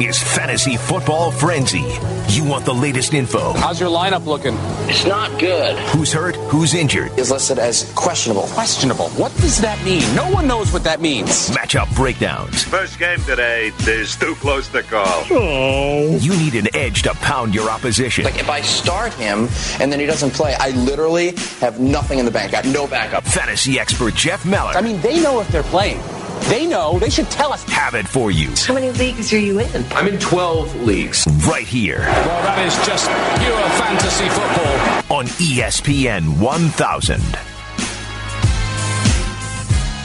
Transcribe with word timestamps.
is 0.00 0.22
Fantasy 0.22 0.76
Football 0.76 1.30
Frenzy. 1.30 1.84
You 2.28 2.44
want 2.44 2.64
the 2.64 2.72
latest 2.72 3.12
info. 3.12 3.52
How's 3.52 3.78
your 3.78 3.90
lineup 3.90 4.24
looking? 4.24 4.54
It's 4.88 5.04
not 5.04 5.38
good. 5.38 5.78
Who's 5.90 6.12
hurt? 6.12 6.36
Who's 6.36 6.72
injured? 6.74 7.18
Is 7.18 7.30
listed 7.30 7.58
as 7.58 7.92
questionable. 7.94 8.44
Questionable. 8.48 9.10
What 9.10 9.34
does 9.36 9.60
that 9.60 9.82
mean? 9.84 10.02
No 10.14 10.30
one 10.30 10.46
knows 10.46 10.72
what 10.72 10.84
that 10.84 11.00
means. 11.00 11.50
Matchup 11.50 11.94
breakdowns. 11.94 12.64
First 12.64 12.98
game 12.98 13.20
today 13.20 13.72
is 13.86 14.16
too 14.16 14.34
close 14.36 14.68
to 14.68 14.82
call. 14.82 15.24
Oh. 15.30 16.16
You 16.20 16.36
need 16.36 16.54
an 16.54 16.74
edge 16.74 17.02
to 17.02 17.12
pound 17.14 17.54
your 17.54 17.68
opposition. 17.68 18.24
Like 18.24 18.38
if 18.38 18.48
I 18.48 18.62
start 18.62 19.12
him 19.14 19.48
and 19.80 19.92
then 19.92 20.00
he 20.00 20.06
doesn't 20.06 20.30
play, 20.30 20.54
I 20.58 20.70
literally 20.70 21.34
have 21.60 21.78
nothing 21.78 22.18
in 22.18 22.24
the 22.24 22.30
bank. 22.30 22.54
I 22.54 22.62
got 22.62 22.72
no 22.72 22.86
backup. 22.86 23.24
Fantasy 23.24 23.78
expert 23.78 24.14
Jeff 24.14 24.46
Meller. 24.46 24.72
I 24.72 24.80
mean, 24.80 25.00
they 25.02 25.20
know 25.20 25.40
if 25.40 25.48
they're 25.48 25.62
playing. 25.64 26.00
They 26.48 26.66
know. 26.66 26.98
They 26.98 27.10
should 27.10 27.30
tell 27.30 27.52
us. 27.52 27.62
Have 27.64 27.94
it 27.94 28.08
for 28.08 28.30
you. 28.30 28.50
How 28.66 28.74
many 28.74 28.90
leagues 28.92 29.32
are 29.32 29.38
you 29.38 29.60
in? 29.60 29.84
I'm 29.92 30.08
in 30.08 30.18
12 30.18 30.82
leagues. 30.82 31.26
Right 31.46 31.66
here. 31.66 31.98
Well, 31.98 32.42
that 32.42 32.66
is 32.66 32.74
just 32.86 33.06
pure 33.40 33.68
fantasy 33.78 34.28
football. 34.28 35.18
On 35.18 35.26
ESPN 35.26 36.40
1000. 36.40 37.20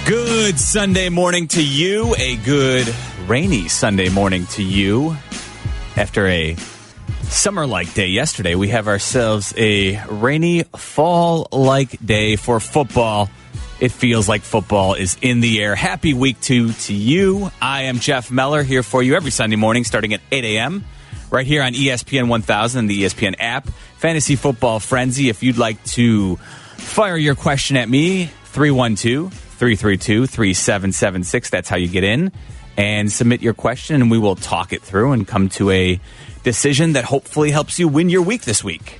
Good 0.07 0.59
Sunday 0.59 1.09
morning 1.09 1.47
to 1.49 1.63
you. 1.63 2.13
A 2.19 2.35
good 2.37 2.93
rainy 3.25 3.67
Sunday 3.67 4.09
morning 4.09 4.45
to 4.47 4.61
you. 4.61 5.17
After 5.95 6.27
a 6.27 6.55
summer 7.23 7.65
like 7.65 7.93
day 7.95 8.07
yesterday, 8.07 8.53
we 8.53 8.67
have 8.67 8.87
ourselves 8.87 9.53
a 9.57 9.99
rainy 10.07 10.63
fall 10.77 11.47
like 11.51 12.05
day 12.05 12.35
for 12.35 12.59
football. 12.59 13.29
It 13.79 13.91
feels 13.91 14.29
like 14.29 14.41
football 14.41 14.93
is 14.93 15.17
in 15.21 15.41
the 15.41 15.61
air. 15.61 15.75
Happy 15.75 16.13
week 16.13 16.39
two 16.39 16.71
to 16.71 16.93
you. 16.93 17.51
I 17.61 17.83
am 17.83 17.99
Jeff 17.99 18.31
Meller 18.31 18.63
here 18.63 18.83
for 18.83 19.03
you 19.03 19.15
every 19.15 19.31
Sunday 19.31 19.57
morning 19.57 19.83
starting 19.83 20.13
at 20.13 20.21
8 20.31 20.45
a.m. 20.45 20.85
right 21.29 21.45
here 21.45 21.61
on 21.61 21.73
ESPN 21.73 22.29
1000 22.29 22.79
and 22.79 22.89
the 22.89 23.03
ESPN 23.03 23.35
app. 23.37 23.67
Fantasy 23.97 24.37
Football 24.37 24.79
Frenzy. 24.79 25.27
If 25.27 25.43
you'd 25.43 25.57
like 25.57 25.83
to 25.85 26.37
fire 26.77 27.17
your 27.17 27.35
question 27.35 27.75
at 27.75 27.89
me, 27.89 28.25
312 28.45 29.33
332 29.33 30.25
3776. 30.27 31.49
That's 31.49 31.67
how 31.67 31.75
you 31.75 31.89
get 31.89 32.05
in 32.05 32.31
and 32.77 33.11
submit 33.11 33.41
your 33.41 33.53
question, 33.53 34.01
and 34.01 34.09
we 34.09 34.17
will 34.17 34.35
talk 34.35 34.73
it 34.73 34.81
through 34.81 35.11
and 35.11 35.27
come 35.27 35.49
to 35.49 35.69
a 35.71 35.99
decision 36.43 36.93
that 36.93 37.03
hopefully 37.03 37.51
helps 37.51 37.77
you 37.79 37.87
win 37.87 38.09
your 38.09 38.21
week 38.21 38.43
this 38.43 38.63
week. 38.63 38.99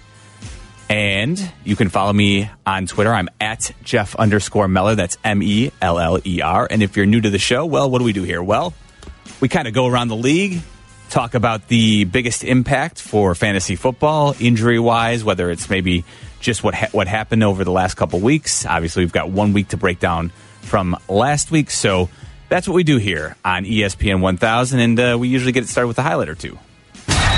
And 0.90 1.52
you 1.64 1.76
can 1.76 1.90
follow 1.90 2.14
me 2.14 2.50
on 2.66 2.86
Twitter. 2.86 3.12
I'm 3.12 3.30
at 3.42 3.72
Jeff 3.84 4.16
underscore 4.16 4.68
Meller. 4.68 4.96
That's 4.96 5.18
M 5.24 5.42
E 5.42 5.72
L 5.82 6.00
L 6.00 6.20
E 6.26 6.42
R. 6.42 6.68
And 6.70 6.84
if 6.84 6.96
you're 6.96 7.08
new 7.08 7.22
to 7.22 7.30
the 7.30 7.40
show, 7.40 7.66
well, 7.66 7.90
what 7.90 8.00
do 8.00 8.06
we 8.06 8.14
do 8.14 8.24
here? 8.24 8.42
Well, 8.44 8.74
we 9.42 9.50
kind 9.50 9.68
of 9.68 9.74
go 9.74 9.88
around 9.88 10.10
the 10.10 10.16
league, 10.16 10.62
talk 11.10 11.34
about 11.34 11.68
the 11.68 12.04
biggest 12.04 12.44
impact 12.44 13.02
for 13.02 13.34
fantasy 13.34 13.76
football, 13.76 14.36
injury 14.40 14.80
wise, 14.80 15.24
whether 15.24 15.50
it's 15.50 15.70
maybe 15.70 16.06
just 16.40 16.64
what 16.64 16.76
ha- 16.76 16.90
what 16.92 17.08
happened 17.08 17.44
over 17.44 17.64
the 17.64 17.72
last 17.72 17.96
couple 17.96 18.20
weeks. 18.20 18.66
Obviously, 18.66 19.04
we've 19.04 19.12
got 19.12 19.30
one 19.30 19.54
week 19.54 19.70
to 19.70 19.78
break 19.78 20.00
down 20.00 20.32
from 20.62 20.96
last 21.10 21.50
week, 21.50 21.72
so 21.72 22.10
that's 22.50 22.68
what 22.68 22.76
we 22.76 22.84
do 22.84 22.98
here 22.98 23.36
on 23.44 23.66
ESPN 23.66 24.22
1000, 24.22 24.80
and 24.80 25.00
uh, 25.00 25.18
we 25.20 25.28
usually 25.30 25.52
get 25.52 25.64
it 25.64 25.68
started 25.68 25.88
with 25.88 25.98
a 25.98 26.04
highlight 26.04 26.30
or 26.30 26.36
two. 26.36 26.60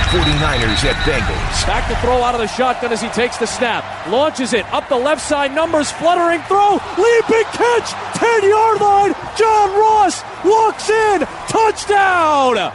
49ers 0.08 0.86
at 0.86 0.96
Bengals. 1.04 1.68
Back 1.68 1.88
to 1.90 1.96
throw 2.00 2.24
out 2.24 2.34
of 2.34 2.40
the 2.40 2.48
shotgun 2.48 2.94
as 2.94 3.02
he 3.02 3.10
takes 3.10 3.38
the 3.38 3.46
snap. 3.46 3.84
Launches 4.08 4.54
it 4.54 4.66
up 4.72 4.88
the 4.88 4.96
left 4.96 5.22
side. 5.22 5.54
Numbers 5.54 5.92
fluttering. 5.92 6.42
Throw. 6.44 6.80
Leaping 6.98 7.44
catch. 7.52 7.92
10 8.16 8.50
yard 8.50 8.80
line. 8.80 9.14
John 9.36 9.70
Ross 9.78 10.24
walks 10.46 10.90
in. 10.90 11.22
Touchdown. 11.50 12.72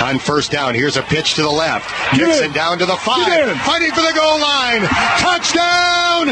On 0.00 0.18
first 0.18 0.52
down, 0.52 0.74
here's 0.74 0.96
a 0.96 1.02
pitch 1.02 1.34
to 1.34 1.42
the 1.42 1.50
left. 1.50 1.90
Gibson 2.16 2.52
down 2.52 2.78
to 2.78 2.86
the 2.86 2.96
five. 2.96 3.26
Fighting 3.62 3.90
for 3.90 4.02
the 4.02 4.12
goal 4.14 4.40
line. 4.40 4.82
Touchdown, 5.18 6.28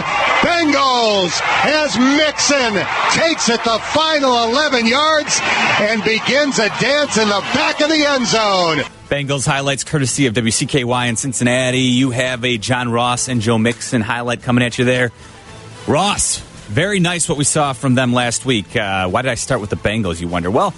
Bengals 0.46 1.40
as 1.66 1.98
Mixon 1.98 2.74
takes 3.10 3.48
it 3.48 3.62
the 3.64 3.78
final 3.90 4.44
11 4.50 4.86
yards 4.86 5.40
and 5.80 6.02
begins 6.04 6.58
a 6.60 6.68
dance 6.78 7.18
in 7.18 7.28
the 7.28 7.40
back 7.54 7.80
of 7.80 7.88
the 7.88 8.04
end 8.06 8.26
zone. 8.26 8.82
Bengals 9.10 9.44
highlights 9.44 9.82
courtesy 9.82 10.26
of 10.26 10.34
WCKY 10.34 11.08
in 11.08 11.16
Cincinnati. 11.16 11.80
You 11.80 12.10
have 12.10 12.44
a 12.44 12.58
John 12.58 12.92
Ross 12.92 13.26
and 13.26 13.40
Joe 13.40 13.58
Mixon 13.58 14.02
highlight 14.02 14.42
coming 14.42 14.62
at 14.62 14.78
you 14.78 14.84
there. 14.84 15.10
Ross, 15.88 16.38
very 16.68 17.00
nice 17.00 17.28
what 17.28 17.36
we 17.36 17.42
saw 17.42 17.72
from 17.72 17.96
them 17.96 18.12
last 18.12 18.46
week. 18.46 18.76
Uh, 18.76 19.08
why 19.08 19.22
did 19.22 19.32
I 19.32 19.34
start 19.34 19.60
with 19.60 19.70
the 19.70 19.76
Bengals, 19.76 20.20
you 20.20 20.28
wonder? 20.28 20.48
Well, 20.48 20.70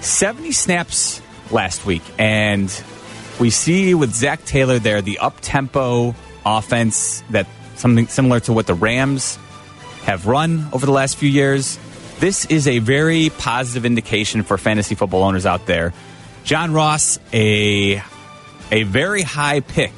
70 0.00 0.52
snaps 0.52 1.20
last 1.50 1.84
week, 1.84 2.00
and 2.18 2.72
we 3.38 3.50
see 3.50 3.92
with 3.92 4.14
Zac 4.14 4.42
Taylor 4.46 4.78
there 4.78 5.02
the 5.02 5.18
up 5.18 5.36
tempo 5.42 6.14
offense 6.46 7.22
that 7.28 7.46
something 7.74 8.06
similar 8.06 8.40
to 8.40 8.54
what 8.54 8.68
the 8.68 8.74
Rams 8.74 9.38
have 10.04 10.26
run 10.26 10.66
over 10.72 10.86
the 10.86 10.92
last 10.92 11.18
few 11.18 11.28
years. 11.28 11.78
This 12.20 12.46
is 12.46 12.66
a 12.66 12.78
very 12.78 13.28
positive 13.36 13.84
indication 13.84 14.44
for 14.44 14.56
fantasy 14.56 14.94
football 14.94 15.24
owners 15.24 15.44
out 15.44 15.66
there. 15.66 15.92
John 16.44 16.72
Ross, 16.72 17.18
a 17.32 18.02
a 18.70 18.82
very 18.84 19.22
high 19.22 19.60
pick, 19.60 19.92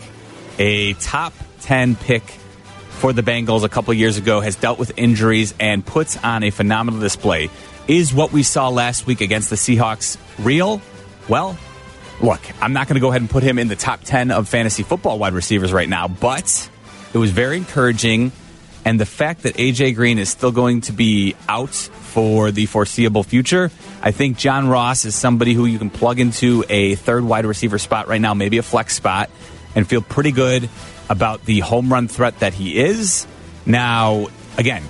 a 0.58 0.94
top 0.94 1.32
10 1.60 1.96
pick 1.96 2.22
for 2.22 3.12
the 3.12 3.22
Bengals 3.22 3.64
a 3.64 3.68
couple 3.68 3.92
years 3.94 4.16
ago, 4.16 4.40
has 4.40 4.56
dealt 4.56 4.78
with 4.78 4.92
injuries 4.96 5.54
and 5.60 5.84
puts 5.84 6.16
on 6.22 6.42
a 6.42 6.50
phenomenal 6.50 7.00
display. 7.00 7.50
Is 7.88 8.14
what 8.14 8.32
we 8.32 8.42
saw 8.42 8.68
last 8.68 9.06
week 9.06 9.20
against 9.20 9.50
the 9.50 9.56
Seahawks 9.56 10.16
real? 10.38 10.80
Well, 11.28 11.58
look, 12.20 12.40
I'm 12.62 12.72
not 12.72 12.86
going 12.86 12.94
to 12.94 13.00
go 13.00 13.08
ahead 13.08 13.22
and 13.22 13.30
put 13.30 13.42
him 13.42 13.58
in 13.58 13.68
the 13.68 13.76
top 13.76 14.02
10 14.02 14.30
of 14.30 14.48
fantasy 14.48 14.82
football 14.82 15.18
wide 15.18 15.32
receivers 15.32 15.72
right 15.72 15.88
now, 15.88 16.08
but 16.08 16.70
it 17.12 17.18
was 17.18 17.30
very 17.30 17.56
encouraging. 17.56 18.32
And 18.84 18.98
the 18.98 19.06
fact 19.06 19.42
that 19.42 19.54
AJ 19.54 19.94
Green 19.94 20.18
is 20.18 20.28
still 20.28 20.50
going 20.50 20.80
to 20.82 20.92
be 20.92 21.36
out 21.48 21.74
for 21.74 22.50
the 22.50 22.66
foreseeable 22.66 23.22
future, 23.22 23.70
I 24.02 24.10
think 24.10 24.36
John 24.36 24.68
Ross 24.68 25.04
is 25.04 25.14
somebody 25.14 25.54
who 25.54 25.66
you 25.66 25.78
can 25.78 25.90
plug 25.90 26.18
into 26.18 26.64
a 26.68 26.96
third 26.96 27.24
wide 27.24 27.46
receiver 27.46 27.78
spot 27.78 28.08
right 28.08 28.20
now, 28.20 28.34
maybe 28.34 28.58
a 28.58 28.62
flex 28.62 28.94
spot, 28.96 29.30
and 29.76 29.88
feel 29.88 30.02
pretty 30.02 30.32
good 30.32 30.68
about 31.08 31.44
the 31.44 31.60
home 31.60 31.92
run 31.92 32.08
threat 32.08 32.40
that 32.40 32.54
he 32.54 32.78
is. 32.78 33.26
Now, 33.64 34.28
again, 34.58 34.82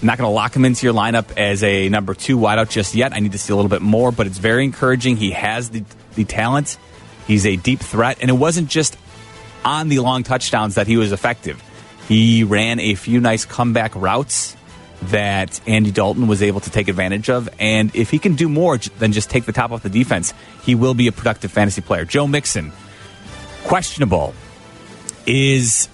I'm 0.00 0.06
not 0.06 0.18
going 0.18 0.28
to 0.28 0.34
lock 0.34 0.54
him 0.54 0.64
into 0.64 0.84
your 0.84 0.94
lineup 0.94 1.36
as 1.36 1.62
a 1.62 1.88
number 1.88 2.14
two 2.14 2.36
wideout 2.38 2.68
just 2.68 2.94
yet. 2.94 3.12
I 3.12 3.20
need 3.20 3.32
to 3.32 3.38
see 3.38 3.52
a 3.52 3.56
little 3.56 3.68
bit 3.68 3.82
more, 3.82 4.10
but 4.12 4.26
it's 4.26 4.38
very 4.38 4.64
encouraging. 4.64 5.16
He 5.16 5.30
has 5.30 5.70
the, 5.70 5.84
the 6.16 6.24
talent. 6.24 6.78
He's 7.26 7.46
a 7.46 7.56
deep 7.56 7.80
threat, 7.80 8.18
and 8.20 8.30
it 8.30 8.34
wasn't 8.34 8.68
just 8.68 8.96
on 9.64 9.88
the 9.88 10.00
long 10.00 10.22
touchdowns 10.22 10.74
that 10.74 10.86
he 10.86 10.96
was 10.96 11.12
effective. 11.12 11.62
He 12.08 12.44
ran 12.44 12.78
a 12.80 12.94
few 12.94 13.20
nice 13.20 13.44
comeback 13.44 13.94
routes 13.94 14.56
that 15.02 15.60
Andy 15.66 15.90
Dalton 15.90 16.26
was 16.26 16.42
able 16.42 16.60
to 16.60 16.70
take 16.70 16.88
advantage 16.88 17.28
of. 17.28 17.48
And 17.58 17.94
if 17.94 18.10
he 18.10 18.18
can 18.18 18.34
do 18.34 18.48
more 18.48 18.78
than 18.78 19.12
just 19.12 19.30
take 19.30 19.44
the 19.44 19.52
top 19.52 19.72
off 19.72 19.82
the 19.82 19.88
defense, 19.88 20.32
he 20.62 20.74
will 20.74 20.94
be 20.94 21.08
a 21.08 21.12
productive 21.12 21.50
fantasy 21.50 21.80
player. 21.80 22.04
Joe 22.04 22.26
Mixon, 22.26 22.72
questionable, 23.64 24.34
is 25.26 25.88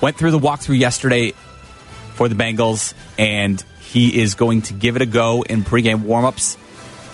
went 0.00 0.16
through 0.16 0.30
the 0.30 0.38
walkthrough 0.38 0.78
yesterday 0.78 1.32
for 2.14 2.28
the 2.28 2.34
Bengals, 2.34 2.94
and 3.18 3.62
he 3.80 4.20
is 4.20 4.34
going 4.34 4.62
to 4.62 4.74
give 4.74 4.96
it 4.96 5.02
a 5.02 5.06
go 5.06 5.42
in 5.42 5.62
pregame 5.62 6.02
warmups. 6.02 6.58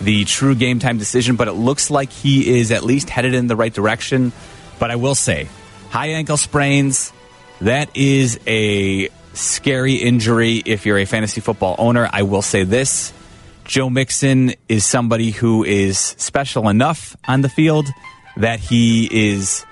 The 0.00 0.24
true 0.24 0.54
game 0.54 0.78
time 0.78 0.96
decision, 0.96 1.36
but 1.36 1.48
it 1.48 1.52
looks 1.52 1.90
like 1.90 2.10
he 2.10 2.58
is 2.58 2.72
at 2.72 2.84
least 2.84 3.10
headed 3.10 3.34
in 3.34 3.48
the 3.48 3.56
right 3.56 3.72
direction. 3.72 4.32
But 4.78 4.90
I 4.90 4.96
will 4.96 5.14
say, 5.14 5.48
high 5.90 6.08
ankle 6.08 6.38
sprains, 6.38 7.12
that 7.60 7.96
is 7.96 8.38
a 8.46 9.08
scary 9.34 9.94
injury 9.94 10.62
if 10.64 10.86
you're 10.86 10.98
a 10.98 11.04
fantasy 11.04 11.40
football 11.40 11.76
owner. 11.78 12.08
I 12.12 12.22
will 12.22 12.42
say 12.42 12.64
this 12.64 13.12
Joe 13.64 13.88
Mixon 13.88 14.54
is 14.68 14.84
somebody 14.84 15.30
who 15.30 15.64
is 15.64 15.98
special 15.98 16.68
enough 16.68 17.16
on 17.28 17.42
the 17.42 17.48
field 17.48 17.86
that 18.36 18.60
he 18.60 19.08
is 19.32 19.64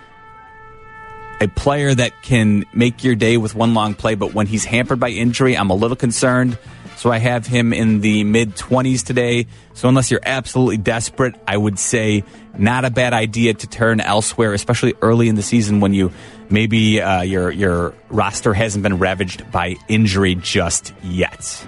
a 1.40 1.48
player 1.48 1.94
that 1.94 2.22
can 2.22 2.64
make 2.72 3.04
your 3.04 3.14
day 3.14 3.36
with 3.36 3.54
one 3.54 3.74
long 3.74 3.94
play, 3.94 4.14
but 4.14 4.34
when 4.34 4.46
he's 4.46 4.64
hampered 4.64 5.00
by 5.00 5.10
injury, 5.10 5.56
I'm 5.56 5.70
a 5.70 5.74
little 5.74 5.96
concerned. 5.96 6.58
So 6.98 7.12
I 7.12 7.18
have 7.18 7.46
him 7.46 7.72
in 7.72 8.00
the 8.00 8.24
mid 8.24 8.56
20s 8.56 9.04
today. 9.04 9.46
So 9.72 9.88
unless 9.88 10.10
you're 10.10 10.20
absolutely 10.20 10.78
desperate, 10.78 11.36
I 11.46 11.56
would 11.56 11.78
say 11.78 12.24
not 12.58 12.84
a 12.84 12.90
bad 12.90 13.12
idea 13.12 13.54
to 13.54 13.68
turn 13.68 14.00
elsewhere, 14.00 14.52
especially 14.52 14.94
early 15.00 15.28
in 15.28 15.36
the 15.36 15.42
season 15.42 15.78
when 15.78 15.94
you 15.94 16.10
maybe 16.50 17.00
uh, 17.00 17.22
your 17.22 17.52
your 17.52 17.94
roster 18.10 18.52
hasn't 18.52 18.82
been 18.82 18.98
ravaged 18.98 19.48
by 19.52 19.76
injury 19.86 20.34
just 20.34 20.92
yet. 21.04 21.64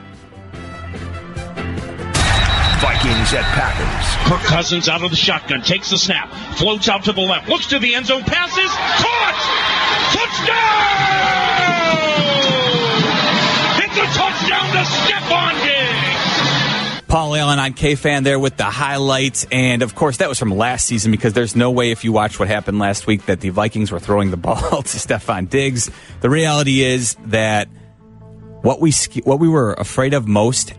Vikings 2.81 3.33
at 3.33 3.45
Packers. 3.55 4.29
Kirk 4.29 4.43
Cousins 4.49 4.89
out 4.89 5.05
of 5.05 5.11
the 5.11 5.17
shotgun, 5.17 5.63
takes 5.63 5.91
the 5.91 5.99
snap, 5.99 6.29
floats 6.57 6.89
out 6.89 7.05
to 7.05 7.13
the 7.13 7.21
left, 7.21 7.49
looks 7.49 7.69
to 7.69 7.79
the 7.79 7.95
end 7.95 8.07
zone, 8.07 8.25
passes, 8.25 8.71
caught! 8.99 9.39
Touchdown! 10.13 11.51
It's 13.85 13.97
a 13.97 14.07
touchdown 14.19 14.60
to 14.73 14.77
Stefon 14.77 15.65
Diggs! 15.65 17.03
Paul 17.09 17.35
Allen 17.35 17.59
on 17.59 17.73
K 17.73 17.97
Fan 17.97 18.23
there 18.23 18.39
with 18.39 18.57
the 18.57 18.65
highlights. 18.65 19.45
And 19.51 19.83
of 19.83 19.97
course, 19.97 20.19
that 20.19 20.29
was 20.29 20.39
from 20.39 20.53
last 20.53 20.87
season 20.87 21.11
because 21.11 21.33
there's 21.33 21.57
no 21.57 21.73
way, 21.73 21.91
if 21.91 22.05
you 22.05 22.13
watch 22.13 22.39
what 22.39 22.47
happened 22.47 22.79
last 22.79 23.09
week, 23.09 23.27
that 23.27 23.41
the 23.41 23.49
Vikings 23.49 23.91
were 23.91 23.99
throwing 23.99 24.31
the 24.31 24.37
ball 24.47 24.57
to 24.61 24.99
Stefon 24.99 25.51
Diggs. 25.51 25.91
The 26.21 26.31
reality 26.31 26.83
is 26.83 27.17
that 27.27 27.69
what 28.63 28.81
we 28.81 28.93
what 29.25 29.41
we 29.41 29.49
were 29.49 29.73
afraid 29.73 30.15
of 30.15 30.29
most 30.29 30.75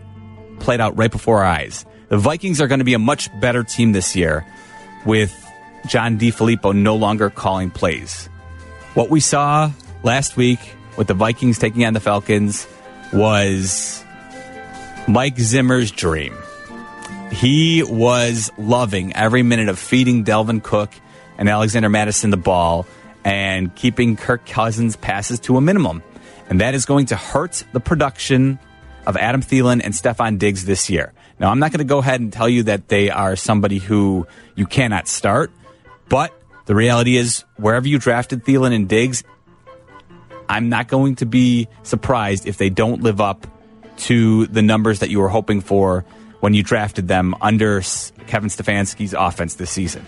played 0.58 0.80
out 0.80 0.96
right 0.96 1.10
before 1.10 1.38
our 1.38 1.44
eyes. 1.44 1.84
The 2.08 2.18
Vikings 2.18 2.62
are 2.62 2.68
going 2.68 2.80
to 2.80 2.84
be 2.84 2.94
a 2.94 2.98
much 2.98 3.28
better 3.40 3.62
team 3.62 3.92
this 3.92 4.16
year 4.16 4.46
with 5.04 5.34
John 5.86 6.18
DeFilippo 6.18 6.74
no 6.74 6.96
longer 6.96 7.28
calling 7.28 7.70
plays. 7.70 8.28
What 8.94 9.10
we 9.10 9.20
saw 9.20 9.70
last 10.02 10.36
week 10.36 10.60
with 10.96 11.08
the 11.08 11.14
Vikings 11.14 11.58
taking 11.58 11.84
on 11.84 11.92
the 11.92 12.00
Falcons 12.00 12.66
was 13.12 14.04
Mike 15.06 15.38
Zimmer's 15.38 15.90
dream. 15.90 16.34
He 17.30 17.82
was 17.82 18.50
loving 18.58 19.14
every 19.14 19.42
minute 19.42 19.68
of 19.68 19.78
feeding 19.78 20.24
Dalvin 20.24 20.62
Cook 20.62 20.92
and 21.38 21.48
Alexander 21.48 21.88
Mattison 21.88 22.30
the 22.30 22.36
ball 22.36 22.86
and 23.24 23.74
keeping 23.74 24.16
Kirk 24.16 24.46
Cousins' 24.46 24.96
passes 24.96 25.40
to 25.40 25.56
a 25.56 25.60
minimum. 25.60 26.02
And 26.48 26.60
that 26.60 26.74
is 26.74 26.84
going 26.84 27.06
to 27.06 27.16
hurt 27.16 27.64
the 27.72 27.80
production 27.80 28.58
of 29.06 29.16
Adam 29.16 29.42
Thielen 29.42 29.80
and 29.82 29.94
Stefon 29.94 30.38
Diggs 30.38 30.64
this 30.64 30.90
year. 30.90 31.12
Now, 31.38 31.50
I'm 31.50 31.58
not 31.58 31.72
going 31.72 31.78
to 31.78 31.84
go 31.84 31.98
ahead 31.98 32.20
and 32.20 32.32
tell 32.32 32.48
you 32.48 32.64
that 32.64 32.88
they 32.88 33.10
are 33.10 33.36
somebody 33.36 33.78
who 33.78 34.26
you 34.54 34.66
cannot 34.66 35.08
start, 35.08 35.50
but 36.08 36.32
the 36.66 36.74
reality 36.74 37.16
is, 37.16 37.44
wherever 37.56 37.88
you 37.88 37.98
drafted 37.98 38.44
Thielen 38.44 38.74
and 38.74 38.88
Diggs, 38.88 39.24
I'm 40.52 40.68
not 40.68 40.86
going 40.86 41.16
to 41.16 41.26
be 41.26 41.66
surprised 41.82 42.46
if 42.46 42.58
they 42.58 42.68
don't 42.68 43.02
live 43.02 43.22
up 43.22 43.46
to 44.08 44.46
the 44.48 44.60
numbers 44.60 44.98
that 44.98 45.08
you 45.08 45.18
were 45.20 45.30
hoping 45.30 45.62
for 45.62 46.04
when 46.40 46.52
you 46.52 46.62
drafted 46.62 47.08
them 47.08 47.34
under 47.40 47.80
Kevin 48.26 48.50
Stefanski's 48.50 49.14
offense 49.14 49.54
this 49.54 49.70
season. 49.70 50.04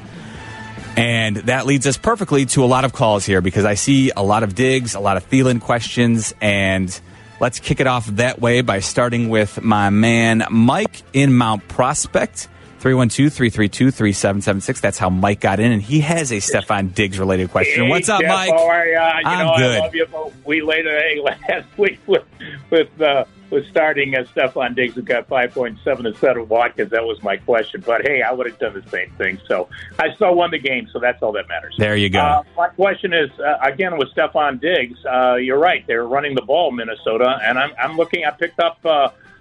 And 0.99 1.37
that 1.37 1.65
leads 1.65 1.87
us 1.87 1.97
perfectly 1.97 2.45
to 2.47 2.63
a 2.63 2.67
lot 2.67 2.85
of 2.85 2.93
calls 2.93 3.25
here 3.25 3.41
because 3.41 3.65
I 3.65 3.73
see 3.73 4.11
a 4.15 4.23
lot 4.23 4.43
of 4.43 4.55
Diggs, 4.55 4.95
a 4.95 5.01
lot 5.01 5.17
of 5.17 5.27
Thielen 5.31 5.63
questions, 5.63 6.35
and 6.43 7.01
let's 7.41 7.59
kick 7.59 7.81
it 7.81 7.87
off 7.87 8.07
that 8.09 8.39
way 8.39 8.61
by 8.61 8.81
starting 8.81 9.31
with 9.31 9.63
my 9.63 9.89
man 9.89 10.45
Mike 10.51 11.01
in 11.15 11.33
Mount 11.33 11.67
Prospect. 11.69 12.49
312 12.85 13.33
332 13.33 13.91
3776. 13.93 14.81
That's 14.83 14.99
how 14.99 15.09
Mike 15.09 15.41
got 15.41 15.59
in, 15.59 15.73
and 15.73 15.81
he 15.81 16.01
has 16.01 16.31
a 16.31 16.35
Stefon 16.35 16.95
Diggs 16.95 17.19
related 17.19 17.51
question. 17.51 17.85
Hey, 17.85 17.89
What's 17.89 18.11
up, 18.11 18.21
Jeff, 18.21 18.29
Mike? 18.29 18.51
How 18.51 18.67
are 18.67 18.85
you? 18.85 18.93
you 18.93 18.99
I'm 18.99 19.47
know, 19.47 19.57
good. 19.57 19.77
I 19.77 19.85
love 19.85 19.95
you, 19.95 20.07
but 20.13 20.33
we 20.45 20.61
laid 20.61 20.87
an 20.87 20.95
egg 20.95 21.19
last 21.49 21.79
week 21.79 21.99
with 22.07 22.25
with 22.69 23.01
uh, 23.01 23.25
with 23.49 23.67
starting 23.71 24.15
as 24.15 24.27
Stefon 24.29 24.75
Diggs, 24.77 24.97
who 24.97 25.01
got 25.01 25.31
5.7 25.31 26.07
instead 26.07 26.37
of 26.37 26.51
Watkins. 26.51 26.91
That 26.91 27.05
was 27.05 27.23
my 27.23 27.39
question. 27.39 27.83
But 27.87 28.03
hey, 28.03 28.21
I 28.21 28.33
would 28.33 28.47
have 28.47 28.59
done 28.59 28.75
the 28.75 28.91
same 28.91 29.11
thing. 29.13 29.41
So 29.49 29.71
I 29.99 30.13
still 30.17 30.35
won 30.35 30.51
the 30.51 30.59
game, 30.59 30.87
so 30.93 30.99
that's 30.99 31.23
all 31.23 31.33
that 31.33 31.49
matters. 31.49 31.75
There 31.79 31.97
you 31.97 32.11
go. 32.11 32.21
Uh, 32.21 32.43
my 32.55 32.69
question 32.69 33.15
is 33.15 33.31
uh, 33.41 33.61
again 33.63 33.97
with 33.97 34.15
Stefon 34.15 34.61
Diggs. 34.61 34.99
Uh, 35.07 35.37
you're 35.37 35.59
right; 35.59 35.87
they're 35.87 36.07
running 36.07 36.35
the 36.35 36.43
ball, 36.43 36.71
Minnesota, 36.71 37.39
and 37.43 37.59
I'm 37.59 37.73
I'm 37.83 37.97
looking. 37.97 38.27
I 38.27 38.31
picked 38.33 38.61
up. 38.61 38.85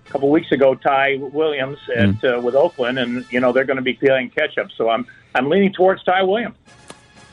A 0.07 0.11
couple 0.11 0.29
weeks 0.29 0.51
ago, 0.51 0.75
Ty 0.75 1.17
Williams 1.19 1.79
at, 1.95 2.05
Mm. 2.09 2.37
uh, 2.37 2.41
with 2.41 2.55
Oakland, 2.55 2.99
and 2.99 3.25
you 3.31 3.39
know 3.39 3.51
they're 3.51 3.63
going 3.65 3.77
to 3.77 3.83
be 3.83 3.93
playing 3.93 4.29
catch 4.29 4.57
up. 4.57 4.67
So 4.77 4.89
I'm 4.89 5.07
I'm 5.33 5.49
leaning 5.49 5.73
towards 5.73 6.03
Ty 6.03 6.23
Williams. 6.23 6.55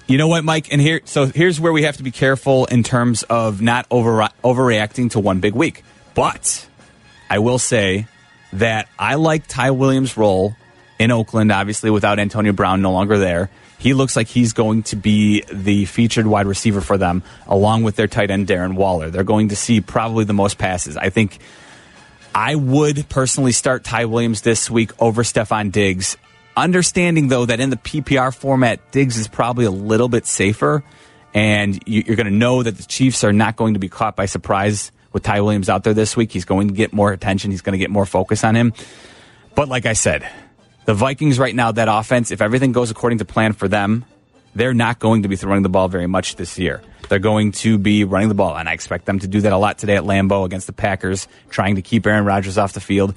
You 0.07 0.19
know 0.19 0.29
what, 0.29 0.45
Mike? 0.45 0.73
And 0.73 0.81
here, 0.81 1.01
so 1.05 1.27
here's 1.27 1.61
where 1.61 1.73
we 1.73 1.83
have 1.85 1.97
to 1.99 2.03
be 2.03 2.11
careful 2.11 2.65
in 2.67 2.83
terms 2.83 3.23
of 3.25 3.61
not 3.63 3.87
over 3.91 4.27
overreacting 4.43 5.11
to 5.13 5.21
one 5.21 5.41
big 5.41 5.55
week. 5.55 5.83
But 6.15 6.67
I 7.29 7.39
will 7.39 7.59
say 7.59 8.07
that 8.55 8.89
I 8.99 9.15
like 9.17 9.47
Ty 9.47 9.71
Williams' 9.73 10.17
role 10.17 10.57
in 10.99 11.11
Oakland. 11.13 11.53
Obviously, 11.53 11.91
without 11.91 12.19
Antonio 12.19 12.53
Brown 12.53 12.83
no 12.83 12.93
longer 12.93 13.19
there, 13.19 13.51
he 13.79 13.95
looks 13.95 14.17
like 14.17 14.27
he's 14.27 14.53
going 14.53 14.83
to 14.85 14.97
be 14.97 15.43
the 15.53 15.85
featured 15.85 16.27
wide 16.27 16.47
receiver 16.47 16.81
for 16.81 16.99
them, 16.99 17.23
along 17.47 17.83
with 17.85 17.95
their 17.97 18.09
tight 18.09 18.31
end 18.31 18.49
Darren 18.49 18.75
Waller. 18.75 19.11
They're 19.11 19.23
going 19.23 19.49
to 19.51 19.57
see 19.57 19.81
probably 19.81 20.25
the 20.25 20.33
most 20.35 20.57
passes. 20.59 20.97
I 20.97 21.11
think. 21.11 21.39
I 22.35 22.55
would 22.55 23.09
personally 23.09 23.53
start 23.53 23.85
Ty 23.85 24.05
Williams 24.07 24.43
this 24.43 24.71
week 24.71 24.93
over 25.01 25.23
Stefon 25.23 25.73
Diggs. 25.73 26.17
Understanding, 26.57 27.29
though, 27.29 27.47
that 27.47 27.61
in 27.61 27.71
the 27.71 27.77
PPR 27.77 28.35
format, 28.35 28.93
Diggs 28.93 29.17
is 29.17 29.29
probably 29.29 29.65
a 29.65 29.71
little 29.71 30.09
bit 30.09 30.27
safer, 30.27 30.85
and 31.35 31.81
you- 31.87 32.05
you're 32.07 32.17
going 32.17 32.27
to 32.27 32.33
know 32.33 32.63
that 32.63 32.77
the 32.77 32.83
Chiefs 32.85 33.25
are 33.25 33.33
not 33.33 33.57
going 33.57 33.75
to 33.75 33.81
be 33.81 33.89
caught 33.89 34.17
by 34.17 34.27
surprise 34.27 34.93
with 35.13 35.23
Ty 35.23 35.41
Williams 35.41 35.69
out 35.69 35.85
there 35.85 35.95
this 35.95 36.17
week. 36.17 36.31
He's 36.33 36.45
going 36.45 36.69
to 36.69 36.75
get 36.75 36.93
more 36.93 37.13
attention, 37.13 37.51
he's 37.51 37.63
going 37.63 37.73
to 37.73 37.79
get 37.79 37.91
more 37.91 38.07
focus 38.07 38.45
on 38.45 38.55
him. 38.55 38.73
But 39.55 39.69
like 39.69 39.87
I 39.87 39.95
said, 39.95 40.29
the 40.85 40.95
Vikings 40.95 41.39
right 41.39 41.55
now, 41.55 41.73
that 41.73 41.89
offense, 41.91 42.31
if 42.31 42.41
everything 42.41 42.73
goes 42.73 42.91
according 42.91 43.19
to 43.19 43.25
plan 43.25 43.53
for 43.53 43.67
them, 43.69 44.05
they're 44.55 44.75
not 44.75 44.99
going 44.99 45.23
to 45.23 45.29
be 45.29 45.37
throwing 45.37 45.63
the 45.63 45.69
ball 45.69 45.89
very 45.89 46.07
much 46.07 46.37
this 46.37 46.59
year. 46.59 46.83
They're 47.09 47.19
going 47.19 47.53
to 47.53 47.79
be 47.79 48.05
running 48.05 48.29
the 48.29 48.35
ball, 48.35 48.57
and 48.57 48.69
I 48.69 48.73
expect 48.73 49.05
them 49.05 49.19
to 49.21 49.27
do 49.29 49.41
that 49.41 49.53
a 49.53 49.57
lot 49.57 49.79
today 49.79 49.97
at 49.97 50.05
Lambeau 50.05 50.45
against 50.45 50.67
the 50.67 50.73
Packers, 50.73 51.29
trying 51.49 51.77
to 51.77 51.83
keep 51.83 52.07
Aaron 52.07 52.25
Rodgers 52.25 52.59
off 52.59 52.73
the 52.73 52.81
field. 52.81 53.15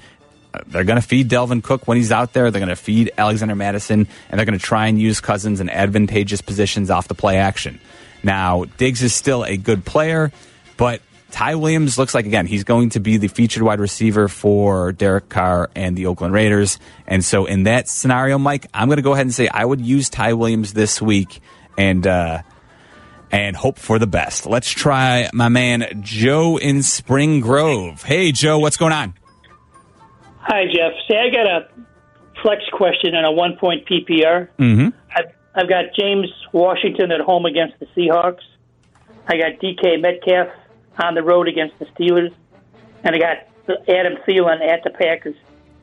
Uh, 0.52 0.60
They're 0.66 0.84
going 0.84 1.00
to 1.00 1.06
feed 1.06 1.28
Dalvin 1.28 1.62
Cook 1.62 1.86
when 1.86 1.96
he's 1.96 2.12
out 2.12 2.32
there. 2.32 2.50
They're 2.50 2.60
going 2.60 2.68
to 2.68 2.76
feed 2.76 3.12
Alexander 3.16 3.54
Mattison, 3.54 4.08
and 4.28 4.38
they're 4.38 4.46
going 4.46 4.58
to 4.58 4.64
try 4.64 4.86
and 4.86 5.00
use 5.00 5.20
Cousins 5.20 5.60
in 5.60 5.68
advantageous 5.70 6.40
positions 6.40 6.90
off 6.90 7.08
the 7.08 7.14
play 7.14 7.38
action. 7.38 7.80
Now, 8.22 8.64
Diggs 8.78 9.02
is 9.02 9.14
still 9.14 9.44
a 9.44 9.56
good 9.56 9.84
player, 9.84 10.32
but 10.76 11.02
Ty 11.34 11.56
Williams 11.56 11.98
looks 11.98 12.14
like, 12.14 12.26
again, 12.26 12.46
he's 12.46 12.62
going 12.62 12.90
to 12.90 13.00
be 13.00 13.16
the 13.16 13.26
featured 13.26 13.64
wide 13.64 13.80
receiver 13.80 14.28
for 14.28 14.92
Derek 14.92 15.28
Carr 15.28 15.68
and 15.74 15.96
the 15.96 16.06
Oakland 16.06 16.32
Raiders. 16.32 16.78
And 17.08 17.24
so, 17.24 17.44
in 17.46 17.64
that 17.64 17.88
scenario, 17.88 18.38
Mike, 18.38 18.68
I'm 18.72 18.86
going 18.86 18.98
to 18.98 19.02
go 19.02 19.14
ahead 19.14 19.26
and 19.26 19.34
say 19.34 19.48
I 19.48 19.64
would 19.64 19.80
use 19.80 20.08
Ty 20.08 20.34
Williams 20.34 20.74
this 20.74 21.02
week 21.02 21.40
and, 21.76 22.06
uh, 22.06 22.42
and 23.32 23.56
hope 23.56 23.80
for 23.80 23.98
the 23.98 24.06
best. 24.06 24.46
Let's 24.46 24.70
try 24.70 25.28
my 25.32 25.48
man 25.48 26.02
Joe 26.02 26.56
in 26.56 26.84
Spring 26.84 27.40
Grove. 27.40 28.04
Hey, 28.04 28.30
Joe, 28.30 28.60
what's 28.60 28.76
going 28.76 28.92
on? 28.92 29.14
Hi, 30.38 30.66
Jeff. 30.66 30.92
Say, 31.10 31.16
I 31.18 31.30
got 31.30 31.48
a 31.48 31.68
flex 32.42 32.62
question 32.72 33.16
and 33.16 33.26
a 33.26 33.32
one 33.32 33.56
point 33.56 33.88
PPR. 33.88 34.50
Mm-hmm. 34.56 34.88
I've, 35.10 35.32
I've 35.52 35.68
got 35.68 35.86
James 35.98 36.28
Washington 36.52 37.10
at 37.10 37.22
home 37.22 37.44
against 37.44 37.80
the 37.80 37.86
Seahawks. 37.86 38.42
I 39.26 39.36
got 39.36 39.58
DK 39.60 40.00
Metcalf 40.00 40.60
on 40.98 41.14
the 41.14 41.22
road 41.22 41.48
against 41.48 41.78
the 41.78 41.86
Steelers. 41.86 42.34
And 43.02 43.14
I 43.14 43.18
got 43.18 43.88
Adam 43.88 44.14
Thielen 44.26 44.60
at 44.66 44.82
the 44.84 44.90
Packers. 44.90 45.36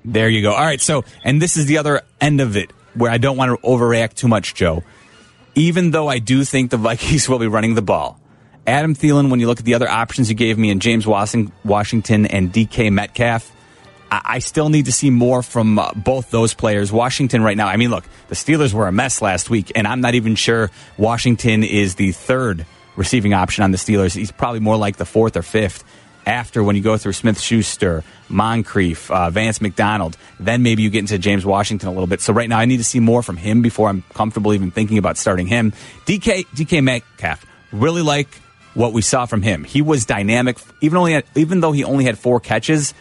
There 0.04 0.30
you 0.30 0.42
go. 0.42 0.54
All 0.54 0.66
right. 0.66 0.82
So, 0.82 1.04
and 1.24 1.42
this 1.42 1.58
is 1.58 1.66
the 1.66 1.78
other 1.78 2.02
end 2.20 2.42
of 2.42 2.58
it 2.58 2.72
where 2.94 3.12
I 3.12 3.18
don't 3.18 3.38
want 3.38 3.52
to 3.52 3.68
overreact 3.68 4.16
too 4.16 4.28
much, 4.28 4.56
Joe. 4.56 4.84
Even 5.54 5.92
though 5.92 6.08
I 6.08 6.20
do 6.20 6.44
think 6.44 6.72
the 6.72 6.78
Vikings 6.78 7.28
will 7.30 7.40
be 7.40 7.48
running 7.48 7.76
the 7.76 7.82
ball, 7.82 8.20
Adam 8.66 8.96
Thielen, 8.96 9.30
when 9.30 9.40
you 9.40 9.48
look 9.48 9.60
at 9.60 9.66
the 9.66 9.74
other 9.74 9.90
options 9.90 10.30
you 10.30 10.36
gave 10.36 10.58
me 10.58 10.70
in 10.70 10.80
James 10.80 11.06
Washington 11.08 12.26
and 12.28 12.54
DK 12.54 12.92
Metcalf, 12.92 13.52
I, 14.12 14.22
I 14.24 14.40
still 14.40 14.70
need 14.70 14.86
to 14.86 14.92
see 14.92 15.10
more 15.10 15.42
from 15.42 15.80
uh, 15.80 15.92
both 15.94 16.30
those 16.32 16.54
players. 16.54 16.92
Washington 16.92 17.44
right 17.44 17.58
now, 17.58 17.68
I 17.68 17.78
mean, 17.78 17.90
look, 17.90 18.06
the 18.28 18.36
Steelers 18.36 18.74
were 18.74 18.88
a 18.88 18.92
mess 18.92 19.22
last 19.22 19.50
week, 19.50 19.72
and 19.76 19.88
I'm 19.88 20.02
not 20.02 20.16
even 20.16 20.36
sure 20.36 20.70
Washington 20.98 21.64
is 21.64 21.96
the 21.96 22.12
third 22.12 22.66
receiving 22.96 23.34
option 23.34 23.64
on 23.64 23.72
the 23.72 23.78
Steelers. 23.78 24.16
He's 24.16 24.32
probably 24.32 24.60
more 24.60 24.78
like 24.78 24.98
the 24.98 25.06
fourth 25.06 25.38
or 25.38 25.42
fifth 25.42 25.84
after 26.26 26.64
when 26.64 26.76
you 26.76 26.82
go 26.82 26.98
through 26.98 27.14
Smith 27.14 27.40
Schuster, 27.40 28.04
Moncrief, 28.30 29.10
uh, 29.10 29.30
Vance 29.30 29.62
McDonald, 29.62 30.18
then 30.40 30.64
maybe 30.64 30.84
you 30.84 30.90
get 30.90 31.00
into 31.00 31.18
James 31.18 31.46
Washington 31.46 31.90
a 31.90 31.92
little 31.92 32.08
bit. 32.08 32.22
So 32.22 32.34
right 32.34 32.48
now 32.48 32.60
I 32.60 32.66
need 32.66 32.78
to 32.78 32.84
see 32.84 33.00
more 33.00 33.24
from 33.24 33.38
him 33.38 33.62
before 33.62 33.90
I'm 33.90 34.04
comfortable 34.14 34.54
even 34.54 34.72
thinking 34.72 34.98
about 34.98 35.18
starting 35.18 35.48
him. 35.48 35.74
DK 36.06 36.46
DK 36.48 36.84
Metcalf, 36.84 37.46
really 37.72 38.02
like 38.02 38.28
what 38.74 38.94
we 38.94 39.02
saw 39.02 39.26
from 39.26 39.42
him. 39.42 39.64
He 39.64 39.82
was 39.82 40.06
dynamic, 40.06 40.58
even 40.80 40.98
only 40.98 41.14
had, 41.14 41.26
even 41.36 41.60
though 41.60 41.72
he 41.72 41.84
only 41.84 42.06
had 42.06 42.18
four 42.18 42.40
catches. 42.40 42.94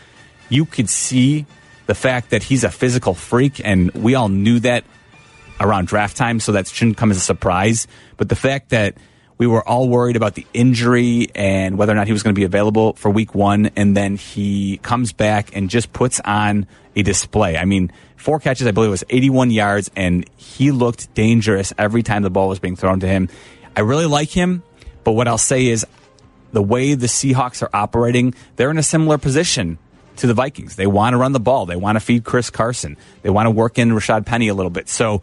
You 0.48 0.64
could 0.64 0.88
see 0.88 1.46
the 1.86 1.94
fact 1.94 2.30
that 2.30 2.42
he's 2.42 2.64
a 2.64 2.70
physical 2.70 3.14
freak, 3.14 3.60
and 3.64 3.90
we 3.92 4.14
all 4.14 4.28
knew 4.28 4.60
that 4.60 4.84
around 5.60 5.86
draft 5.86 6.16
time, 6.16 6.40
so 6.40 6.52
that 6.52 6.66
shouldn't 6.66 6.96
come 6.96 7.10
as 7.10 7.18
a 7.18 7.20
surprise. 7.20 7.86
But 8.16 8.28
the 8.28 8.36
fact 8.36 8.70
that 8.70 8.96
we 9.40 9.46
were 9.46 9.66
all 9.66 9.88
worried 9.88 10.16
about 10.16 10.34
the 10.34 10.46
injury 10.52 11.28
and 11.34 11.78
whether 11.78 11.92
or 11.92 11.94
not 11.94 12.06
he 12.06 12.12
was 12.12 12.22
going 12.22 12.34
to 12.34 12.38
be 12.38 12.44
available 12.44 12.92
for 12.92 13.10
week 13.10 13.34
one, 13.34 13.70
and 13.74 13.96
then 13.96 14.16
he 14.16 14.76
comes 14.82 15.14
back 15.14 15.56
and 15.56 15.70
just 15.70 15.94
puts 15.94 16.20
on 16.20 16.66
a 16.94 17.02
display. 17.02 17.56
I 17.56 17.64
mean, 17.64 17.90
four 18.16 18.38
catches, 18.38 18.66
I 18.66 18.72
believe 18.72 18.88
it 18.88 18.90
was 18.90 19.04
81 19.08 19.50
yards, 19.50 19.90
and 19.96 20.28
he 20.36 20.70
looked 20.72 21.14
dangerous 21.14 21.72
every 21.78 22.02
time 22.02 22.22
the 22.22 22.28
ball 22.28 22.50
was 22.50 22.58
being 22.58 22.76
thrown 22.76 23.00
to 23.00 23.08
him. 23.08 23.30
I 23.74 23.80
really 23.80 24.04
like 24.04 24.28
him, 24.28 24.62
but 25.04 25.12
what 25.12 25.26
I'll 25.26 25.38
say 25.38 25.68
is 25.68 25.86
the 26.52 26.62
way 26.62 26.92
the 26.92 27.06
Seahawks 27.06 27.62
are 27.62 27.70
operating, 27.72 28.34
they're 28.56 28.70
in 28.70 28.76
a 28.76 28.82
similar 28.82 29.16
position 29.16 29.78
to 30.16 30.26
the 30.26 30.34
Vikings. 30.34 30.76
They 30.76 30.86
want 30.86 31.14
to 31.14 31.16
run 31.16 31.32
the 31.32 31.40
ball. 31.40 31.64
They 31.64 31.76
want 31.76 31.96
to 31.96 32.00
feed 32.00 32.24
Chris 32.24 32.50
Carson. 32.50 32.98
They 33.22 33.30
want 33.30 33.46
to 33.46 33.50
work 33.50 33.78
in 33.78 33.88
Rashad 33.92 34.26
Penny 34.26 34.48
a 34.48 34.54
little 34.54 34.68
bit. 34.68 34.90
So 34.90 35.22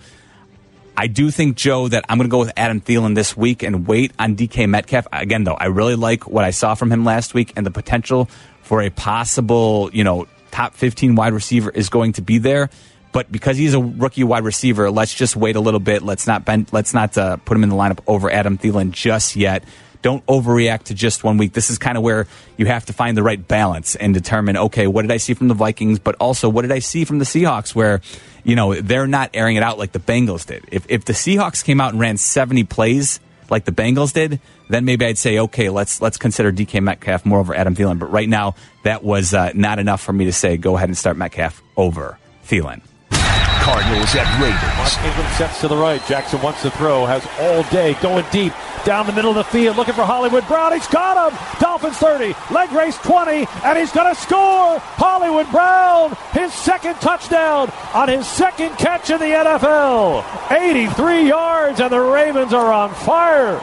I 0.99 1.05
do 1.05 1.29
think, 1.29 1.55
Joe, 1.57 1.87
that 1.89 2.05
I'm 2.09 2.17
going 2.17 2.27
to 2.27 2.31
go 2.31 2.39
with 2.39 2.51
Adam 2.57 2.81
Thielen 2.81 3.13
this 3.13 3.37
week 3.37 3.61
and 3.61 3.85
wait 3.85 4.11
on 4.17 4.35
DK 4.35 4.67
Metcalf. 4.67 5.05
Again, 5.13 5.43
though, 5.43 5.53
I 5.53 5.67
really 5.67 5.93
like 5.93 6.27
what 6.27 6.43
I 6.43 6.49
saw 6.49 6.73
from 6.73 6.91
him 6.91 7.05
last 7.05 7.35
week 7.35 7.53
and 7.55 7.63
the 7.63 7.69
potential 7.69 8.27
for 8.63 8.81
a 8.81 8.89
possible, 8.89 9.91
you 9.93 10.03
know, 10.03 10.27
top 10.49 10.73
15 10.73 11.13
wide 11.13 11.33
receiver 11.33 11.69
is 11.69 11.89
going 11.89 12.13
to 12.13 12.23
be 12.23 12.39
there. 12.39 12.71
But 13.11 13.31
because 13.31 13.57
he's 13.57 13.75
a 13.75 13.79
rookie 13.79 14.23
wide 14.23 14.43
receiver, 14.43 14.89
let's 14.89 15.13
just 15.13 15.35
wait 15.35 15.55
a 15.55 15.59
little 15.59 15.79
bit. 15.79 16.01
Let's 16.01 16.25
not 16.25 16.45
bend, 16.45 16.73
let's 16.73 16.95
not 16.95 17.15
uh, 17.15 17.37
put 17.37 17.55
him 17.55 17.63
in 17.63 17.69
the 17.69 17.75
lineup 17.75 17.99
over 18.07 18.31
Adam 18.31 18.57
Thielen 18.57 18.89
just 18.89 19.35
yet. 19.35 19.63
Don't 20.01 20.25
overreact 20.25 20.83
to 20.83 20.93
just 20.93 21.23
one 21.23 21.37
week. 21.37 21.53
This 21.53 21.69
is 21.69 21.77
kind 21.77 21.97
of 21.97 22.03
where 22.03 22.27
you 22.57 22.65
have 22.65 22.85
to 22.85 22.93
find 22.93 23.17
the 23.17 23.23
right 23.23 23.45
balance 23.45 23.95
and 23.95 24.13
determine, 24.13 24.57
okay, 24.57 24.87
what 24.87 25.01
did 25.03 25.11
I 25.11 25.17
see 25.17 25.33
from 25.33 25.47
the 25.47 25.53
Vikings, 25.53 25.99
but 25.99 26.15
also 26.15 26.49
what 26.49 26.63
did 26.63 26.71
I 26.71 26.79
see 26.79 27.05
from 27.05 27.19
the 27.19 27.25
Seahawks 27.25 27.75
where, 27.75 28.01
you 28.43 28.55
know, 28.55 28.73
they're 28.75 29.07
not 29.07 29.31
airing 29.33 29.55
it 29.55 29.63
out 29.63 29.77
like 29.77 29.91
the 29.91 29.99
Bengals 29.99 30.45
did. 30.45 30.65
If, 30.71 30.85
if 30.89 31.05
the 31.05 31.13
Seahawks 31.13 31.63
came 31.63 31.81
out 31.81 31.91
and 31.91 31.99
ran 31.99 32.17
70 32.17 32.63
plays 32.65 33.19
like 33.49 33.65
the 33.65 33.71
Bengals 33.71 34.13
did, 34.13 34.39
then 34.69 34.85
maybe 34.85 35.05
I'd 35.05 35.17
say, 35.17 35.39
okay, 35.39 35.69
let's 35.69 36.01
let's 36.01 36.17
consider 36.17 36.51
DK 36.51 36.81
Metcalf 36.81 37.25
more 37.25 37.39
over 37.39 37.55
Adam 37.55 37.75
Thielen. 37.75 37.99
But 37.99 38.11
right 38.11 38.27
now, 38.27 38.55
that 38.83 39.03
was 39.03 39.33
uh, 39.33 39.51
not 39.53 39.79
enough 39.79 40.01
for 40.01 40.13
me 40.13 40.25
to 40.25 40.33
say 40.33 40.57
go 40.57 40.75
ahead 40.75 40.89
and 40.89 40.97
start 40.97 41.17
Metcalf 41.17 41.61
over 41.75 42.17
Thielen. 42.45 42.81
Cardinals 43.11 44.15
at 44.15 44.41
Raiders. 44.41 44.77
Mark 44.77 45.05
Ingram 45.05 45.33
sets 45.33 45.59
to 45.59 45.67
the 45.67 45.75
right. 45.75 46.01
Jackson 46.07 46.41
wants 46.41 46.61
to 46.61 46.71
throw. 46.71 47.05
Has 47.05 47.27
all 47.41 47.63
day 47.63 47.95
going 48.01 48.25
deep 48.31 48.53
down 48.85 49.05
the 49.05 49.11
middle 49.11 49.31
of 49.31 49.35
the 49.35 49.43
field, 49.43 49.75
looking 49.75 49.93
for 49.93 50.05
Hollywood 50.05 50.47
Brown. 50.47 50.71
He's 50.71 50.87
got 50.87 51.31
him. 51.31 51.37
Dolphins 51.59 51.97
30, 51.97 52.33
leg 52.53 52.71
race 52.71 52.97
20, 52.99 53.45
and 53.65 53.77
he's 53.77 53.91
going 53.91 54.13
to 54.13 54.19
score. 54.19 54.79
Hollywood 54.79 55.51
Brown, 55.51 56.15
his 56.31 56.53
second 56.53 56.95
touchdown 56.95 57.69
on 57.93 58.07
his 58.07 58.25
second 58.25 58.69
catch 58.77 59.09
in 59.09 59.19
the 59.19 59.25
NFL. 59.25 60.23
83 60.49 61.27
yards, 61.27 61.81
and 61.81 61.91
the 61.91 61.99
Ravens 61.99 62.53
are 62.53 62.71
on 62.71 62.93
fire. 62.93 63.61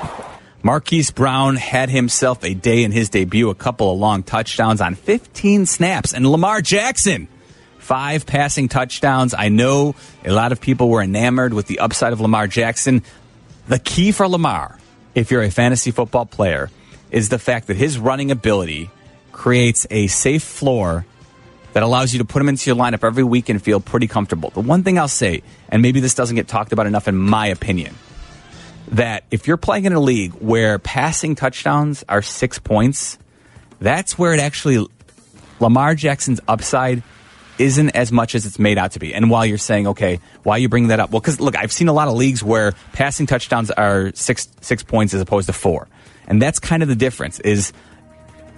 Marquise 0.63 1.11
Brown 1.11 1.57
had 1.57 1.89
himself 1.89 2.45
a 2.45 2.53
day 2.53 2.85
in 2.85 2.93
his 2.93 3.09
debut, 3.09 3.49
a 3.49 3.55
couple 3.55 3.91
of 3.91 3.99
long 3.99 4.23
touchdowns 4.23 4.83
on 4.83 4.95
15 4.95 5.65
snaps, 5.65 6.13
and 6.13 6.27
Lamar 6.27 6.61
Jackson 6.61 7.29
five 7.85 8.25
passing 8.25 8.69
touchdowns. 8.69 9.35
I 9.35 9.51
know 9.51 9.95
a 10.25 10.33
lot 10.33 10.53
of 10.53 10.61
people 10.61 10.89
were 10.89 11.03
enamored 11.03 11.53
with 11.53 11.67
the 11.67 11.81
upside 11.81 12.15
of 12.15 12.21
Lamar 12.21 12.47
Jackson. 12.47 13.03
The 13.69 13.79
key 13.79 14.11
for 14.11 14.27
Lamar, 14.27 14.79
if 15.15 15.31
you're 15.31 15.43
a 15.43 15.51
fantasy 15.51 15.91
football 15.91 16.25
player, 16.25 16.71
is 17.11 17.29
the 17.29 17.39
fact 17.39 17.67
that 17.67 17.77
his 17.77 17.99
running 17.99 18.31
ability 18.31 18.91
creates 19.33 19.87
a 19.91 20.07
safe 20.07 20.43
floor 20.43 21.05
that 21.75 21.83
allows 21.83 22.15
you 22.15 22.21
to 22.21 22.25
put 22.25 22.41
him 22.41 22.49
into 22.49 22.71
your 22.71 22.77
lineup 22.77 23.05
every 23.05 23.25
week 23.25 23.51
and 23.51 23.61
feel 23.61 23.81
pretty 23.81 24.07
comfortable. 24.07 24.49
The 24.51 24.61
one 24.61 24.83
thing 24.83 24.99
I'll 24.99 25.07
say, 25.07 25.43
and 25.69 25.83
maybe 25.83 26.01
this 26.01 26.15
doesn't 26.15 26.37
get 26.37 26.49
talked 26.49 26.73
about 26.73 26.87
enough 26.87 27.07
in 27.07 27.17
my 27.17 27.49
opinion, 27.49 27.95
that 28.89 29.25
if 29.31 29.47
you're 29.47 29.59
playing 29.59 29.85
in 29.85 29.93
a 29.93 30.01
league 30.01 30.33
where 30.35 30.79
passing 30.79 31.35
touchdowns 31.35 32.03
are 32.09 32.23
six 32.23 32.59
points, 32.59 33.19
that's 33.79 34.19
where 34.19 34.33
it 34.33 34.41
actually 34.41 34.87
Lamar 35.61 35.95
Jackson's 35.95 36.41
upside 36.49 37.03
isn't 37.59 37.91
as 37.91 38.11
much 38.11 38.35
as 38.35 38.47
it's 38.47 38.59
made 38.59 38.79
out 38.79 38.93
to 38.93 38.99
be. 38.99 39.15
And 39.15 39.31
while 39.31 39.47
you're 39.47 39.59
saying, 39.59 39.87
okay, 39.89 40.21
why 40.43 40.57
you 40.57 40.69
bring 40.69 40.89
that 40.89 41.01
up? 41.01 41.11
Well, 41.11 41.21
because 41.21 41.41
look, 41.41 41.57
I've 41.57 41.73
seen 41.73 41.89
a 41.89 41.93
lot 41.93 42.09
of 42.09 42.15
leagues 42.15 42.43
where 42.43 42.73
passing 42.93 43.27
touchdowns 43.27 43.71
are 43.71 44.13
six 44.15 44.49
six 44.61 44.83
points 44.83 45.15
as 45.15 45.21
opposed 45.21 45.47
to 45.47 45.53
four, 45.53 45.89
and 46.27 46.41
that's 46.41 46.59
kind 46.59 46.83
of 46.83 46.89
the 46.89 46.97
difference. 46.97 47.41
Is 47.41 47.73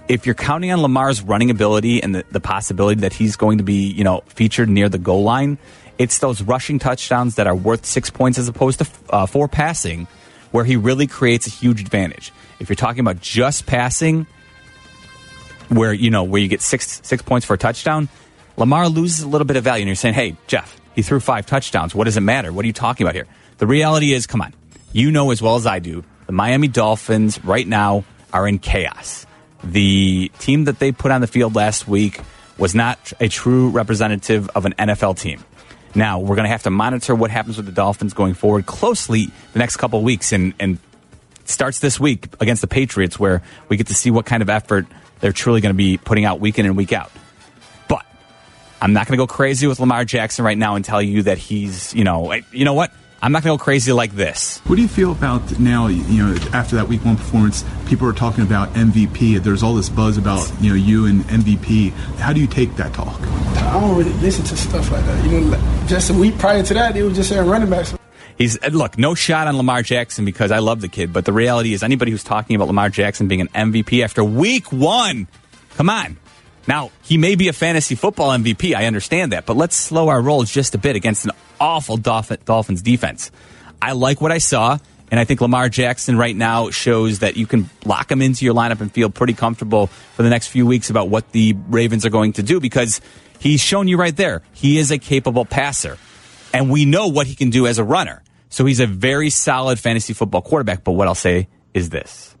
if 0.07 0.25
you're 0.25 0.35
counting 0.35 0.71
on 0.71 0.81
Lamar's 0.81 1.21
running 1.21 1.49
ability 1.49 2.01
and 2.01 2.15
the, 2.15 2.25
the 2.31 2.39
possibility 2.39 3.01
that 3.01 3.13
he's 3.13 3.35
going 3.35 3.57
to 3.57 3.63
be, 3.63 3.87
you 3.87 4.03
know, 4.03 4.23
featured 4.27 4.69
near 4.69 4.89
the 4.89 4.97
goal 4.97 5.23
line, 5.23 5.57
it's 5.97 6.19
those 6.19 6.41
rushing 6.41 6.79
touchdowns 6.79 7.35
that 7.35 7.47
are 7.47 7.55
worth 7.55 7.85
six 7.85 8.09
points 8.09 8.37
as 8.37 8.47
opposed 8.47 8.79
to 8.79 8.87
uh, 9.09 9.25
four 9.25 9.47
passing, 9.47 10.07
where 10.51 10.63
he 10.63 10.75
really 10.75 11.07
creates 11.07 11.45
a 11.47 11.49
huge 11.49 11.81
advantage. 11.81 12.31
If 12.59 12.69
you're 12.69 12.75
talking 12.75 13.01
about 13.01 13.21
just 13.21 13.65
passing, 13.65 14.25
where 15.69 15.93
you 15.93 16.09
know 16.09 16.23
where 16.23 16.41
you 16.41 16.47
get 16.47 16.61
six 16.61 17.01
six 17.03 17.21
points 17.21 17.45
for 17.45 17.53
a 17.53 17.57
touchdown, 17.57 18.09
Lamar 18.57 18.89
loses 18.89 19.23
a 19.23 19.27
little 19.27 19.45
bit 19.45 19.55
of 19.55 19.63
value. 19.63 19.83
And 19.83 19.87
you're 19.87 19.95
saying, 19.95 20.15
hey, 20.15 20.35
Jeff, 20.47 20.79
he 20.95 21.01
threw 21.01 21.19
five 21.19 21.45
touchdowns. 21.45 21.95
What 21.95 22.05
does 22.05 22.17
it 22.17 22.21
matter? 22.21 22.51
What 22.51 22.63
are 22.63 22.67
you 22.67 22.73
talking 22.73 23.05
about 23.05 23.15
here? 23.15 23.27
The 23.59 23.67
reality 23.67 24.13
is, 24.13 24.27
come 24.27 24.41
on, 24.41 24.53
you 24.91 25.11
know 25.11 25.31
as 25.31 25.41
well 25.41 25.55
as 25.55 25.65
I 25.65 25.79
do, 25.79 26.03
the 26.25 26.31
Miami 26.33 26.67
Dolphins 26.67 27.43
right 27.43 27.67
now 27.67 28.03
are 28.33 28.47
in 28.47 28.59
chaos. 28.59 29.25
The 29.63 30.31
team 30.39 30.65
that 30.65 30.79
they 30.79 30.91
put 30.91 31.11
on 31.11 31.21
the 31.21 31.27
field 31.27 31.55
last 31.55 31.87
week 31.87 32.19
was 32.57 32.75
not 32.75 33.13
a 33.19 33.27
true 33.27 33.69
representative 33.69 34.49
of 34.49 34.65
an 34.65 34.73
NFL 34.73 35.19
team. 35.19 35.43
Now, 35.95 36.19
we're 36.19 36.35
going 36.35 36.45
to 36.45 36.49
have 36.49 36.63
to 36.63 36.69
monitor 36.69 37.15
what 37.15 37.31
happens 37.31 37.57
with 37.57 37.65
the 37.65 37.71
Dolphins 37.71 38.13
going 38.13 38.33
forward 38.33 38.65
closely 38.65 39.29
the 39.53 39.59
next 39.59 39.77
couple 39.77 40.01
weeks. 40.03 40.31
And, 40.31 40.53
and 40.59 40.77
starts 41.49 41.79
this 41.79 41.99
week 41.99 42.27
against 42.39 42.61
the 42.61 42.67
Patriots, 42.67 43.19
where 43.19 43.41
we 43.69 43.77
get 43.77 43.87
to 43.87 43.95
see 43.95 44.11
what 44.11 44.25
kind 44.25 44.41
of 44.41 44.49
effort 44.49 44.85
they're 45.19 45.31
truly 45.31 45.61
going 45.61 45.73
to 45.73 45.77
be 45.77 45.97
putting 45.97 46.25
out 46.25 46.39
week 46.39 46.59
in 46.59 46.65
and 46.65 46.77
week 46.77 46.93
out. 46.93 47.11
But 48.79 48.85
I'm 48.85 48.93
not 48.93 49.07
going 49.07 49.17
to 49.17 49.21
go 49.21 49.27
crazy 49.27 49.67
with 49.67 49.79
Lamar 49.79 50.05
Jackson 50.05 50.45
right 50.45 50.57
now 50.57 50.75
and 50.75 50.85
tell 50.85 51.01
you 51.01 51.23
that 51.23 51.37
he's, 51.37 51.93
you 51.93 52.03
know, 52.03 52.33
you 52.51 52.65
know 52.65 52.73
what? 52.73 52.91
I'm 53.19 53.31
not 53.31 53.43
going 53.43 53.57
to 53.57 53.59
go 53.59 53.63
crazy 53.63 53.91
like 53.91 54.11
this. 54.11 54.59
What 54.65 54.75
do 54.75 54.81
you 54.81 54.87
feel 54.87 55.11
about 55.11 55.59
now? 55.59 55.87
You 55.87 56.23
know, 56.23 56.35
after 56.53 56.75
that 56.75 56.87
Week 56.87 57.03
One 57.03 57.17
performance, 57.17 57.65
people 57.87 58.07
are 58.07 58.13
talking 58.13 58.43
about 58.43 58.73
MVP. 58.73 59.41
There's 59.41 59.63
all 59.63 59.73
this 59.73 59.89
buzz 59.89 60.17
about 60.17 60.51
you 60.61 60.69
know 60.69 60.75
you 60.75 61.07
and 61.07 61.23
MVP. 61.23 61.91
How 62.19 62.31
do 62.31 62.39
you 62.39 62.45
take 62.45 62.75
that 62.75 62.93
talk? 62.93 63.19
I 63.21 63.79
don't 63.79 63.97
really 63.97 64.13
listen 64.13 64.45
to 64.45 64.55
stuff 64.55 64.91
like 64.91 65.03
that. 65.05 65.25
You 65.25 65.41
know, 65.41 65.85
just 65.87 66.11
a 66.11 66.13
week 66.13 66.37
prior 66.37 66.61
to 66.61 66.73
that, 66.75 66.93
they 66.93 67.01
were 67.01 67.11
just 67.11 67.29
saying 67.29 67.47
running 67.47 67.71
backs. 67.71 67.95
He's 68.37 68.61
uh, 68.63 68.67
look, 68.67 68.99
no 68.99 69.15
shot 69.15 69.47
on 69.47 69.57
Lamar 69.57 69.81
Jackson 69.81 70.23
because 70.23 70.51
I 70.51 70.59
love 70.59 70.81
the 70.81 70.87
kid, 70.87 71.11
but 71.11 71.25
the 71.25 71.33
reality 71.33 71.73
is 71.73 71.81
anybody 71.81 72.11
who's 72.11 72.23
talking 72.23 72.55
about 72.55 72.67
Lamar 72.67 72.89
Jackson 72.89 73.27
being 73.27 73.41
an 73.41 73.47
MVP 73.49 74.03
after 74.03 74.23
week 74.23 74.71
one, 74.71 75.27
come 75.75 75.89
on. 75.89 76.17
Now, 76.67 76.91
he 77.01 77.17
may 77.17 77.35
be 77.35 77.47
a 77.47 77.53
fantasy 77.53 77.95
football 77.95 78.29
MVP, 78.29 78.75
I 78.75 78.85
understand 78.85 79.31
that, 79.31 79.45
but 79.45 79.55
let's 79.55 79.75
slow 79.75 80.09
our 80.09 80.21
roll 80.21 80.43
just 80.43 80.75
a 80.75 80.77
bit 80.77 80.95
against 80.95 81.25
an 81.25 81.31
awful 81.59 81.97
Dolphins 81.97 82.81
defense. 82.81 83.31
I 83.81 83.93
like 83.93 84.19
what 84.19 84.31
I 84.33 84.39
saw, 84.39 84.77
and 85.09 85.19
I 85.19 85.23
think 85.23 85.39
Lamar 85.39 85.69
Jackson 85.69 86.17
right 86.17 86.35
now 86.35 86.69
shows 86.69 87.19
that 87.19 87.37
you 87.37 87.47
can 87.47 87.69
lock 87.85 88.11
him 88.11 88.21
into 88.21 88.43
your 88.43 88.53
lineup 88.53 88.81
and 88.81 88.91
feel 88.91 89.09
pretty 89.09 89.33
comfortable 89.33 89.87
for 89.87 90.23
the 90.23 90.29
next 90.29 90.47
few 90.47 90.65
weeks 90.65 90.89
about 90.89 91.07
what 91.07 91.31
the 91.31 91.55
Ravens 91.69 92.05
are 92.05 92.09
going 92.09 92.33
to 92.33 92.43
do 92.43 92.59
because 92.59 92.99
he's 93.39 93.61
shown 93.61 93.87
you 93.87 93.97
right 93.97 94.15
there. 94.15 94.41
He 94.51 94.77
is 94.77 94.91
a 94.91 94.97
capable 94.97 95.45
passer, 95.45 95.97
and 96.53 96.69
we 96.69 96.83
know 96.83 97.07
what 97.07 97.27
he 97.27 97.35
can 97.35 97.49
do 97.49 97.65
as 97.65 97.77
a 97.77 97.83
runner. 97.83 98.23
So 98.49 98.65
he's 98.65 98.81
a 98.81 98.87
very 98.87 99.29
solid 99.29 99.79
fantasy 99.79 100.13
football 100.13 100.41
quarterback. 100.41 100.83
But 100.83 100.93
what 100.93 101.07
I'll 101.07 101.15
say 101.15 101.47
is 101.73 101.89
this 101.89 102.35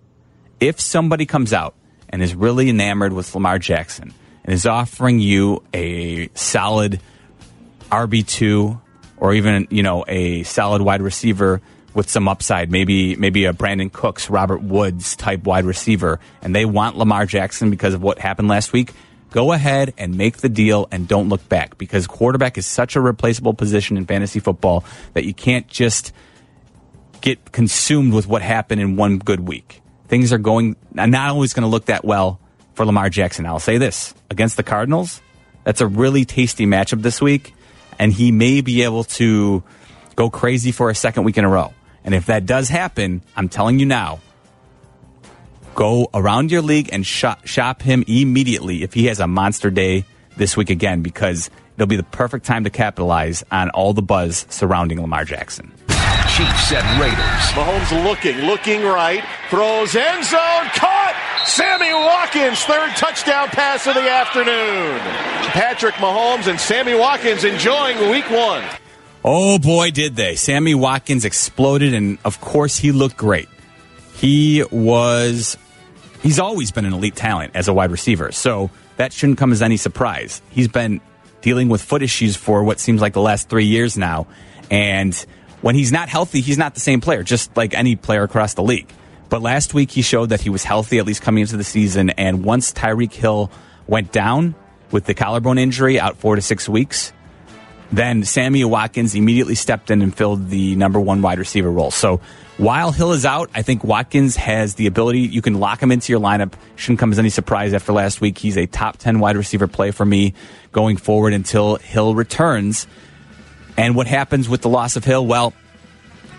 if 0.59 0.81
somebody 0.81 1.25
comes 1.25 1.53
out 1.53 1.75
and 2.09 2.21
is 2.21 2.35
really 2.35 2.69
enamored 2.69 3.13
with 3.13 3.33
Lamar 3.33 3.59
Jackson 3.59 4.13
and 4.43 4.53
is 4.53 4.65
offering 4.65 5.19
you 5.19 5.63
a 5.73 6.29
solid 6.33 7.01
RB2 7.91 8.79
or 9.17 9.33
even, 9.33 9.67
you 9.69 9.83
know, 9.83 10.05
a 10.07 10.43
solid 10.43 10.81
wide 10.81 11.01
receiver 11.01 11.61
with 11.93 12.09
some 12.09 12.27
upside, 12.27 12.69
maybe 12.69 13.15
maybe 13.15 13.45
a 13.45 13.53
Brandin 13.53 13.91
Cooks, 13.91 14.29
Robert 14.29 14.61
Woods 14.61 15.15
type 15.15 15.43
wide 15.45 15.65
receiver, 15.65 16.19
and 16.43 16.55
they 16.55 16.63
want 16.63 16.95
Lamar 16.95 17.25
Jackson 17.25 17.71
because 17.71 17.95
of 17.95 18.03
what 18.03 18.19
happened 18.19 18.47
last 18.47 18.71
week, 18.71 18.93
go 19.31 19.51
ahead 19.51 19.93
and 19.97 20.15
make 20.15 20.37
the 20.37 20.49
deal 20.49 20.87
and 20.91 21.07
don't 21.07 21.27
look 21.27 21.49
back 21.49 21.77
because 21.77 22.05
quarterback 22.05 22.57
is 22.57 22.65
such 22.65 22.95
a 22.95 23.01
replaceable 23.01 23.53
position 23.53 23.97
in 23.97 24.05
fantasy 24.05 24.39
football 24.39 24.85
that 25.13 25.25
you 25.25 25.33
can't 25.33 25.67
just 25.67 26.13
get 27.21 27.51
consumed 27.51 28.13
with 28.13 28.27
what 28.27 28.41
happened 28.41 28.79
in 28.79 28.95
one 28.95 29.17
good 29.17 29.47
week. 29.47 29.81
Things 30.07 30.31
are 30.31 30.37
going 30.37 30.75
not 30.93 31.13
always 31.29 31.53
going 31.53 31.63
to 31.63 31.69
look 31.69 31.85
that 31.85 32.05
well 32.05 32.39
for 32.73 32.85
Lamar 32.85 33.09
Jackson. 33.09 33.45
I'll 33.45 33.59
say 33.59 33.77
this 33.77 34.13
against 34.29 34.57
the 34.57 34.63
Cardinals, 34.63 35.21
that's 35.63 35.81
a 35.81 35.87
really 35.87 36.23
tasty 36.23 36.65
matchup 36.65 37.01
this 37.01 37.21
week, 37.21 37.53
and 37.99 38.13
he 38.13 38.31
may 38.31 38.61
be 38.61 38.83
able 38.83 39.03
to 39.03 39.63
go 40.15 40.29
crazy 40.29 40.71
for 40.71 40.89
a 40.89 40.95
second 40.95 41.23
week 41.23 41.37
in 41.37 41.43
a 41.43 41.49
row. 41.49 41.73
And 42.03 42.15
if 42.15 42.27
that 42.27 42.45
does 42.45 42.69
happen, 42.69 43.21
I'm 43.35 43.49
telling 43.49 43.79
you 43.79 43.85
now, 43.85 44.19
go 45.75 46.09
around 46.13 46.51
your 46.51 46.61
league 46.61 46.89
and 46.93 47.05
shop, 47.05 47.45
shop 47.45 47.81
him 47.81 48.03
immediately 48.07 48.83
if 48.83 48.93
he 48.93 49.07
has 49.07 49.19
a 49.19 49.27
monster 49.27 49.69
day 49.69 50.05
this 50.37 50.55
week 50.55 50.69
again, 50.69 51.01
because 51.01 51.49
it'll 51.75 51.87
be 51.87 51.97
the 51.97 52.03
perfect 52.03 52.45
time 52.45 52.63
to 52.63 52.69
capitalize 52.69 53.43
on 53.51 53.69
all 53.71 53.93
the 53.93 54.01
buzz 54.01 54.45
surrounding 54.49 55.01
Lamar 55.01 55.25
Jackson. 55.25 55.73
Chiefs 56.37 56.71
at 56.71 56.85
Raiders. 57.01 57.17
Mahomes 57.57 58.03
looking, 58.03 58.37
looking 58.45 58.83
right, 58.83 59.23
throws 59.49 59.95
end 59.95 60.23
zone, 60.23 60.69
caught! 60.75 61.15
Sammy 61.47 61.91
Watkins, 61.91 62.63
third 62.63 62.91
touchdown 62.95 63.47
pass 63.47 63.87
of 63.87 63.95
the 63.95 64.07
afternoon. 64.07 64.99
Patrick 65.49 65.95
Mahomes 65.95 66.45
and 66.45 66.59
Sammy 66.59 66.93
Watkins 66.93 67.43
enjoying 67.43 68.11
week 68.11 68.29
one. 68.29 68.63
Oh 69.23 69.57
boy, 69.57 69.89
did 69.89 70.15
they. 70.15 70.35
Sammy 70.35 70.75
Watkins 70.75 71.25
exploded, 71.25 71.95
and 71.95 72.19
of 72.23 72.39
course, 72.39 72.77
he 72.77 72.91
looked 72.91 73.17
great. 73.17 73.49
He 74.13 74.63
was, 74.69 75.57
he's 76.21 76.37
always 76.37 76.71
been 76.71 76.85
an 76.85 76.93
elite 76.93 77.15
talent 77.15 77.53
as 77.55 77.67
a 77.67 77.73
wide 77.73 77.89
receiver, 77.89 78.31
so 78.31 78.69
that 78.97 79.11
shouldn't 79.11 79.39
come 79.39 79.51
as 79.51 79.63
any 79.63 79.77
surprise. 79.77 80.43
He's 80.51 80.67
been 80.67 81.01
dealing 81.41 81.67
with 81.67 81.81
foot 81.81 82.03
issues 82.03 82.35
for 82.35 82.63
what 82.63 82.79
seems 82.79 83.01
like 83.01 83.13
the 83.13 83.21
last 83.21 83.49
three 83.49 83.65
years 83.65 83.97
now, 83.97 84.27
and 84.69 85.25
when 85.67 85.75
he's 85.75 85.91
not 85.91 86.07
healthy, 86.07 86.39
he's 86.39 86.57
not 86.57 86.75
the 86.75 86.79
same 86.79 87.01
player, 87.01 87.23
just 87.23 87.57
like 87.57 87.73
any 87.73 87.97
player 87.97 88.23
across 88.23 88.53
the 88.53 88.63
league. 88.63 88.89
But 89.27 89.41
last 89.41 89.73
week, 89.73 89.91
he 89.91 90.01
showed 90.01 90.29
that 90.29 90.39
he 90.39 90.49
was 90.49 90.63
healthy, 90.63 90.97
at 90.97 91.05
least 91.05 91.21
coming 91.21 91.41
into 91.41 91.57
the 91.57 91.65
season, 91.65 92.09
and 92.11 92.45
once 92.45 92.71
Tyreek 92.71 93.11
Hill 93.11 93.51
went 93.85 94.13
down, 94.13 94.55
with 94.91 95.03
the 95.03 95.13
collarbone 95.13 95.57
injury, 95.57 95.99
out 95.99 96.15
four 96.15 96.37
to 96.37 96.41
six 96.41 96.69
weeks. 96.69 97.11
Then 97.91 98.23
Sammy 98.23 98.63
Watkins 98.63 99.13
immediately 99.13 99.55
stepped 99.55 99.91
in 99.91 100.01
and 100.01 100.15
filled 100.15 100.47
the 100.49 100.77
number 100.77 101.01
one 101.01 101.21
wide 101.21 101.37
receiver 101.37 101.69
role. 101.69 101.91
So 101.91 102.21
while 102.55 102.93
Hill 102.93 103.11
is 103.11 103.25
out, 103.25 103.49
I 103.53 103.61
think 103.61 103.83
Watkins 103.83 104.37
has 104.37 104.75
the 104.75 104.87
ability. 104.87 105.19
You 105.19 105.41
can 105.41 105.55
lock 105.55 105.83
him 105.83 105.91
into 105.91 106.13
your 106.13 106.21
lineup. 106.21 106.53
Shouldn't 106.77 106.99
come 106.99 107.11
as 107.11 107.19
any 107.19 107.29
surprise 107.29 107.73
after 107.73 107.91
last 107.91 108.19
week. 108.19 108.37
He's 108.37 108.57
a 108.57 108.67
top 108.67 108.97
10 108.99 109.19
wide 109.19 109.35
receiver 109.35 109.67
play 109.67 109.91
for 109.91 110.05
me 110.05 110.33
going 110.71 110.95
forward 110.95 111.33
until 111.33 111.75
Hill 111.75 112.15
returns. 112.15 112.87
And 113.77 113.95
what 113.95 114.07
happens 114.07 114.49
with 114.49 114.61
the 114.61 114.69
loss 114.69 114.95
of 114.95 115.05
Hill? 115.05 115.25
Well, 115.25 115.53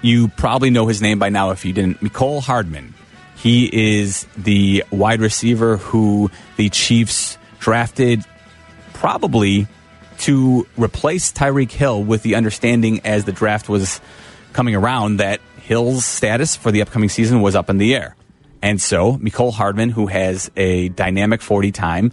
you 0.03 0.29
probably 0.29 0.71
know 0.71 0.87
his 0.87 1.01
name 1.01 1.19
by 1.19 1.29
now 1.29 1.51
if 1.51 1.65
you 1.65 1.73
didn't. 1.73 2.01
Mecole 2.01 2.43
Hardman. 2.43 2.95
He 3.37 4.01
is 4.01 4.27
the 4.37 4.85
wide 4.91 5.21
receiver 5.21 5.77
who 5.77 6.31
the 6.57 6.69
Chiefs 6.71 7.39
drafted 7.61 8.25
probably 8.95 9.69
to 10.19 10.67
replace 10.77 11.33
Tyreek 11.33 11.71
Hill 11.71 12.03
with 12.03 12.25
the 12.25 12.35
understanding 12.35 13.01
as 13.05 13.25
the 13.25 13.33
draft 13.33 13.69
was 13.69 14.01
coming 14.53 14.75
around 14.75 15.19
that 15.19 15.41
Hill's 15.61 16.05
status 16.05 16.57
for 16.57 16.73
the 16.73 16.83
upcoming 16.83 17.09
season 17.09 17.41
was 17.41 17.55
up 17.55 17.71
in 17.71 17.79
the 17.79 17.95
air. 17.95 18.17
And 18.61 18.81
so, 18.81 19.13
Mecole 19.19 19.53
Hardman, 19.53 19.91
who 19.91 20.09
has 20.09 20.51
a 20.57 20.89
dynamic 20.89 21.41
40 21.41 21.71
time, 21.71 22.13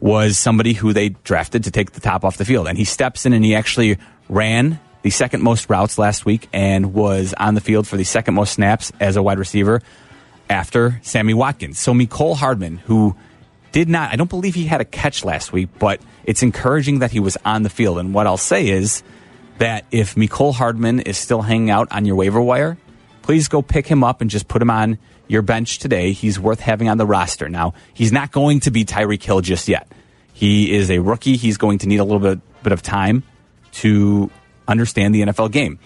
was 0.00 0.38
somebody 0.38 0.72
who 0.72 0.94
they 0.94 1.10
drafted 1.10 1.64
to 1.64 1.70
take 1.70 1.92
the 1.92 2.00
top 2.00 2.24
off 2.24 2.38
the 2.38 2.44
field. 2.44 2.68
And 2.68 2.78
he 2.78 2.84
steps 2.84 3.26
in 3.26 3.34
and 3.34 3.44
he 3.44 3.54
actually 3.54 3.98
ran 4.34 4.80
the 5.02 5.10
second 5.10 5.42
most 5.42 5.70
routes 5.70 5.96
last 5.96 6.26
week 6.26 6.48
and 6.52 6.92
was 6.92 7.34
on 7.34 7.54
the 7.54 7.60
field 7.60 7.86
for 7.86 7.96
the 7.96 8.04
second 8.04 8.34
most 8.34 8.54
snaps 8.54 8.90
as 8.98 9.16
a 9.16 9.22
wide 9.22 9.38
receiver 9.38 9.80
after 10.50 10.98
Sammy 11.02 11.34
Watkins. 11.34 11.78
So, 11.78 11.94
Mecole 11.94 12.36
Hardman, 12.36 12.78
who 12.78 13.14
did 13.72 13.88
not, 13.88 14.12
I 14.12 14.16
don't 14.16 14.30
believe 14.30 14.54
he 14.54 14.64
had 14.64 14.80
a 14.80 14.84
catch 14.84 15.24
last 15.24 15.52
week, 15.52 15.68
but 15.78 16.00
it's 16.24 16.42
encouraging 16.42 16.98
that 16.98 17.12
he 17.12 17.20
was 17.20 17.36
on 17.44 17.62
the 17.62 17.70
field. 17.70 17.98
And 17.98 18.12
what 18.12 18.26
I'll 18.26 18.36
say 18.36 18.68
is 18.68 19.02
that 19.58 19.84
if 19.90 20.16
Mecole 20.16 20.54
Hardman 20.54 21.00
is 21.00 21.16
still 21.16 21.42
hanging 21.42 21.70
out 21.70 21.88
on 21.92 22.04
your 22.04 22.16
waiver 22.16 22.40
wire, 22.40 22.76
please 23.22 23.48
go 23.48 23.62
pick 23.62 23.86
him 23.86 24.02
up 24.02 24.20
and 24.20 24.30
just 24.30 24.48
put 24.48 24.60
him 24.60 24.70
on 24.70 24.98
your 25.28 25.42
bench 25.42 25.78
today. 25.78 26.12
He's 26.12 26.40
worth 26.40 26.60
having 26.60 26.88
on 26.88 26.98
the 26.98 27.06
roster. 27.06 27.48
Now, 27.48 27.74
he's 27.94 28.10
not 28.10 28.32
going 28.32 28.60
to 28.60 28.70
be 28.70 28.84
Tyreek 28.84 29.22
Hill 29.22 29.42
just 29.42 29.68
yet. 29.68 29.90
He 30.32 30.74
is 30.74 30.90
a 30.90 30.98
rookie. 30.98 31.36
He's 31.36 31.56
going 31.56 31.78
to 31.78 31.88
need 31.88 32.00
a 32.00 32.04
little 32.04 32.18
bit, 32.18 32.40
bit 32.62 32.72
of 32.72 32.82
time 32.82 33.22
to 33.74 34.30
understand 34.66 35.14
the 35.14 35.22
NFL 35.22 35.50
game. 35.52 35.78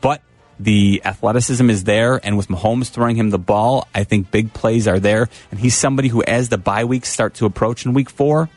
But 0.00 0.22
the 0.58 1.02
athleticism 1.04 1.70
is 1.70 1.84
there, 1.84 2.20
and 2.22 2.36
with 2.36 2.48
Mahomes 2.48 2.90
throwing 2.90 3.16
him 3.16 3.30
the 3.30 3.38
ball, 3.38 3.88
I 3.94 4.04
think 4.04 4.30
big 4.30 4.52
plays 4.52 4.86
are 4.86 5.00
there. 5.00 5.28
And 5.50 5.58
he's 5.58 5.76
somebody 5.76 6.08
who, 6.08 6.22
as 6.22 6.48
the 6.48 6.58
bye 6.58 6.84
weeks 6.84 7.08
start 7.08 7.34
to 7.34 7.46
approach 7.46 7.86
in 7.86 7.94
week 7.94 8.10
four, 8.10 8.50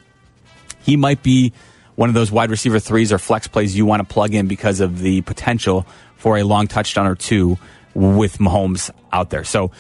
he 0.82 0.98
might 0.98 1.24
be 1.24 1.54
one 1.96 2.10
of 2.10 2.16
those 2.16 2.32
wide 2.32 2.50
receiver 2.50 2.80
threes 2.80 3.14
or 3.14 3.20
flex 3.20 3.48
plays 3.48 3.76
you 3.78 3.86
want 3.86 4.02
to 4.02 4.14
plug 4.14 4.34
in 4.34 4.48
because 4.48 4.80
of 4.80 5.00
the 5.00 5.22
potential 5.22 5.86
for 6.18 6.38
a 6.38 6.44
long 6.44 6.68
touchdown 6.68 7.08
or 7.08 7.16
two 7.16 7.58
with 7.94 8.38
Mahomes 8.38 8.90
out 9.12 9.30
there. 9.30 9.44
So, 9.44 9.72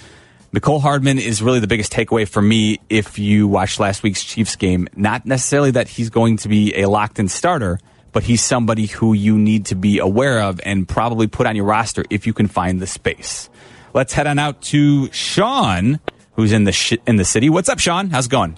Mecole 0.54 0.82
Hardman 0.82 1.18
is 1.18 1.42
really 1.42 1.60
the 1.60 1.68
biggest 1.68 1.92
takeaway 1.92 2.28
for 2.28 2.40
me 2.40 2.80
if 2.88 3.18
you 3.18 3.48
watched 3.48 3.80
last 3.80 4.04
week's 4.04 4.24
Chiefs 4.24 4.56
game. 4.56 4.88
Not 4.96 5.26
necessarily 5.26 5.72
that 5.72 5.88
he's 5.88 6.12
going 6.12 6.38
to 6.38 6.48
be 6.48 6.80
a 6.80 6.88
locked 6.88 7.18
in 7.18 7.28
starter, 7.28 7.80
but 8.14 8.24
he's 8.24 8.42
somebody 8.42 8.86
who 8.86 9.14
you 9.14 9.38
need 9.38 9.66
to 9.66 9.76
be 9.76 9.98
aware 10.00 10.40
of 10.42 10.62
and 10.64 10.88
probably 10.88 11.28
put 11.28 11.48
on 11.48 11.56
your 11.56 11.66
roster 11.66 12.06
if 12.10 12.26
you 12.26 12.34
can 12.34 12.48
find 12.48 12.80
the 12.80 12.88
space. 12.88 13.50
Let's 13.94 14.14
head 14.14 14.28
on 14.28 14.40
out 14.40 14.62
to 14.64 15.12
Sean, 15.12 16.00
who's 16.36 16.52
in 16.52 16.64
the 16.64 16.72
sh- 16.72 16.94
in 17.06 17.18
the 17.18 17.26
city. 17.26 17.50
What's 17.50 17.70
up, 17.70 17.80
Sean? 17.80 18.10
How's 18.10 18.28
it 18.28 18.32
going? 18.32 18.58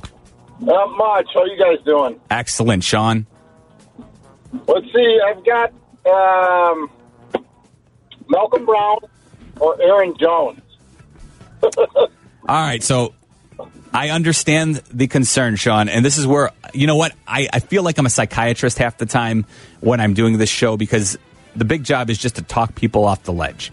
Not 0.59 0.95
much. 0.95 1.27
How 1.33 1.43
you 1.45 1.57
guys 1.57 1.83
doing? 1.85 2.19
Excellent, 2.29 2.83
Sean. 2.83 3.25
Let's 4.67 4.85
see. 4.93 5.19
I've 5.25 5.43
got 5.45 5.73
um, 6.05 6.89
Malcolm 8.29 8.65
Brown 8.65 8.97
or 9.59 9.81
Aaron 9.81 10.15
Jones. 10.19 10.61
All 11.63 12.07
right, 12.47 12.83
so 12.83 13.13
I 13.93 14.09
understand 14.09 14.75
the 14.91 15.07
concern, 15.07 15.55
Sean, 15.55 15.87
and 15.87 16.03
this 16.03 16.17
is 16.17 16.27
where 16.27 16.51
you 16.73 16.87
know 16.87 16.97
what 16.97 17.13
I, 17.27 17.47
I 17.51 17.59
feel 17.59 17.83
like 17.83 17.97
I'm 17.97 18.05
a 18.05 18.09
psychiatrist 18.09 18.77
half 18.77 18.97
the 18.97 19.05
time 19.05 19.45
when 19.79 19.99
I'm 19.99 20.13
doing 20.13 20.37
this 20.37 20.49
show 20.49 20.75
because 20.75 21.17
the 21.55 21.65
big 21.65 21.83
job 21.83 22.09
is 22.09 22.17
just 22.17 22.35
to 22.35 22.41
talk 22.41 22.75
people 22.75 23.05
off 23.05 23.23
the 23.23 23.33
ledge. 23.33 23.71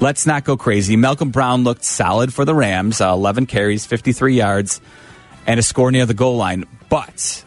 Let's 0.00 0.26
not 0.26 0.44
go 0.44 0.56
crazy. 0.56 0.96
Malcolm 0.96 1.30
Brown 1.30 1.64
looked 1.64 1.84
solid 1.84 2.32
for 2.32 2.44
the 2.44 2.54
Rams, 2.54 3.00
uh, 3.00 3.12
11 3.12 3.46
carries, 3.46 3.86
53 3.86 4.36
yards, 4.36 4.80
and 5.46 5.58
a 5.58 5.62
score 5.62 5.90
near 5.90 6.06
the 6.06 6.14
goal 6.14 6.36
line, 6.36 6.64
but 6.88 7.44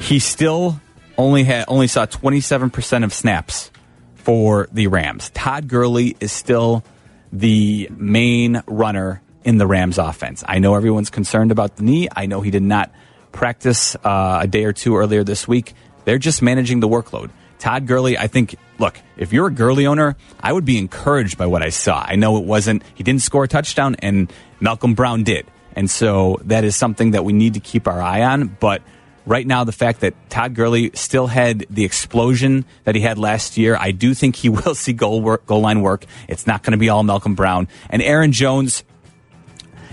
he 0.00 0.18
still 0.18 0.80
only 1.18 1.44
had 1.44 1.66
only 1.68 1.86
saw 1.86 2.06
27% 2.06 3.04
of 3.04 3.12
snaps 3.12 3.70
for 4.16 4.68
the 4.72 4.86
Rams. 4.86 5.30
Todd 5.30 5.68
Gurley 5.68 6.16
is 6.20 6.32
still 6.32 6.84
the 7.32 7.88
main 7.92 8.62
runner 8.66 9.22
in 9.44 9.58
the 9.58 9.66
Rams 9.66 9.98
offense. 9.98 10.44
I 10.46 10.58
know 10.58 10.74
everyone's 10.74 11.10
concerned 11.10 11.52
about 11.52 11.76
the 11.76 11.82
knee. 11.82 12.08
I 12.14 12.26
know 12.26 12.40
he 12.40 12.50
did 12.50 12.62
not 12.62 12.92
practice 13.32 13.96
uh, 13.96 14.40
a 14.42 14.46
day 14.46 14.64
or 14.64 14.72
two 14.72 14.96
earlier 14.96 15.24
this 15.24 15.46
week. 15.46 15.74
They're 16.04 16.18
just 16.18 16.42
managing 16.42 16.80
the 16.80 16.88
workload. 16.88 17.30
Todd 17.58 17.86
Gurley, 17.86 18.16
I 18.16 18.26
think, 18.26 18.56
look, 18.78 18.98
if 19.16 19.32
you're 19.32 19.48
a 19.48 19.52
Gurley 19.52 19.86
owner, 19.86 20.16
I 20.40 20.52
would 20.52 20.64
be 20.64 20.78
encouraged 20.78 21.36
by 21.36 21.46
what 21.46 21.62
I 21.62 21.68
saw. 21.68 22.02
I 22.06 22.16
know 22.16 22.38
it 22.38 22.44
wasn't, 22.44 22.82
he 22.94 23.04
didn't 23.04 23.22
score 23.22 23.44
a 23.44 23.48
touchdown, 23.48 23.96
and 23.98 24.32
Malcolm 24.60 24.94
Brown 24.94 25.24
did. 25.24 25.46
And 25.76 25.90
so 25.90 26.40
that 26.44 26.64
is 26.64 26.74
something 26.74 27.12
that 27.12 27.24
we 27.24 27.32
need 27.32 27.54
to 27.54 27.60
keep 27.60 27.86
our 27.86 28.00
eye 28.00 28.22
on. 28.22 28.48
But 28.48 28.82
right 29.26 29.46
now, 29.46 29.64
the 29.64 29.72
fact 29.72 30.00
that 30.00 30.14
Todd 30.30 30.54
Gurley 30.54 30.90
still 30.94 31.26
had 31.26 31.66
the 31.70 31.84
explosion 31.84 32.64
that 32.84 32.94
he 32.94 33.02
had 33.02 33.18
last 33.18 33.56
year, 33.56 33.76
I 33.76 33.92
do 33.92 34.14
think 34.14 34.36
he 34.36 34.48
will 34.48 34.74
see 34.74 34.92
goal 34.92 35.20
work, 35.20 35.46
goal 35.46 35.60
line 35.60 35.82
work. 35.82 36.06
It's 36.28 36.46
not 36.46 36.62
going 36.62 36.72
to 36.72 36.78
be 36.78 36.88
all 36.88 37.02
Malcolm 37.02 37.34
Brown 37.34 37.68
and 37.90 38.02
Aaron 38.02 38.32
Jones. 38.32 38.84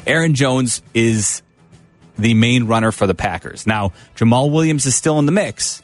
Aaron 0.07 0.33
Jones 0.33 0.81
is 0.93 1.41
the 2.17 2.33
main 2.33 2.63
runner 2.63 2.91
for 2.91 3.05
the 3.05 3.13
Packers. 3.13 3.67
Now, 3.67 3.91
Jamaal 4.15 4.51
Williams 4.51 4.85
is 4.85 4.95
still 4.95 5.19
in 5.19 5.25
the 5.25 5.31
mix, 5.31 5.83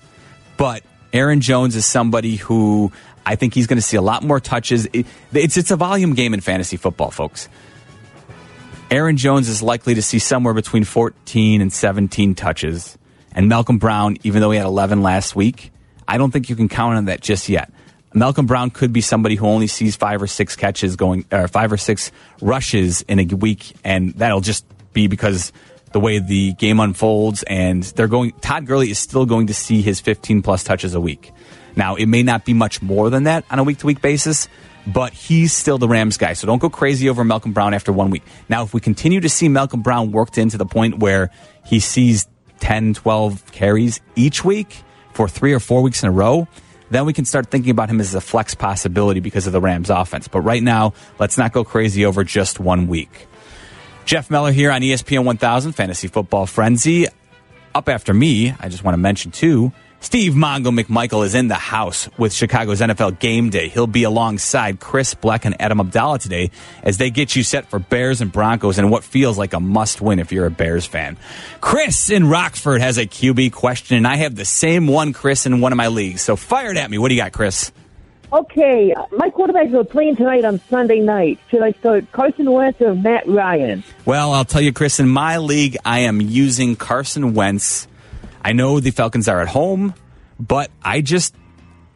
but 0.58 0.84
Aaron 1.12 1.42
Jones 1.42 1.76
is 1.76 1.86
somebody 1.86 2.38
who 2.38 2.92
I 3.26 3.36
think 3.36 3.54
he's 3.54 3.68
going 3.68 3.78
to 3.78 3.84
see 3.84 3.98
a 3.98 4.02
lot 4.02 4.24
more 4.24 4.40
touches. 4.40 4.88
It's 4.94 5.58
it's 5.58 5.72
a 5.72 5.76
volume 5.76 6.14
game 6.14 6.34
in 6.34 6.42
fantasy 6.42 6.78
football, 6.78 7.12
folks. 7.12 7.50
Aaron 8.90 9.18
Jones 9.18 9.50
is 9.50 9.62
likely 9.62 9.96
to 9.96 10.02
see 10.02 10.20
somewhere 10.20 10.54
between 10.54 10.84
14 10.84 11.62
and 11.62 11.74
17 11.74 12.36
touches. 12.36 12.98
And 13.32 13.50
Malcolm 13.50 13.80
Brown, 13.80 14.18
even 14.24 14.42
though 14.42 14.52
he 14.52 14.58
had 14.58 14.68
11 14.68 15.02
last 15.02 15.36
week, 15.36 15.72
I 16.08 16.20
don't 16.20 16.30
think 16.30 16.50
you 16.50 16.56
can 16.56 16.70
count 16.70 16.98
on 16.98 17.06
that 17.06 17.20
just 17.20 17.50
yet. 17.50 17.73
Malcolm 18.14 18.46
Brown 18.46 18.70
could 18.70 18.94
be 18.94 19.02
somebody 19.02 19.36
who 19.36 19.48
only 19.48 19.68
sees 19.68 19.96
five 19.96 20.22
or 20.22 20.28
six 20.28 20.56
catches 20.56 20.96
going, 20.96 21.26
or 21.32 21.48
five 21.48 21.72
or 21.72 21.78
six 21.78 22.12
rushes 22.42 23.02
in 23.04 23.20
a 23.20 23.26
week, 23.36 23.74
and 23.84 24.14
that'll 24.14 24.42
just 24.42 24.66
be 24.94 25.08
because 25.08 25.52
the 25.94 26.00
way 26.00 26.20
the 26.20 26.54
game 26.54 26.80
unfolds, 26.80 27.44
and 27.44 27.84
they're 27.84 28.08
going. 28.08 28.32
Todd 28.42 28.66
Gurley 28.66 28.92
is 28.92 29.00
still 29.00 29.26
going 29.26 29.48
to 29.48 29.54
see 29.54 29.82
his 29.82 30.00
15 30.00 30.42
plus 30.42 30.64
touches 30.64 30.94
a 30.94 31.02
week. 31.02 31.32
Now, 31.76 31.96
it 31.96 32.06
may 32.06 32.24
not 32.24 32.46
be 32.46 32.54
much 32.54 32.82
more 32.82 33.10
than 33.10 33.24
that 33.24 33.46
on 33.50 33.60
a 33.60 33.64
week 33.64 33.80
to 33.80 33.88
week 33.88 34.02
basis, 34.02 34.48
but 34.86 35.14
he's 35.14 35.54
still 35.54 35.78
the 35.78 35.88
Rams 35.88 36.18
guy. 36.18 36.34
So 36.34 36.46
don't 36.46 36.60
go 36.60 36.70
crazy 36.70 37.10
over 37.10 37.24
Malcolm 37.24 37.54
Brown 37.54 37.74
after 37.74 37.92
one 37.92 38.10
week. 38.10 38.24
Now, 38.50 38.64
if 38.64 38.74
we 38.74 38.82
continue 38.82 39.22
to 39.22 39.30
see 39.30 39.50
Malcolm 39.50 39.82
Brown 39.82 40.12
worked 40.12 40.38
into 40.38 40.58
the 40.58 40.66
point 40.66 41.00
where 41.00 41.32
he 41.66 41.80
sees 41.80 42.28
10, 42.60 42.94
12 42.96 43.52
carries 43.52 44.02
each 44.16 44.44
week 44.44 44.84
for 45.14 45.28
three 45.28 45.54
or 45.54 45.60
four 45.60 45.82
weeks 45.82 46.04
in 46.04 46.10
a 46.10 46.12
row, 46.12 46.48
then 46.94 47.06
we 47.06 47.14
can 47.14 47.26
start 47.26 47.48
thinking 47.48 47.72
about 47.72 47.90
him 47.90 48.00
as 48.00 48.14
a 48.14 48.22
flex 48.22 48.56
possibility 48.56 49.20
because 49.20 49.48
of 49.48 49.54
the 49.54 49.62
Rams 49.62 49.90
offense. 49.90 50.28
But 50.28 50.42
right 50.42 50.62
now, 50.62 50.94
let's 51.20 51.38
not 51.38 51.52
go 51.52 51.64
crazy 51.64 52.06
over 52.06 52.24
just 52.24 52.60
one 52.60 52.88
week. 52.88 53.28
Jeff 54.06 54.30
Meller 54.30 54.52
here 54.52 54.72
on 54.72 54.82
ESPN 54.82 55.24
1000 55.24 55.72
Fantasy 55.74 56.08
Football 56.08 56.46
Frenzy. 56.46 57.08
Up 57.74 57.90
after 57.90 58.14
me, 58.14 58.54
I 58.60 58.70
just 58.70 58.84
want 58.84 58.94
to 58.94 59.00
mention 59.00 59.32
too, 59.32 59.72
Steve 60.04 60.34
Mongo 60.34 60.78
McMichael 60.78 61.26
is 61.26 61.34
in 61.34 61.48
the 61.48 61.56
house 61.56 62.10
with 62.18 62.34
Chicago's 62.34 62.82
NFL 62.82 63.20
Game 63.20 63.50
Day. 63.50 63.70
He'll 63.70 63.88
be 63.88 64.04
alongside 64.04 64.82
Chris 64.82 65.14
Black 65.14 65.46
and 65.46 65.60
Adam 65.62 65.80
Abdallah 65.80 66.20
today 66.20 66.52
as 66.84 66.98
they 66.98 67.10
get 67.10 67.38
you 67.38 67.42
set 67.42 67.68
for 67.70 67.80
Bears 67.80 68.20
and 68.20 68.30
Broncos 68.30 68.78
and 68.78 68.92
what 68.92 69.06
feels 69.06 69.38
like 69.38 69.54
a 69.54 69.62
must 69.62 70.02
win 70.02 70.20
if 70.20 70.34
you're 70.34 70.46
a 70.46 70.52
Bears 70.52 70.86
fan. 70.86 71.18
Chris 71.62 72.10
in 72.10 72.28
Rockford 72.28 72.82
has 72.82 72.98
a 72.98 73.06
QB 73.06 73.54
question, 73.54 73.96
and 73.96 74.06
I 74.06 74.18
have 74.18 74.36
the 74.36 74.44
same 74.44 74.88
one, 74.88 75.14
Chris, 75.14 75.46
in 75.46 75.62
one 75.62 75.72
of 75.72 75.78
my 75.78 75.88
leagues. 75.88 76.22
So 76.22 76.36
fire 76.36 76.72
it 76.72 76.78
at 76.78 76.92
me. 76.92 76.98
What 76.98 77.08
do 77.08 77.16
you 77.16 77.22
got, 77.22 77.32
Chris? 77.32 77.72
Okay, 78.34 78.94
my 79.14 79.30
quarterbacks 79.30 79.74
are 79.74 79.86
playing 79.86 80.18
tonight 80.18 80.44
on 80.44 80.60
Sunday 80.70 81.00
night. 81.00 81.40
Should 81.50 81.62
I 81.64 81.72
start 81.72 82.12
Carson 82.12 82.52
Wentz 82.52 82.82
or 82.82 82.94
Matt 82.94 83.26
Ryan? 83.26 83.86
Well, 84.06 84.34
I'll 84.34 84.44
tell 84.44 84.62
you, 84.62 84.74
Chris, 84.74 85.00
in 85.00 85.08
my 85.08 85.38
league, 85.38 85.78
I 85.86 86.00
am 86.00 86.20
using 86.20 86.76
Carson 86.76 87.36
Wentz. 87.36 87.88
I 88.44 88.54
know 88.54 88.80
the 88.80 88.92
Falcons 88.92 89.28
are 89.28 89.42
at 89.42 89.48
home, 89.48 89.94
but 90.40 90.70
I 90.82 91.02
just, 91.02 91.36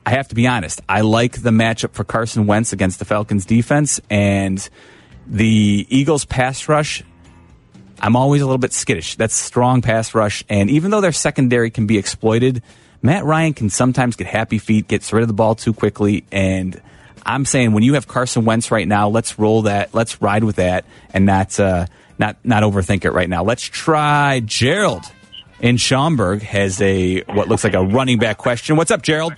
I 0.06 0.12
have 0.12 0.28
to 0.30 0.36
be 0.36 0.48
honest. 0.48 0.82
I 0.88 1.02
like 1.02 1.42
the 1.42 1.50
matchup 1.50 1.94
for 1.94 2.04
Carson 2.04 2.48
Wentz 2.48 2.74
against 2.74 3.00
the 3.00 3.06
Falcons 3.06 3.46
defense 3.46 4.00
and 4.10 4.68
the 5.26 5.86
Eagles 5.90 6.26
pass 6.26 6.70
rush 6.70 7.04
I'm 8.00 8.16
always 8.16 8.42
a 8.42 8.46
little 8.46 8.58
bit 8.58 8.74
skittish. 8.74 9.16
That's 9.16 9.36
strong 9.36 9.82
pass 9.82 10.14
rush, 10.14 10.44
and 10.50 10.70
even 10.70 10.92
though 10.92 11.02
their 11.02 11.12
secondary 11.12 11.72
can 11.72 11.88
be 11.88 11.98
exploited, 11.98 12.62
Matt 13.02 13.26
Ryan 13.26 13.54
can 13.54 13.70
sometimes 13.70 14.16
get 14.16 14.28
happy 14.28 14.60
feet, 14.60 14.88
gets 14.88 15.12
rid 15.12 15.24
of 15.24 15.28
the 15.28 15.34
ball 15.34 15.56
too 15.56 15.74
quickly, 15.74 16.24
and 16.32 16.80
I'm 17.26 17.46
saying 17.46 17.74
when 17.74 17.84
you 17.84 17.96
have 17.96 18.08
Carson 18.08 18.46
Wentz 18.46 18.72
right 18.72 18.88
now, 18.88 19.10
let's 19.10 19.40
roll 19.40 19.64
that, 19.64 19.94
let's 19.94 20.22
ride 20.22 20.44
with 20.44 20.58
that, 20.58 20.86
and 21.14 21.26
not 21.26 21.60
uh, 21.60 21.88
not 22.20 22.38
not 22.44 22.64
overthink 22.64 23.06
it 23.06 23.12
right 23.12 23.30
now. 23.30 23.44
Let's 23.44 23.64
try 23.64 24.42
Gerald 24.42 25.04
in 25.60 25.78
Schaumburg 25.78 26.42
has 26.42 26.82
a 26.82 27.22
what 27.22 27.48
looks 27.48 27.64
like 27.64 27.74
a 27.74 27.84
running 27.84 28.20
back 28.20 28.38
question. 28.38 28.76
What's 28.76 28.92
up, 28.92 29.02
Gerald? 29.02 29.34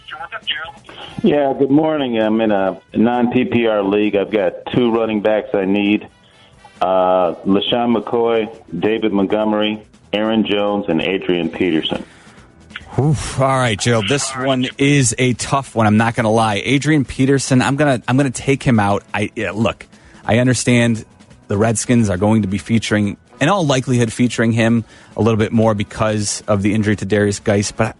Yeah, 1.24 1.54
good 1.58 1.72
morning. 1.72 2.18
I'm 2.18 2.40
in 2.42 2.52
a 2.52 2.82
non 2.94 3.32
PPR 3.32 3.90
league. 3.90 4.16
I've 4.16 4.32
got 4.32 4.66
two 4.74 4.92
running 4.92 5.22
backs 5.22 5.50
I 5.54 5.66
need 5.66 6.08
uh, 6.82 7.36
LeSean 7.46 7.96
McCoy, 7.98 8.64
David 8.80 9.12
Montgomery, 9.12 9.86
Aaron 10.14 10.46
Jones, 10.46 10.86
and 10.88 11.02
Adrian 11.02 11.50
Peterson. 11.50 12.06
Oof. 12.98 13.40
All 13.40 13.48
right, 13.48 13.80
Gerald. 13.80 14.08
This 14.08 14.30
one 14.36 14.68
is 14.78 15.14
a 15.18 15.34
tough 15.34 15.76
one. 15.76 15.86
I'm 15.86 15.98
not 15.98 16.16
going 16.16 16.24
to 16.24 16.30
lie. 16.30 16.56
Adrian 16.56 17.06
Peterson. 17.06 17.62
I'm 17.62 17.76
gonna 17.76 18.02
I'm 18.08 18.18
gonna 18.18 18.32
take 18.32 18.64
him 18.64 18.80
out. 18.80 19.04
I 19.14 19.32
yeah, 19.36 19.52
look. 19.52 19.86
I 20.26 20.40
understand 20.40 21.06
the 21.48 21.58
Redskins 21.58 22.10
are 22.10 22.18
going 22.18 22.42
to 22.42 22.48
be 22.48 22.58
featuring, 22.58 23.18
in 23.40 23.50
all 23.50 23.66
likelihood, 23.66 24.12
featuring 24.12 24.52
him 24.52 24.84
a 25.16 25.22
little 25.22 25.38
bit 25.38 25.52
more 25.52 25.74
because 25.74 26.42
of 26.48 26.62
the 26.62 26.74
injury 26.74 26.96
to 26.96 27.06
Derrius 27.06 27.44
Guice, 27.44 27.72
but. 27.72 27.96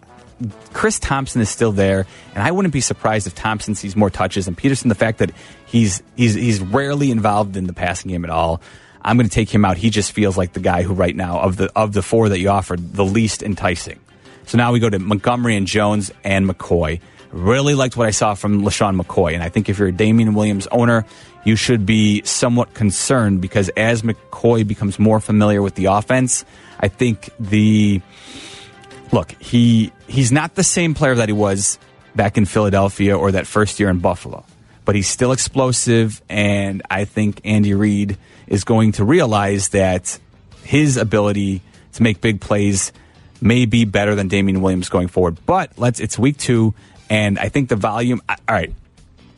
Chris 0.72 0.98
Thompson 0.98 1.42
is 1.42 1.50
still 1.50 1.70
there, 1.70 2.06
and 2.34 2.42
I 2.42 2.50
wouldn't 2.50 2.72
be 2.72 2.80
surprised 2.80 3.26
if 3.26 3.34
Thompson 3.34 3.74
sees 3.74 3.94
more 3.94 4.08
touches. 4.08 4.48
And 4.48 4.56
Peterson, 4.56 4.88
the 4.88 4.94
fact 4.94 5.18
that 5.18 5.32
he's 5.66 6.02
he's 6.16 6.32
he's 6.32 6.60
rarely 6.60 7.10
involved 7.10 7.58
in 7.58 7.66
the 7.66 7.74
passing 7.74 8.10
game 8.10 8.24
at 8.24 8.30
all, 8.30 8.62
I'm 9.02 9.18
going 9.18 9.28
to 9.28 9.34
take 9.34 9.50
him 9.50 9.66
out. 9.66 9.76
He 9.76 9.90
just 9.90 10.12
feels 10.12 10.38
like 10.38 10.54
the 10.54 10.60
guy 10.60 10.82
who, 10.82 10.94
right 10.94 11.14
now, 11.14 11.40
of 11.40 11.58
the 11.58 11.70
of 11.76 11.92
the 11.92 12.00
four 12.00 12.30
that 12.30 12.38
you 12.38 12.48
offered, 12.48 12.94
the 12.94 13.04
least 13.04 13.42
enticing. 13.42 14.00
So 14.46 14.58
now 14.58 14.72
we 14.72 14.80
go 14.80 14.88
to 14.88 14.98
Montgomery 14.98 15.56
and 15.56 15.66
Jones 15.66 16.10
and 16.24 16.48
McCoy. 16.48 17.00
Really 17.32 17.74
liked 17.74 17.96
what 17.96 18.08
I 18.08 18.10
saw 18.10 18.34
from 18.34 18.62
LeSean 18.62 19.00
McCoy, 19.00 19.34
and 19.34 19.42
I 19.42 19.48
think 19.48 19.68
if 19.68 19.78
you're 19.78 19.88
a 19.88 19.92
Damien 19.92 20.34
Williams 20.34 20.66
owner, 20.72 21.04
you 21.44 21.54
should 21.54 21.86
be 21.86 22.22
somewhat 22.24 22.74
concerned 22.74 23.40
because 23.40 23.68
as 23.70 24.02
McCoy 24.02 24.66
becomes 24.66 24.98
more 24.98 25.20
familiar 25.20 25.62
with 25.62 25.76
the 25.76 25.86
offense, 25.86 26.44
I 26.80 26.88
think 26.88 27.30
the 27.38 28.02
look 29.12 29.32
he 29.40 29.92
he's 30.08 30.32
not 30.32 30.54
the 30.54 30.64
same 30.64 30.94
player 30.94 31.14
that 31.14 31.28
he 31.28 31.32
was 31.32 31.78
back 32.14 32.36
in 32.36 32.46
Philadelphia 32.46 33.16
or 33.16 33.32
that 33.32 33.46
first 33.46 33.78
year 33.78 33.90
in 33.90 33.98
Buffalo, 34.00 34.44
but 34.84 34.96
he's 34.96 35.08
still 35.08 35.30
explosive, 35.30 36.20
and 36.28 36.82
I 36.90 37.04
think 37.04 37.40
Andy 37.44 37.74
Reid 37.74 38.18
is 38.48 38.64
going 38.64 38.92
to 38.92 39.04
realize 39.04 39.68
that 39.68 40.18
his 40.64 40.96
ability 40.96 41.62
to 41.92 42.02
make 42.02 42.20
big 42.20 42.40
plays 42.40 42.92
may 43.40 43.66
be 43.66 43.84
better 43.84 44.14
than 44.14 44.28
Damien 44.28 44.60
Williams 44.60 44.88
going 44.88 45.08
forward. 45.08 45.38
But 45.46 45.72
let's 45.78 46.00
it's 46.00 46.18
week 46.18 46.36
two, 46.36 46.74
and 47.10 47.38
I 47.38 47.50
think 47.50 47.68
the 47.68 47.76
volume. 47.76 48.22
All 48.28 48.36
right, 48.48 48.72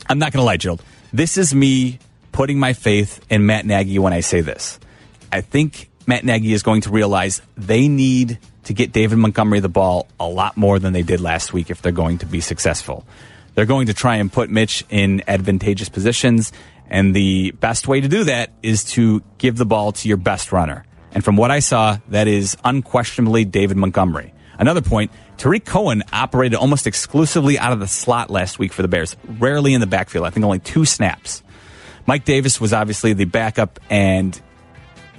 I'm 0.08 0.20
not 0.20 0.32
going 0.32 0.42
to 0.42 0.46
lie, 0.46 0.58
Gerald. 0.58 0.82
This 1.12 1.36
is 1.36 1.54
me 1.54 1.98
putting 2.30 2.60
my 2.60 2.74
faith 2.74 3.24
in 3.28 3.46
Matt 3.46 3.66
Nagy 3.66 3.98
when 3.98 4.12
I 4.12 4.20
say 4.20 4.42
this. 4.42 4.78
I 5.32 5.40
think 5.40 5.90
Matt 6.06 6.24
Nagy 6.24 6.52
is 6.52 6.62
going 6.62 6.82
to 6.82 6.90
realize 6.90 7.42
they 7.56 7.88
need 7.88 8.38
to 8.64 8.74
get 8.74 8.92
David 8.92 9.18
Montgomery 9.18 9.60
the 9.60 9.68
ball 9.68 10.06
a 10.20 10.28
lot 10.28 10.56
more 10.56 10.78
than 10.78 10.92
they 10.92 11.02
did 11.02 11.20
last 11.20 11.52
week 11.52 11.70
if 11.70 11.82
they're 11.82 11.90
going 11.90 12.18
to 12.18 12.26
be 12.26 12.40
successful. 12.40 13.04
They're 13.54 13.66
going 13.66 13.86
to 13.88 13.94
try 13.94 14.16
and 14.16 14.32
put 14.32 14.48
Mitch 14.50 14.84
in 14.88 15.22
advantageous 15.26 15.88
positions, 15.88 16.52
and 16.88 17.14
the 17.14 17.50
best 17.52 17.88
way 17.88 18.00
to 18.00 18.08
do 18.08 18.24
that 18.24 18.50
is 18.62 18.84
to 18.92 19.22
give 19.38 19.56
the 19.56 19.66
ball 19.66 19.92
to 19.92 20.08
your 20.08 20.16
best 20.16 20.52
runner. 20.52 20.84
And 21.12 21.22
from 21.22 21.36
what 21.36 21.50
I 21.50 21.58
saw, 21.58 21.98
that 22.08 22.28
is 22.28 22.56
unquestionably 22.64 23.44
David 23.44 23.76
Montgomery. 23.76 24.32
Another 24.58 24.80
point, 24.80 25.10
Tarik 25.42 25.64
Cohen 25.64 26.04
operated 26.12 26.56
almost 26.56 26.86
exclusively 26.86 27.58
out 27.58 27.72
of 27.72 27.80
the 27.80 27.88
slot 27.88 28.30
last 28.30 28.60
week 28.60 28.72
for 28.72 28.82
the 28.82 28.86
Bears, 28.86 29.16
rarely 29.26 29.74
in 29.74 29.80
the 29.80 29.88
backfield. 29.88 30.24
I 30.24 30.30
think 30.30 30.46
only 30.46 30.60
two 30.60 30.84
snaps. 30.84 31.42
Mike 32.06 32.24
Davis 32.24 32.60
was 32.60 32.72
obviously 32.72 33.12
the 33.12 33.24
backup, 33.24 33.80
and 33.90 34.40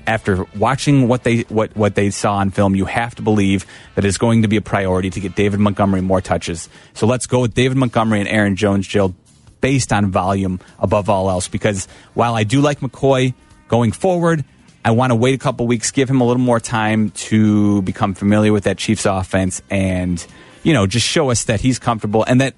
after 0.08 0.46
watching 0.56 1.10
what 1.10 1.26
they 1.26 1.42
what 1.50 1.76
what 1.76 1.96
they 1.96 2.10
saw 2.10 2.36
on 2.36 2.52
film, 2.52 2.74
you 2.74 2.86
have 2.86 3.16
to 3.16 3.22
believe 3.22 3.66
that 3.96 4.06
it's 4.06 4.18
going 4.18 4.44
to 4.44 4.48
be 4.48 4.56
a 4.56 4.62
priority 4.62 5.10
to 5.10 5.20
get 5.20 5.36
David 5.36 5.60
Montgomery 5.60 6.00
more 6.00 6.22
touches. 6.22 6.70
So 6.94 7.06
let's 7.06 7.28
go 7.28 7.42
with 7.42 7.54
David 7.54 7.76
Montgomery 7.76 8.22
and 8.22 8.30
Aaron 8.30 8.56
Jones, 8.56 8.88
Jill, 8.88 9.14
based 9.60 9.92
on 9.92 10.10
volume 10.10 10.62
above 10.80 11.10
all 11.10 11.30
else. 11.30 11.50
Because 11.50 11.86
while 12.14 12.34
I 12.34 12.46
do 12.46 12.62
like 12.62 12.80
McCoy 12.80 13.34
going 13.68 13.92
forward, 13.92 14.46
I 14.86 14.91
want 14.91 15.12
to 15.12 15.15
wait 15.15 15.34
a 15.34 15.38
couple 15.38 15.65
weeks, 15.65 15.91
give 15.91 16.10
him 16.10 16.22
a 16.22 16.26
little 16.26 16.41
more 16.41 16.60
time 16.60 17.12
to 17.12 17.82
become 17.84 18.13
familiar 18.13 18.52
with 18.52 18.65
that 18.65 18.78
Chiefs 18.78 19.06
offense, 19.06 19.62
and 19.69 20.26
you 20.63 20.74
know 20.74 20.88
just 20.88 21.08
show 21.08 21.32
us 21.32 21.46
that 21.46 21.62
he's 21.62 21.80
comfortable 21.80 22.24
and 22.24 22.41
that 22.41 22.56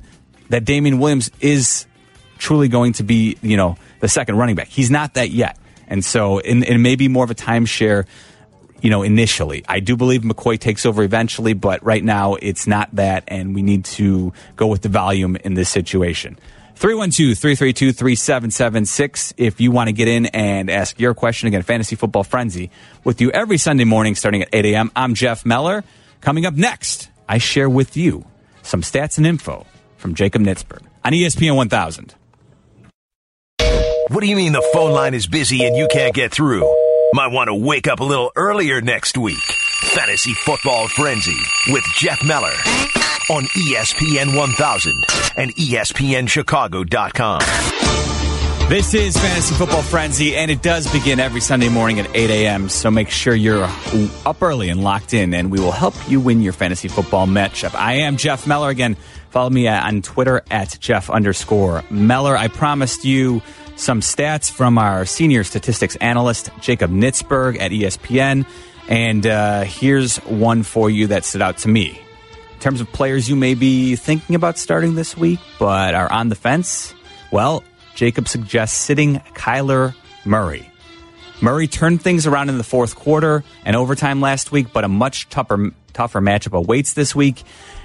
that 0.50 0.66
Damien 0.66 1.00
Williams 1.00 1.30
is 1.40 1.86
truly 2.38 2.68
going 2.68 2.94
to 2.94 3.04
be 3.04 3.38
you 3.42 3.58
know 3.58 3.78
the 4.00 4.08
second 4.08 4.38
running 4.38 4.56
back. 4.56 4.68
He's 4.68 4.92
not 4.92 5.16
that 5.16 5.30
yet. 5.30 5.58
And 5.88 6.04
so, 6.04 6.40
and, 6.40 6.66
and 6.66 6.82
maybe 6.82 7.08
more 7.08 7.24
of 7.24 7.32
a 7.32 7.36
timeshare, 7.36 8.06
you 8.82 8.90
know, 8.90 9.04
initially. 9.04 9.64
I 9.68 9.80
do 9.80 9.96
believe 9.96 10.22
McCoy 10.22 10.60
takes 10.60 10.86
over 10.86 11.04
eventually, 11.04 11.54
but 11.54 11.84
right 11.84 12.04
now 12.04 12.36
it's 12.36 12.68
not 12.68 12.90
that, 12.96 13.24
and 13.28 13.56
we 13.56 13.62
need 13.62 13.86
to 13.86 14.34
go 14.56 14.68
with 14.68 14.82
the 14.82 14.90
volume 14.90 15.36
in 15.38 15.54
this 15.54 15.70
situation. 15.70 16.38
312 16.76 17.38
332 17.38 17.94
3776 17.94 19.34
if 19.38 19.62
you 19.62 19.72
want 19.72 19.88
to 19.88 19.94
get 19.94 20.08
in 20.08 20.26
and 20.28 20.70
ask 20.70 21.00
your 21.00 21.14
question. 21.14 21.48
Again, 21.48 21.62
Fantasy 21.62 21.96
Football 21.96 22.24
Frenzy 22.24 22.70
with 23.04 23.22
you 23.22 23.32
every 23.32 23.58
Sunday 23.58 23.86
morning 23.86 24.14
starting 24.16 24.42
at 24.42 24.50
8 24.52 24.66
a.m. 24.66 24.92
I'm 24.96 25.14
Jeff 25.14 25.46
Meller. 25.46 25.84
Coming 26.20 26.46
up 26.46 26.54
next, 26.54 27.10
I 27.30 27.38
share 27.38 27.70
with 27.70 27.96
you 27.96 28.26
some 28.62 28.82
stats 28.82 29.18
and 29.18 29.26
info 29.26 29.66
from 29.98 30.16
Jacob 30.16 30.42
Nitzberg 30.42 30.82
on 31.06 31.14
ESPN 31.14 31.56
1000. 31.56 32.14
What 34.10 34.22
do 34.22 34.28
you 34.28 34.36
mean 34.36 34.52
the 34.52 34.68
phone 34.74 34.92
line 34.92 35.14
is 35.14 35.28
busy 35.28 35.66
and 35.66 35.76
you 35.78 35.88
can't 35.90 36.14
get 36.14 36.32
through? 36.32 36.64
Might 37.14 37.32
want 37.32 37.48
to 37.48 37.56
wake 37.56 37.88
up 37.88 38.02
a 38.02 38.04
little 38.04 38.32
earlier 38.36 38.82
next 38.82 39.18
week. 39.18 39.42
Fantasy 39.94 40.34
Football 40.34 40.90
Frenzy 40.90 41.40
with 41.70 41.84
Jeff 41.96 42.22
Meller 42.26 42.54
on 43.30 43.44
ESPN 43.44 44.36
1000 44.36 44.94
and 45.38 45.54
ESPNChicago.com. 45.56 47.42
This 48.70 48.96
is 48.96 49.16
Fantasy 49.18 49.54
Football 49.56 49.84
Frenzy, 49.84 50.36
and 50.36 50.50
it 50.50 50.64
does 50.64 50.92
begin 50.92 51.20
every 51.20 51.40
Sunday 51.40 51.70
morning 51.70 52.00
at 52.00 52.10
8 52.16 52.32
a.m. 52.32 52.68
So 52.68 52.90
make 52.90 53.10
sure 53.10 53.36
you're 53.36 53.70
up 54.26 54.42
early 54.42 54.70
and 54.70 54.84
locked 54.84 55.14
in, 55.14 55.36
and 55.36 55.52
we 55.52 55.60
will 55.60 55.72
help 55.72 55.94
you 56.10 56.20
win 56.20 56.42
your 56.42 56.54
fantasy 56.54 56.88
football 56.88 57.28
matchup. 57.28 57.76
I 57.76 57.94
am 57.98 58.18
Jeff 58.18 58.48
Meller. 58.48 58.70
Again, 58.70 58.96
follow 59.30 59.52
me 59.52 59.68
on 59.68 60.02
Twitter 60.02 60.42
at 60.50 60.78
Jeff 60.80 61.12
underscore 61.12 61.84
Meller. 61.92 62.36
I 62.36 62.48
promised 62.48 63.06
you 63.06 63.44
some 63.76 64.00
stats 64.02 64.52
from 64.52 64.78
our 64.78 65.06
senior 65.06 65.44
statistics 65.44 65.96
analyst, 65.98 66.50
Jacob 66.60 66.90
Nitzberg 66.90 67.60
at 67.60 67.72
ESPN. 67.72 68.48
And 68.88 69.28
uh, 69.28 69.64
here's 69.64 70.18
one 70.18 70.64
for 70.64 70.90
you 70.90 71.08
that 71.08 71.24
stood 71.24 71.42
out 71.42 71.58
to 71.60 71.68
me. 71.68 72.02
In 72.56 72.60
terms 72.62 72.82
of 72.82 72.92
players 72.92 73.30
you 73.30 73.36
may 73.36 73.54
be 73.54 73.96
thinking 73.96 74.36
about 74.36 74.58
starting 74.58 74.96
this 74.96 75.16
week, 75.16 75.40
but 75.60 75.94
are 75.94 76.12
on 76.12 76.30
the 76.30 76.36
fence, 76.36 76.96
well, 77.32 77.64
Jacob 77.94 78.28
suggests 78.28 78.76
sitting 78.76 79.20
Kyler 79.36 79.94
Murray. 80.26 80.72
Murray 81.42 81.68
turned 81.68 82.02
things 82.02 82.26
around 82.26 82.50
in 82.50 82.58
the 82.58 82.64
fourth 82.64 82.96
quarter 82.96 83.44
and 83.66 83.76
overtime 83.76 84.22
last 84.22 84.52
week, 84.52 84.74
but 84.74 84.84
a 84.84 84.88
much 84.88 85.30
tougher, 85.30 85.72
tougher 85.94 86.22
matchup 86.22 86.54
awaits 86.54 86.94
this 86.94 87.14
week. 87.14 87.44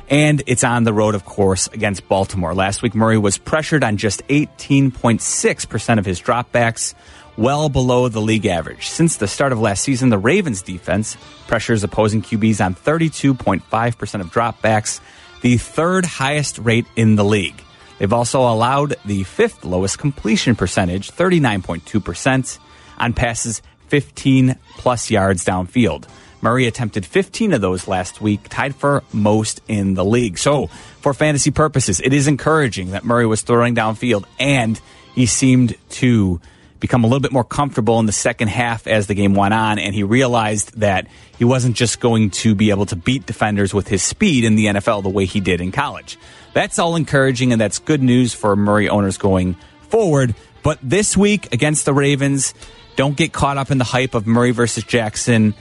And 0.09 0.43
it's 0.47 0.65
on 0.65 0.85
the 0.85 0.93
road, 0.93 1.15
of 1.15 1.25
course, 1.25 1.69
against 1.69 2.09
Baltimore. 2.09 2.55
Last 2.55 2.83
week, 2.83 2.95
Murray 2.95 3.19
was 3.19 3.39
pressured 3.39 3.85
on 3.85 3.97
just 3.97 4.27
18.6% 4.29 5.99
of 5.99 6.05
his 6.05 6.21
dropbacks, 6.21 6.95
well 7.37 7.69
below 7.69 8.09
the 8.09 8.21
league 8.21 8.47
average. 8.47 8.89
Since 8.89 9.17
the 9.17 9.29
start 9.29 9.53
of 9.53 9.61
last 9.61 9.83
season, 9.83 10.09
the 10.09 10.19
Ravens 10.19 10.63
defense 10.63 11.17
pressures 11.47 11.85
opposing 11.85 12.23
QBs 12.23 12.65
on 12.65 12.75
32.5% 12.75 14.21
of 14.21 14.33
dropbacks, 14.33 15.01
the 15.41 15.57
third 15.57 16.05
highest 16.05 16.59
rate 16.59 16.87
in 16.97 17.17
the 17.17 17.25
league. 17.25 17.63
They've 17.99 18.13
also 18.13 18.41
allowed 18.41 18.97
the 19.05 19.25
fifth 19.25 19.65
lowest 19.65 19.99
completion 19.99 20.57
percentage, 20.57 21.11
39.2%, 21.11 22.59
on 22.99 23.13
passes 23.13 23.63
15 23.89 24.57
plus 24.79 25.11
yards 25.11 25.45
downfield. 25.45 26.07
Murray 26.41 26.67
attempted 26.67 27.05
15 27.05 27.53
of 27.53 27.61
those 27.61 27.87
last 27.87 28.21
week, 28.21 28.49
tied 28.49 28.75
for 28.75 29.03
most 29.13 29.61
in 29.69 29.95
the 29.95 30.05
league. 30.05 30.39
So, 30.39 30.69
for 31.01 31.13
fantasy 31.13 31.51
purposes, 31.51 32.01
it 32.01 32.15
is 32.15 32.27
encouraging 32.27 32.93
that 32.93 33.05
Murray 33.05 33.27
was 33.27 33.43
throwing 33.43 33.75
downfield 33.75 34.25
and 34.39 34.81
he 35.15 35.27
seemed 35.27 35.77
to 35.91 36.41
become 36.81 37.05
a 37.05 37.07
little 37.07 37.21
bit 37.21 37.33
more 37.33 37.45
comfortable 37.45 38.01
in 38.01 38.07
the 38.07 38.13
second 38.13 38.49
half 38.49 38.87
as 38.87 39.07
the 39.07 39.15
game 39.15 39.35
went 39.35 39.55
on. 39.55 39.79
And 39.79 39.95
he 39.95 40.03
realized 40.03 40.79
that 40.81 41.07
he 41.39 41.45
wasn't 41.45 41.77
just 41.77 42.01
going 42.01 42.31
to 42.31 42.55
be 42.55 42.71
able 42.71 42.87
to 42.87 42.97
beat 42.97 43.27
defenders 43.27 43.73
with 43.73 43.87
his 43.89 44.03
speed 44.03 44.45
in 44.45 44.57
the 44.57 44.67
NFL 44.67 45.03
the 45.03 45.11
way 45.11 45.27
he 45.27 45.41
did 45.41 45.61
in 45.61 45.73
college. 45.73 46.19
That's 46.55 46.79
all 46.79 46.97
encouraging 46.97 47.53
and 47.53 47.61
that's 47.61 47.79
good 47.79 48.03
news 48.03 48.35
for 48.35 48.57
Murray 48.57 48.89
owners 48.89 49.19
going 49.19 49.57
forward. 49.83 50.35
But 50.63 50.79
this 50.83 51.17
week 51.17 51.53
against 51.53 51.85
the 51.85 51.95
Ravens, 51.95 52.55
Don't 52.97 53.17
get 53.17 53.33
caught 53.33 53.57
up 53.57 53.71
in 53.71 53.79
the 53.79 53.85
hype 53.85 54.15
of 54.15 54.27
Murray 54.27 54.51
versus 54.51 54.85
Jackson. 54.85 55.55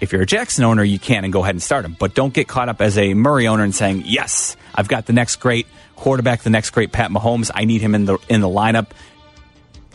If 0.00 0.12
you're 0.12 0.22
a 0.22 0.26
Jackson 0.26 0.64
owner, 0.64 0.84
you 0.84 0.98
can 0.98 1.24
and 1.24 1.32
go 1.32 1.42
ahead 1.42 1.54
and 1.54 1.62
start 1.62 1.84
him. 1.84 1.96
But 1.98 2.14
don't 2.14 2.32
get 2.32 2.46
caught 2.46 2.68
up 2.68 2.80
as 2.80 2.96
a 2.98 3.14
Murray 3.14 3.48
owner 3.48 3.64
and 3.64 3.74
saying, 3.74 4.04
"Yes, 4.06 4.56
I've 4.74 4.86
got 4.86 5.06
the 5.06 5.12
next 5.12 5.36
great 5.36 5.66
quarterback, 5.96 6.42
the 6.42 6.50
next 6.50 6.70
great 6.70 6.92
Pat 6.92 7.10
Mahomes. 7.10 7.50
I 7.54 7.64
need 7.64 7.80
him 7.80 7.94
in 7.94 8.04
the 8.04 8.18
in 8.28 8.40
the 8.42 8.48
lineup." 8.48 8.88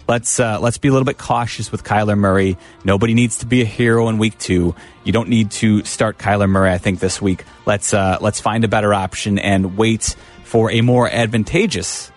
Let's 0.10 0.40
uh, 0.40 0.60
let's 0.60 0.80
be 0.80 0.88
a 0.88 0.92
little 0.92 1.06
bit 1.06 1.20
cautious 1.20 1.72
with 1.72 1.84
Kyler 1.84 2.18
Murray. 2.18 2.58
Nobody 2.84 3.14
needs 3.14 3.38
to 3.38 3.46
be 3.46 3.62
a 3.62 3.66
hero 3.66 4.10
in 4.10 4.18
week 4.18 4.40
two. 4.40 4.74
You 5.04 5.14
don't 5.14 5.30
need 5.30 5.52
to 5.52 5.84
start 5.84 6.18
Kyler 6.18 6.50
Murray. 6.50 6.72
I 6.72 6.80
think 6.80 7.00
this 7.00 7.22
week. 7.22 7.46
Let's 7.68 7.94
uh, 7.94 8.18
let's 8.20 8.42
find 8.42 8.64
a 8.64 8.68
better 8.68 8.92
option 8.92 9.38
and 9.38 9.78
wait 9.78 10.16
for 10.46 10.72
a 10.72 10.82
more 10.82 11.08
advantageous 11.08 12.12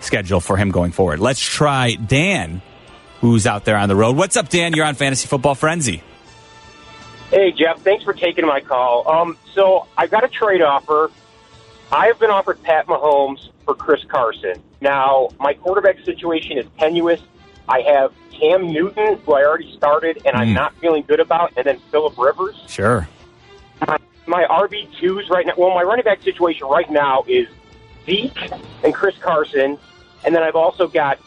schedule 0.00 0.40
for 0.40 0.56
him 0.56 0.70
going 0.70 0.92
forward. 0.92 1.20
Let's 1.20 1.38
try 1.38 1.96
Dan, 1.96 2.62
who's 3.20 3.46
out 3.46 3.66
there 3.66 3.76
on 3.76 3.90
the 3.90 3.96
road. 3.96 4.16
What's 4.16 4.38
up, 4.38 4.48
Dan? 4.48 4.72
You're 4.72 4.86
on 4.86 4.94
Fantasy 4.94 5.28
Football 5.28 5.56
Frenzy. 5.56 6.02
Hey, 7.28 7.52
Jeff. 7.52 7.82
Thanks 7.82 8.02
for 8.02 8.14
taking 8.14 8.46
my 8.46 8.62
call. 8.62 9.06
Um, 9.06 9.36
so 9.52 9.88
I 9.94 10.06
got 10.06 10.24
a 10.24 10.28
trade 10.28 10.62
offer. 10.62 11.10
I 11.92 12.06
have 12.06 12.18
been 12.18 12.30
offered 12.30 12.62
Pat 12.62 12.86
Mahomes 12.86 13.50
for 13.66 13.74
Chris 13.74 14.02
Carson. 14.04 14.62
Now, 14.80 15.28
my 15.40 15.54
quarterback 15.54 15.98
situation 16.04 16.58
is 16.58 16.66
tenuous. 16.78 17.20
I 17.68 17.80
have 17.82 18.12
Cam 18.32 18.70
Newton, 18.72 19.18
who 19.24 19.32
I 19.34 19.42
already 19.44 19.74
started, 19.76 20.20
and 20.26 20.36
I'm 20.36 20.48
Mm. 20.48 20.54
not 20.54 20.74
feeling 20.76 21.02
good 21.06 21.20
about, 21.20 21.52
and 21.56 21.64
then 21.66 21.78
Philip 21.90 22.16
Rivers. 22.18 22.54
Sure. 22.68 23.08
My, 23.86 23.96
my 24.26 24.44
RB 24.44 24.88
twos 25.00 25.28
right 25.30 25.46
now. 25.46 25.54
Well, 25.56 25.74
my 25.74 25.82
running 25.82 26.04
back 26.04 26.22
situation 26.22 26.66
right 26.68 26.90
now 26.90 27.24
is 27.26 27.48
Zeke 28.04 28.36
and 28.84 28.94
Chris 28.94 29.16
Carson, 29.18 29.78
and 30.24 30.34
then 30.34 30.42
I've 30.42 30.56
also 30.56 30.86
got 30.86 31.18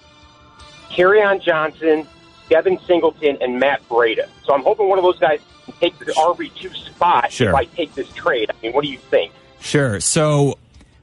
on 0.99 1.39
Johnson, 1.39 2.05
Devin 2.49 2.77
Singleton, 2.85 3.37
and 3.41 3.57
Matt 3.59 3.87
Breida. 3.87 4.27
So 4.45 4.53
I'm 4.53 4.63
hoping 4.63 4.89
one 4.89 4.97
of 4.97 5.03
those 5.03 5.17
guys 5.19 5.39
can 5.65 5.73
take 5.79 5.97
the 5.99 6.11
RB 6.13 6.49
two 6.55 6.73
spot 6.73 7.31
Sure. 7.31 7.49
if 7.49 7.55
I 7.55 7.63
take 7.65 7.95
this 7.95 8.09
trade. 8.13 8.49
I 8.51 8.53
mean, 8.61 8.73
what 8.73 8.83
do 8.83 8.89
you 8.89 8.97
think? 8.97 9.31
Sure. 9.61 9.99
So 10.01 10.57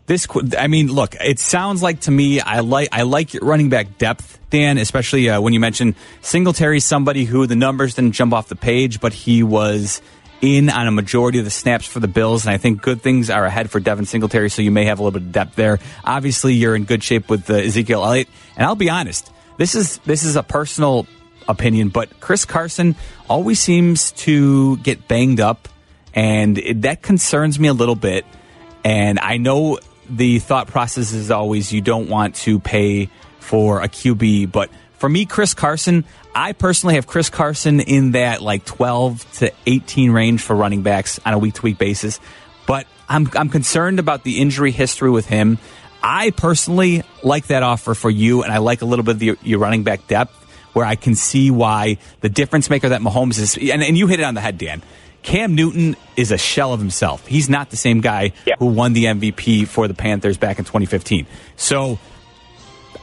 this, 0.07 0.27
I 0.57 0.69
mean, 0.69 0.93
look, 0.93 1.17
it 1.17 1.39
sounds 1.39 1.83
like 1.83 2.01
to 2.03 2.11
me, 2.11 2.41
I 2.41 2.61
like, 2.61 2.89
I 2.93 3.03
like 3.03 3.35
your 3.35 3.43
running 3.45 3.69
back 3.69 3.99
depth, 3.99 4.39
Dan, 4.51 4.79
especially 4.79 5.29
uh, 5.29 5.41
when 5.41 5.53
you 5.53 5.61
mentioned 5.61 5.97
Singletary, 6.23 6.81
somebody 6.81 7.25
who 7.25 7.47
the 7.47 7.57
numbers 7.57 7.95
didn't 7.95 8.13
jump 8.13 8.33
off 8.33 8.49
the 8.49 8.57
page, 8.57 9.01
but 9.01 9.13
he 9.13 9.43
was 9.43 10.01
in 10.41 10.71
on 10.71 10.87
a 10.87 10.91
majority 10.91 11.39
of 11.39 11.45
the 11.45 11.51
snaps 11.51 11.87
for 11.87 11.99
the 11.99 12.09
Bills, 12.09 12.45
and 12.45 12.55
I 12.55 12.59
think 12.59 12.83
good 12.83 13.03
things 13.03 13.31
are 13.31 13.45
ahead 13.45 13.71
for 13.71 13.81
Devin 13.81 14.07
Singletary, 14.07 14.51
so 14.51 14.63
you 14.63 14.71
may 14.71 14.85
have 14.85 14.99
a 14.99 15.03
little 15.03 15.19
bit 15.19 15.27
of 15.27 15.33
depth 15.33 15.57
there. 15.57 15.79
Obviously, 16.05 16.55
you're 16.55 16.77
in 16.77 16.85
good 16.85 17.03
shape 17.03 17.29
with 17.29 17.51
uh, 17.51 17.55
Ezekiel 17.55 18.05
Elliott, 18.05 18.29
and 18.57 18.65
I'll 18.65 18.77
be 18.77 18.91
honest, 18.91 19.33
this 19.57 19.75
is 19.75 19.99
this 19.99 20.25
is 20.25 20.37
a 20.37 20.43
personal 20.43 21.07
opinion, 21.49 21.89
but 21.89 22.21
Chris 22.21 22.45
Carson 22.45 22.97
always 23.29 23.59
seems 23.59 24.13
to 24.13 24.77
get 24.79 25.09
banged 25.09 25.41
up, 25.41 25.69
and 26.15 26.59
it, 26.59 26.83
that 26.83 27.03
concerns 27.03 27.59
me 27.59 27.69
a 27.69 27.75
little 27.75 27.97
bit. 27.97 28.25
And 28.85 29.19
I 29.19 29.39
know 29.39 29.81
the 30.09 30.39
thought 30.39 30.69
process 30.69 31.13
is 31.13 31.31
always 31.31 31.73
you 31.73 31.81
don't 31.81 32.09
want 32.09 32.35
to 32.37 32.61
pay 32.61 33.11
for 33.39 33.83
a 33.83 33.89
QB, 33.89 34.51
but 34.53 34.71
for 34.99 35.09
me, 35.09 35.27
Chris 35.27 35.55
Carson, 35.55 36.05
I 36.35 36.53
personally 36.53 36.95
have 36.95 37.07
Chris 37.07 37.31
Carson 37.31 37.81
in 37.81 38.13
that 38.13 38.43
like 38.43 38.65
12 38.65 39.33
to 39.39 39.53
18 39.67 40.11
range 40.11 40.43
for 40.43 40.57
running 40.57 40.83
backs 40.83 41.21
on 41.25 41.35
a 41.35 41.39
week 41.39 41.55
to 41.55 41.63
week 41.63 41.79
basis. 41.79 42.19
But 42.67 42.87
I'm, 43.09 43.31
I'm 43.35 43.49
concerned 43.49 43.99
about 43.99 44.25
the 44.25 44.41
injury 44.41 44.71
history 44.71 45.11
with 45.11 45.27
him. 45.27 45.59
I 46.03 46.31
personally 46.31 47.03
like 47.23 47.49
that 47.49 47.63
offer 47.63 47.95
for 47.95 48.11
you, 48.11 48.43
and 48.43 48.53
I 48.53 48.59
like 48.59 48.83
a 48.83 48.85
little 48.85 49.05
bit 49.05 49.17
of 49.17 49.47
your 49.47 49.59
running 49.59 49.83
back 49.83 50.07
depth 50.07 50.35
where 50.73 50.85
I 50.85 50.95
can 50.95 51.15
see 51.15 51.51
why 51.51 51.99
the 52.21 52.29
difference 52.29 52.69
maker 52.69 52.91
that 52.91 53.01
Mahomes 53.01 53.41
is. 53.41 53.57
And, 53.57 53.83
and 53.83 53.97
you 53.97 54.07
hit 54.07 54.21
it 54.21 54.25
on 54.25 54.35
the 54.35 54.43
head, 54.43 54.59
Dan. 54.59 54.83
Cam 55.27 55.57
Newton 55.57 55.97
is 56.17 56.31
a 56.31 56.39
shell 56.39 56.73
of 56.73 56.79
himself. 56.79 57.27
He's 57.27 57.51
not 57.51 57.71
the 57.71 57.77
same 57.77 58.01
guy 58.01 58.33
who 58.61 58.67
won 58.67 58.93
the 58.93 59.07
MVP 59.07 59.67
for 59.67 59.89
the 59.89 59.93
Panthers 59.93 60.39
back 60.39 60.61
in 60.61 60.65
2015. 60.65 61.27
So, 61.57 61.99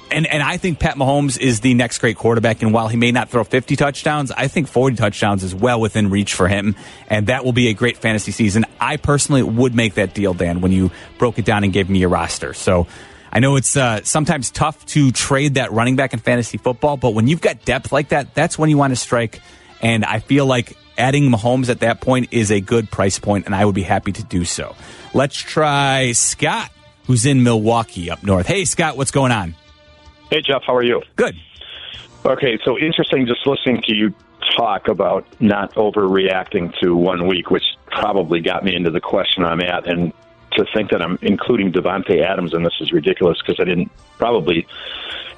and 0.09 0.25
and 0.27 0.41
I 0.41 0.55
think 0.55 0.79
Pat 0.79 0.95
Mahomes 0.95 1.37
is 1.37 1.59
the 1.59 1.73
next 1.73 1.97
great 1.97 2.15
quarterback. 2.15 2.61
And 2.61 2.73
while 2.73 2.87
he 2.87 2.95
may 2.95 3.11
not 3.11 3.29
throw 3.29 3.43
50 3.43 3.75
touchdowns, 3.75 4.31
I 4.31 4.47
think 4.47 4.69
40 4.69 4.95
touchdowns 4.95 5.43
is 5.43 5.53
well 5.53 5.81
within 5.81 6.09
reach 6.09 6.33
for 6.33 6.47
him. 6.47 6.77
And 7.09 7.27
that 7.27 7.43
will 7.43 7.51
be 7.51 7.67
a 7.67 7.73
great 7.73 7.97
fantasy 7.97 8.31
season. 8.31 8.65
I 8.79 8.95
personally 8.95 9.43
would 9.43 9.75
make 9.75 9.95
that 9.95 10.13
deal, 10.13 10.33
Dan, 10.33 10.61
when 10.61 10.71
you 10.71 10.91
broke 11.17 11.39
it 11.39 11.45
down 11.45 11.65
and 11.65 11.73
gave 11.73 11.89
me 11.89 11.99
your 11.99 12.09
roster. 12.09 12.53
So. 12.53 12.87
I 13.35 13.39
know 13.39 13.55
it's 13.55 13.75
uh, 13.75 14.03
sometimes 14.03 14.51
tough 14.51 14.85
to 14.85 15.11
trade 15.11 15.55
that 15.55 15.71
running 15.71 15.95
back 15.95 16.13
in 16.13 16.19
fantasy 16.19 16.59
football, 16.59 16.97
but 16.97 17.15
when 17.15 17.27
you've 17.27 17.41
got 17.41 17.65
depth 17.65 17.91
like 17.91 18.09
that, 18.09 18.35
that's 18.35 18.59
when 18.59 18.69
you 18.69 18.77
want 18.77 18.91
to 18.91 18.95
strike. 18.95 19.41
And 19.81 20.05
I 20.05 20.19
feel 20.19 20.45
like 20.45 20.77
adding 20.97 21.29
Mahomes 21.29 21.69
at 21.69 21.79
that 21.79 22.01
point 22.01 22.29
is 22.31 22.51
a 22.51 22.59
good 22.59 22.89
price 22.89 23.19
point, 23.19 23.45
and 23.45 23.55
I 23.55 23.65
would 23.65 23.75
be 23.75 23.83
happy 23.83 24.11
to 24.11 24.23
do 24.23 24.45
so. 24.45 24.75
Let's 25.13 25.35
try 25.35 26.11
Scott, 26.13 26.71
who's 27.05 27.25
in 27.25 27.43
Milwaukee 27.43 28.09
up 28.09 28.23
north. 28.23 28.47
Hey, 28.47 28.65
Scott, 28.65 28.97
what's 28.97 29.11
going 29.11 29.31
on? 29.31 29.55
Hey, 30.29 30.41
Jeff, 30.41 30.63
how 30.65 30.75
are 30.75 30.83
you? 30.83 31.01
Good. 31.15 31.35
Okay, 32.25 32.57
so 32.63 32.79
interesting 32.79 33.27
just 33.27 33.45
listening 33.45 33.81
to 33.83 33.93
you 33.93 34.13
talk 34.57 34.87
about 34.87 35.25
not 35.41 35.73
overreacting 35.75 36.73
to 36.79 36.95
one 36.95 37.27
week, 37.27 37.49
which 37.49 37.63
probably 37.87 38.39
got 38.39 38.63
me 38.63 38.75
into 38.75 38.91
the 38.91 39.01
question 39.01 39.43
I'm 39.43 39.61
at. 39.61 39.87
And 39.87 40.13
to 40.53 40.65
think 40.73 40.91
that 40.91 41.01
I'm 41.01 41.17
including 41.21 41.71
Davante 41.71 42.21
Adams 42.21 42.53
in 42.53 42.63
this 42.63 42.73
is 42.79 42.91
ridiculous 42.91 43.37
because 43.45 43.59
I 43.59 43.65
didn't 43.65 43.91
probably 44.17 44.67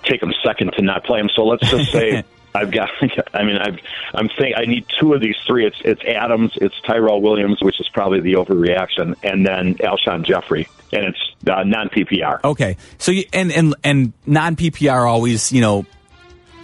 take 0.04 0.22
him 0.22 0.34
second 0.44 0.74
to 0.74 0.82
not 0.82 1.04
play 1.04 1.20
him. 1.20 1.30
So 1.36 1.44
let's 1.44 1.70
just 1.70 1.91
say 1.91 2.24
I've 2.56 2.72
got. 2.72 2.89
I 3.34 3.44
mean, 3.44 3.58
I've, 3.58 3.78
I'm 4.13 4.30
saying 4.38 4.54
I 4.56 4.65
need 4.65 4.86
two 5.00 5.13
of 5.13 5.22
these 5.22 5.36
three. 5.46 5.65
It's 5.65 5.78
it's 5.84 6.02
Adams, 6.04 6.54
it's 6.56 6.76
Tyrell 6.82 7.22
Williams, 7.22 7.62
which 7.62 7.80
is 7.80 7.89
probably 7.89 8.22
the 8.22 8.34
overreaction, 8.34 9.15
and 9.24 9.46
then 9.46 9.76
Alshon 9.76 10.26
Jeffery, 10.26 10.68
and 10.91 11.06
it's 11.06 11.36
uh, 11.50 11.63
non 11.63 11.89
PPR. 11.89 12.44
Okay, 12.44 12.78
so 12.98 13.12
you, 13.12 13.26
and 13.34 13.52
and 13.52 13.76
and 13.84 14.13
non 14.26 14.56
PPR 14.56 15.08
always, 15.08 15.52
you 15.52 15.62
know, 15.62 15.86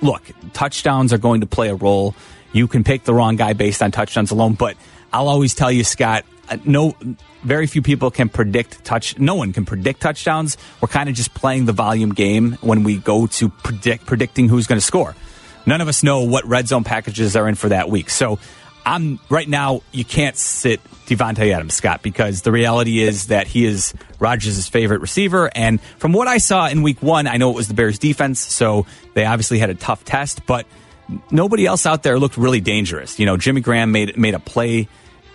look, 0.01 0.23
touchdowns 0.53 1.13
are 1.13 1.17
going 1.17 1.41
to 1.41 1.47
play 1.47 1.69
a 1.69 1.75
role. 1.75 2.15
You 2.53 2.67
can 2.67 2.83
pick 2.83 3.03
the 3.03 3.13
wrong 3.13 3.35
guy 3.35 3.53
based 3.53 3.81
on 3.81 3.91
touchdowns 3.91 4.31
alone, 4.31 4.53
but 4.53 4.75
I'll 5.13 5.29
always 5.29 5.53
tell 5.53 5.71
you, 5.71 5.83
Scott, 5.83 6.25
uh, 6.49 6.57
no, 6.65 6.95
very 7.43 7.67
few 7.67 7.81
people 7.81 8.11
can 8.11 8.29
predict 8.29 8.83
touch. 8.83 9.17
No 9.17 9.35
one 9.35 9.53
can 9.53 9.65
predict 9.65 10.01
touchdowns. 10.01 10.57
We're 10.81 10.89
kind 10.89 11.09
of 11.09 11.15
just 11.15 11.33
playing 11.33 11.65
the 11.65 11.73
volume 11.73 12.13
game 12.13 12.53
when 12.61 12.83
we 12.83 12.97
go 12.97 13.27
to 13.27 13.49
predict 13.49 14.05
predicting 14.05 14.49
who's 14.49 14.67
going 14.67 14.77
to 14.77 14.85
score. 14.85 15.15
None 15.65 15.81
of 15.81 15.87
us 15.87 16.03
know 16.03 16.23
what 16.23 16.45
red 16.45 16.67
zone 16.67 16.83
packages 16.83 17.35
are 17.35 17.47
in 17.47 17.55
for 17.55 17.69
that 17.69 17.89
week. 17.89 18.09
So 18.09 18.39
I'm 18.85 19.19
right 19.29 19.47
now. 19.47 19.81
You 19.91 20.05
can't 20.05 20.35
sit 20.35 20.81
Davante 21.05 21.53
Adams, 21.53 21.73
Scott, 21.73 22.01
because 22.01 22.41
the 22.41 22.51
reality 22.51 22.99
is 22.99 23.27
that 23.27 23.47
he 23.47 23.65
is 23.65 23.93
Rodgers' 24.19 24.67
favorite 24.67 25.01
receiver. 25.01 25.51
And 25.53 25.81
from 25.97 26.13
what 26.13 26.27
I 26.27 26.37
saw 26.37 26.67
in 26.67 26.81
Week 26.81 27.01
One, 27.01 27.27
I 27.27 27.37
know 27.37 27.51
it 27.51 27.55
was 27.55 27.67
the 27.67 27.73
Bears' 27.73 27.99
defense, 27.99 28.39
so 28.39 28.85
they 29.13 29.25
obviously 29.25 29.59
had 29.59 29.69
a 29.69 29.75
tough 29.75 30.03
test. 30.03 30.45
But 30.45 30.65
nobody 31.29 31.65
else 31.65 31.85
out 31.85 32.03
there 32.03 32.17
looked 32.17 32.37
really 32.37 32.61
dangerous. 32.61 33.19
You 33.19 33.25
know, 33.25 33.37
Jimmy 33.37 33.61
Graham 33.61 33.91
made 33.91 34.17
made 34.17 34.33
a 34.33 34.39
play 34.39 34.87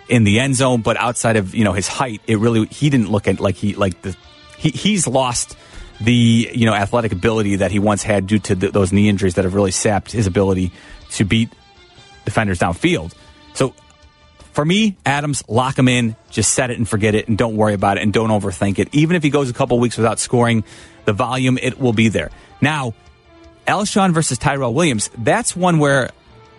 in 0.09 0.23
the 0.23 0.39
end 0.39 0.55
zone, 0.55 0.81
but 0.81 0.97
outside 0.97 1.35
of 1.35 1.53
you 1.55 1.63
know 1.63 1.73
his 1.73 1.87
height, 1.87 2.21
it 2.27 2.39
really 2.39 2.65
he 2.67 2.89
didn't 2.89 3.09
look 3.09 3.27
at 3.27 3.39
like 3.39 3.55
he 3.55 3.75
like 3.75 4.01
the 4.01 4.15
he, 4.57 4.71
he's 4.71 5.07
lost 5.07 5.55
the 5.99 6.49
you 6.53 6.65
know 6.65 6.73
athletic 6.73 7.11
ability 7.11 7.57
that 7.57 7.71
he 7.71 7.79
once 7.79 8.03
had 8.03 8.27
due 8.27 8.39
to 8.39 8.55
th- 8.55 8.71
those 8.71 8.93
knee 8.93 9.09
injuries 9.09 9.35
that 9.35 9.45
have 9.45 9.53
really 9.53 9.71
sapped 9.71 10.11
his 10.11 10.27
ability 10.27 10.71
to 11.11 11.25
beat 11.25 11.49
defenders 12.25 12.59
downfield. 12.59 13.13
So 13.53 13.73
for 14.53 14.65
me, 14.65 14.97
Adams, 15.05 15.43
lock 15.47 15.77
him 15.77 15.87
in, 15.87 16.15
just 16.29 16.53
set 16.53 16.71
it 16.71 16.77
and 16.77 16.87
forget 16.87 17.15
it, 17.15 17.27
and 17.27 17.37
don't 17.37 17.55
worry 17.55 17.73
about 17.73 17.97
it, 17.97 18.03
and 18.03 18.11
don't 18.11 18.29
overthink 18.29 18.79
it. 18.79 18.89
Even 18.91 19.15
if 19.15 19.23
he 19.23 19.29
goes 19.29 19.49
a 19.49 19.53
couple 19.53 19.79
weeks 19.79 19.97
without 19.97 20.19
scoring, 20.19 20.63
the 21.05 21.13
volume 21.13 21.57
it 21.61 21.79
will 21.79 21.93
be 21.93 22.09
there. 22.09 22.31
Now, 22.61 22.93
Alshon 23.67 24.13
versus 24.13 24.37
Tyrell 24.37 24.73
Williams, 24.73 25.09
that's 25.17 25.55
one 25.55 25.79
where 25.79 26.09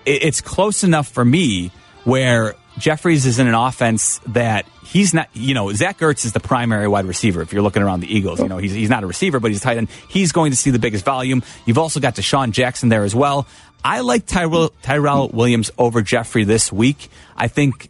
it's 0.05 0.41
close 0.41 0.85
enough 0.85 1.09
for 1.09 1.25
me 1.25 1.71
where 2.05 2.55
Jeffery's 2.79 3.27
is 3.27 3.39
in 3.39 3.47
an 3.47 3.55
offense 3.55 4.21
that 4.29 4.67
he's 4.85 5.13
not, 5.13 5.29
you 5.35 5.55
know, 5.55 5.73
Zach 5.73 5.99
Ertz 5.99 6.25
is 6.25 6.33
the 6.33 6.41
primary 6.41 6.89
wide 6.89 7.05
receiver. 7.05 7.43
If 7.43 7.53
you're 7.53 7.63
looking 7.63 7.83
around 7.83 8.01
the 8.01 8.15
Eagles, 8.15 8.41
you 8.41 8.49
know, 8.49 8.59
he's, 8.59 8.73
he's 8.73 8.91
not 8.91 9.05
a 9.05 9.07
receiver, 9.07 9.41
but 9.41 9.51
he's 9.51 9.61
tight 9.61 9.77
end. 9.77 9.89
He's 10.09 10.33
going 10.33 10.51
to 10.53 10.57
see 10.57 10.71
the 10.71 10.79
biggest 10.79 11.05
volume. 11.05 11.43
You've 11.67 11.79
also 11.79 12.01
got 12.01 12.15
DeSean 12.15 12.53
Jackson 12.53 12.89
there 12.89 13.05
as 13.05 13.15
well. 13.15 13.47
I 13.85 14.01
like 14.01 14.27
Tyrell, 14.27 14.71
Tyrell 14.83 15.29
Williams 15.29 15.71
over 15.79 16.03
Jeffery 16.03 16.45
this 16.45 16.73
week. 16.73 17.11
I 17.37 17.49
think 17.49 17.89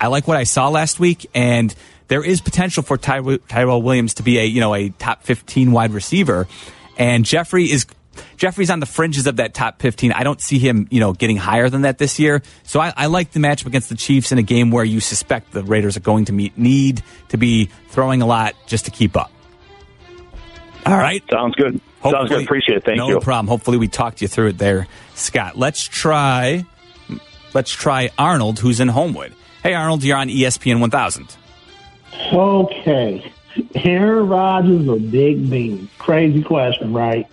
I 0.00 0.08
like 0.08 0.28
what 0.28 0.36
I 0.36 0.44
saw 0.44 0.68
last 0.68 1.00
week, 1.00 1.30
and 1.34 1.74
there 2.08 2.24
is 2.24 2.40
potential 2.40 2.82
for 2.82 2.98
Ty- 2.98 3.38
Tyrell 3.48 3.80
Williams 3.80 4.14
to 4.14 4.22
be 4.22 4.38
a 4.38 4.44
you 4.44 4.60
know 4.60 4.74
a 4.74 4.90
top 4.90 5.22
fifteen 5.22 5.72
wide 5.72 5.92
receiver, 5.92 6.48
and 6.98 7.24
Jeffery 7.24 7.70
is 7.70 7.86
Jeffery's 8.36 8.70
on 8.70 8.80
the 8.80 8.86
fringes 8.86 9.26
of 9.26 9.36
that 9.36 9.54
top 9.54 9.80
fifteen. 9.80 10.12
I 10.12 10.24
don't 10.24 10.40
see 10.40 10.58
him 10.58 10.88
you 10.90 11.00
know 11.00 11.12
getting 11.12 11.36
higher 11.36 11.68
than 11.68 11.82
that 11.82 11.98
this 11.98 12.18
year. 12.18 12.42
So 12.64 12.80
I, 12.80 12.92
I 12.96 13.06
like 13.06 13.32
the 13.32 13.40
matchup 13.40 13.66
against 13.66 13.88
the 13.88 13.94
Chiefs 13.94 14.32
in 14.32 14.38
a 14.38 14.42
game 14.42 14.70
where 14.70 14.84
you 14.84 15.00
suspect 15.00 15.52
the 15.52 15.62
Raiders 15.62 15.96
are 15.96 16.00
going 16.00 16.26
to 16.26 16.32
meet 16.32 16.56
need 16.58 17.02
to 17.28 17.36
be 17.36 17.70
throwing 17.88 18.22
a 18.22 18.26
lot 18.26 18.54
just 18.66 18.84
to 18.86 18.90
keep 18.90 19.16
up. 19.16 19.30
All 20.84 20.98
right. 20.98 21.22
Sounds 21.30 21.54
good. 21.54 21.80
Sounds 22.02 22.28
good. 22.28 22.42
Appreciate 22.42 22.78
it. 22.78 22.84
Thank 22.84 22.98
no 22.98 23.08
you. 23.08 23.14
No 23.14 23.20
problem. 23.20 23.46
Hopefully, 23.46 23.78
we 23.78 23.88
talked 23.88 24.20
you 24.20 24.28
through 24.28 24.48
it 24.48 24.58
there, 24.58 24.88
Scott. 25.14 25.56
Let's 25.56 25.82
try. 25.86 26.66
Let's 27.54 27.70
try 27.70 28.10
Arnold, 28.18 28.58
who's 28.58 28.80
in 28.80 28.88
Homewood. 28.88 29.34
Hey, 29.62 29.74
Arnold, 29.74 30.02
you're 30.02 30.16
on 30.16 30.28
ESPN 30.28 30.80
1000. 30.80 31.36
Okay. 32.32 33.32
Aaron 33.74 34.28
Rodgers 34.28 34.88
or 34.88 34.98
Big 34.98 35.48
Ben? 35.48 35.88
Crazy 35.98 36.42
question, 36.42 36.92
right? 36.92 37.26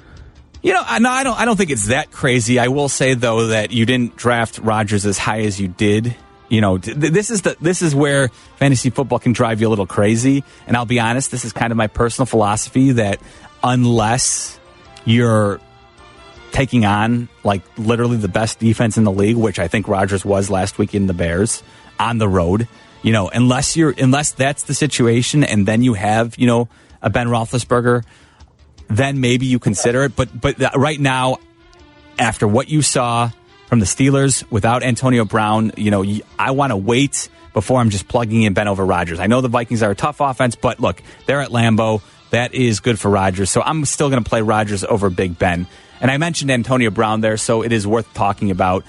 You 0.61 0.73
know, 0.73 0.83
I- 0.85 0.99
no, 0.99 1.09
I 1.09 1.23
don't. 1.23 1.39
I 1.39 1.45
don't 1.45 1.55
think 1.57 1.69
it's 1.71 1.87
that 1.87 2.11
crazy. 2.11 2.59
I 2.59 2.67
will 2.67 2.89
say 2.89 3.13
though 3.13 3.47
that 3.47 3.71
you 3.71 3.85
didn't 3.85 4.15
draft 4.17 4.59
Rodgers 4.59 5.05
as 5.05 5.17
high 5.17 5.41
as 5.41 5.59
you 5.59 5.67
did. 5.69 6.15
You 6.49 6.61
know, 6.61 6.77
th- 6.77 6.97
this 6.97 7.29
is 7.29 7.43
the 7.43 7.55
this 7.61 7.81
is 7.81 7.93
where 7.95 8.29
fantasy 8.57 8.89
football 8.89 9.19
can 9.19 9.31
drive 9.33 9.61
you 9.61 9.67
a 9.67 9.69
little 9.69 9.87
crazy. 9.87 10.43
And 10.67 10.75
I'll 10.75 10.85
be 10.85 10.99
honest, 10.99 11.31
this 11.31 11.45
is 11.45 11.53
kind 11.53 11.71
of 11.71 11.77
my 11.77 11.87
personal 11.87 12.25
philosophy 12.25 12.93
that 12.93 13.19
unless 13.63 14.59
you're 15.05 15.59
taking 16.51 16.83
on 16.85 17.29
like 17.43 17.61
literally 17.77 18.17
the 18.17 18.27
best 18.27 18.59
defense 18.59 18.97
in 18.97 19.03
the 19.03 19.11
league, 19.11 19.37
which 19.37 19.59
I 19.59 19.67
think 19.67 19.87
Rodgers 19.87 20.25
was 20.25 20.49
last 20.49 20.77
week 20.77 20.93
in 20.95 21.07
the 21.07 21.13
Bears 21.13 21.61
on 21.99 22.17
the 22.17 22.27
road. 22.27 22.67
You 23.01 23.13
know, 23.13 23.29
unless 23.29 23.77
you're 23.77 23.93
unless 23.97 24.31
that's 24.31 24.63
the 24.63 24.73
situation, 24.73 25.43
and 25.45 25.65
then 25.65 25.83
you 25.83 25.93
have 25.93 26.37
you 26.37 26.47
know 26.47 26.67
a 27.01 27.09
Ben 27.09 27.27
Roethlisberger, 27.27 28.03
then 28.89 29.21
maybe 29.21 29.45
you 29.45 29.59
consider 29.59 30.03
it. 30.03 30.15
But 30.15 30.39
but 30.39 30.57
right 30.75 30.99
now, 30.99 31.37
after 32.17 32.47
what 32.47 32.69
you 32.69 32.81
saw 32.81 33.31
from 33.67 33.79
the 33.79 33.85
Steelers 33.85 34.49
without 34.51 34.83
Antonio 34.83 35.25
Brown, 35.25 35.71
you 35.77 35.91
know 35.91 36.03
I 36.37 36.51
want 36.51 36.71
to 36.71 36.77
wait 36.77 37.29
before 37.53 37.79
I'm 37.79 37.89
just 37.89 38.07
plugging 38.07 38.43
in 38.43 38.53
Ben 38.53 38.67
over 38.67 38.85
Rodgers. 38.85 39.19
I 39.19 39.27
know 39.27 39.41
the 39.41 39.47
Vikings 39.47 39.83
are 39.83 39.91
a 39.91 39.95
tough 39.95 40.19
offense, 40.19 40.55
but 40.55 40.79
look, 40.79 41.01
they're 41.25 41.41
at 41.41 41.49
Lambeau. 41.49 42.01
That 42.31 42.53
is 42.53 42.79
good 42.79 42.99
for 42.99 43.09
Rodgers. 43.09 43.49
So 43.49 43.61
I'm 43.61 43.85
still 43.85 44.09
going 44.09 44.23
to 44.23 44.29
play 44.29 44.41
Rodgers 44.41 44.83
over 44.83 45.09
Big 45.09 45.39
Ben. 45.39 45.67
And 45.99 46.11
I 46.11 46.17
mentioned 46.17 46.51
Antonio 46.51 46.91
Brown 46.91 47.21
there, 47.21 47.37
so 47.37 47.63
it 47.63 47.71
is 47.71 47.87
worth 47.87 48.13
talking 48.13 48.51
about. 48.51 48.83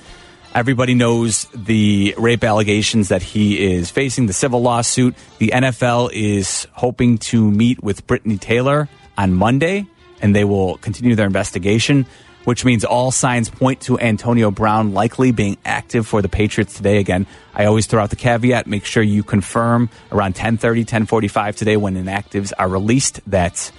Everybody 0.54 0.94
knows 0.94 1.46
the 1.54 2.14
rape 2.18 2.44
allegations 2.44 3.08
that 3.08 3.22
he 3.22 3.74
is 3.74 3.88
facing, 3.90 4.26
the 4.26 4.32
civil 4.32 4.60
lawsuit. 4.60 5.14
The 5.38 5.52
NFL 5.54 6.10
is 6.12 6.66
hoping 6.72 7.18
to 7.18 7.50
meet 7.50 7.82
with 7.82 8.06
Britney 8.06 8.38
Taylor 8.38 8.88
on 9.20 9.34
Monday, 9.34 9.86
and 10.22 10.34
they 10.34 10.44
will 10.44 10.78
continue 10.78 11.14
their 11.14 11.26
investigation, 11.26 12.06
which 12.44 12.64
means 12.64 12.86
all 12.86 13.10
signs 13.10 13.50
point 13.50 13.82
to 13.82 13.98
Antonio 13.98 14.50
Brown 14.50 14.94
likely 14.94 15.30
being 15.30 15.58
active 15.62 16.06
for 16.06 16.22
the 16.22 16.28
Patriots 16.28 16.74
today. 16.74 16.96
Again, 16.96 17.26
I 17.54 17.66
always 17.66 17.86
throw 17.86 18.02
out 18.02 18.08
the 18.08 18.16
caveat, 18.16 18.66
make 18.66 18.86
sure 18.86 19.02
you 19.02 19.22
confirm 19.22 19.90
around 20.10 20.30
1030, 20.30 20.80
1045 20.80 21.56
today 21.56 21.76
when 21.76 21.96
inactives 21.96 22.52
are 22.58 22.68
released 22.68 23.20
that 23.26 23.70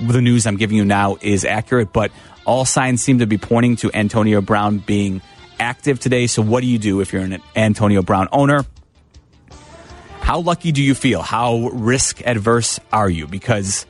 the 0.00 0.20
news 0.20 0.46
I'm 0.46 0.56
giving 0.56 0.76
you 0.76 0.84
now 0.84 1.16
is 1.20 1.44
accurate, 1.44 1.92
but 1.92 2.10
all 2.44 2.64
signs 2.64 3.02
seem 3.02 3.20
to 3.20 3.26
be 3.26 3.38
pointing 3.38 3.76
to 3.76 3.90
Antonio 3.94 4.40
Brown 4.40 4.78
being 4.78 5.22
active 5.60 6.00
today. 6.00 6.26
So, 6.26 6.42
what 6.42 6.60
do 6.62 6.66
you 6.66 6.78
do 6.78 7.00
if 7.00 7.12
you're 7.12 7.22
an 7.22 7.38
Antonio 7.54 8.02
Brown 8.02 8.26
owner? 8.32 8.64
How 10.20 10.40
lucky 10.40 10.72
do 10.72 10.82
you 10.82 10.94
feel? 10.94 11.22
How 11.22 11.68
risk 11.68 12.20
adverse 12.26 12.80
are 12.92 13.08
you? 13.08 13.28
Because 13.28 13.86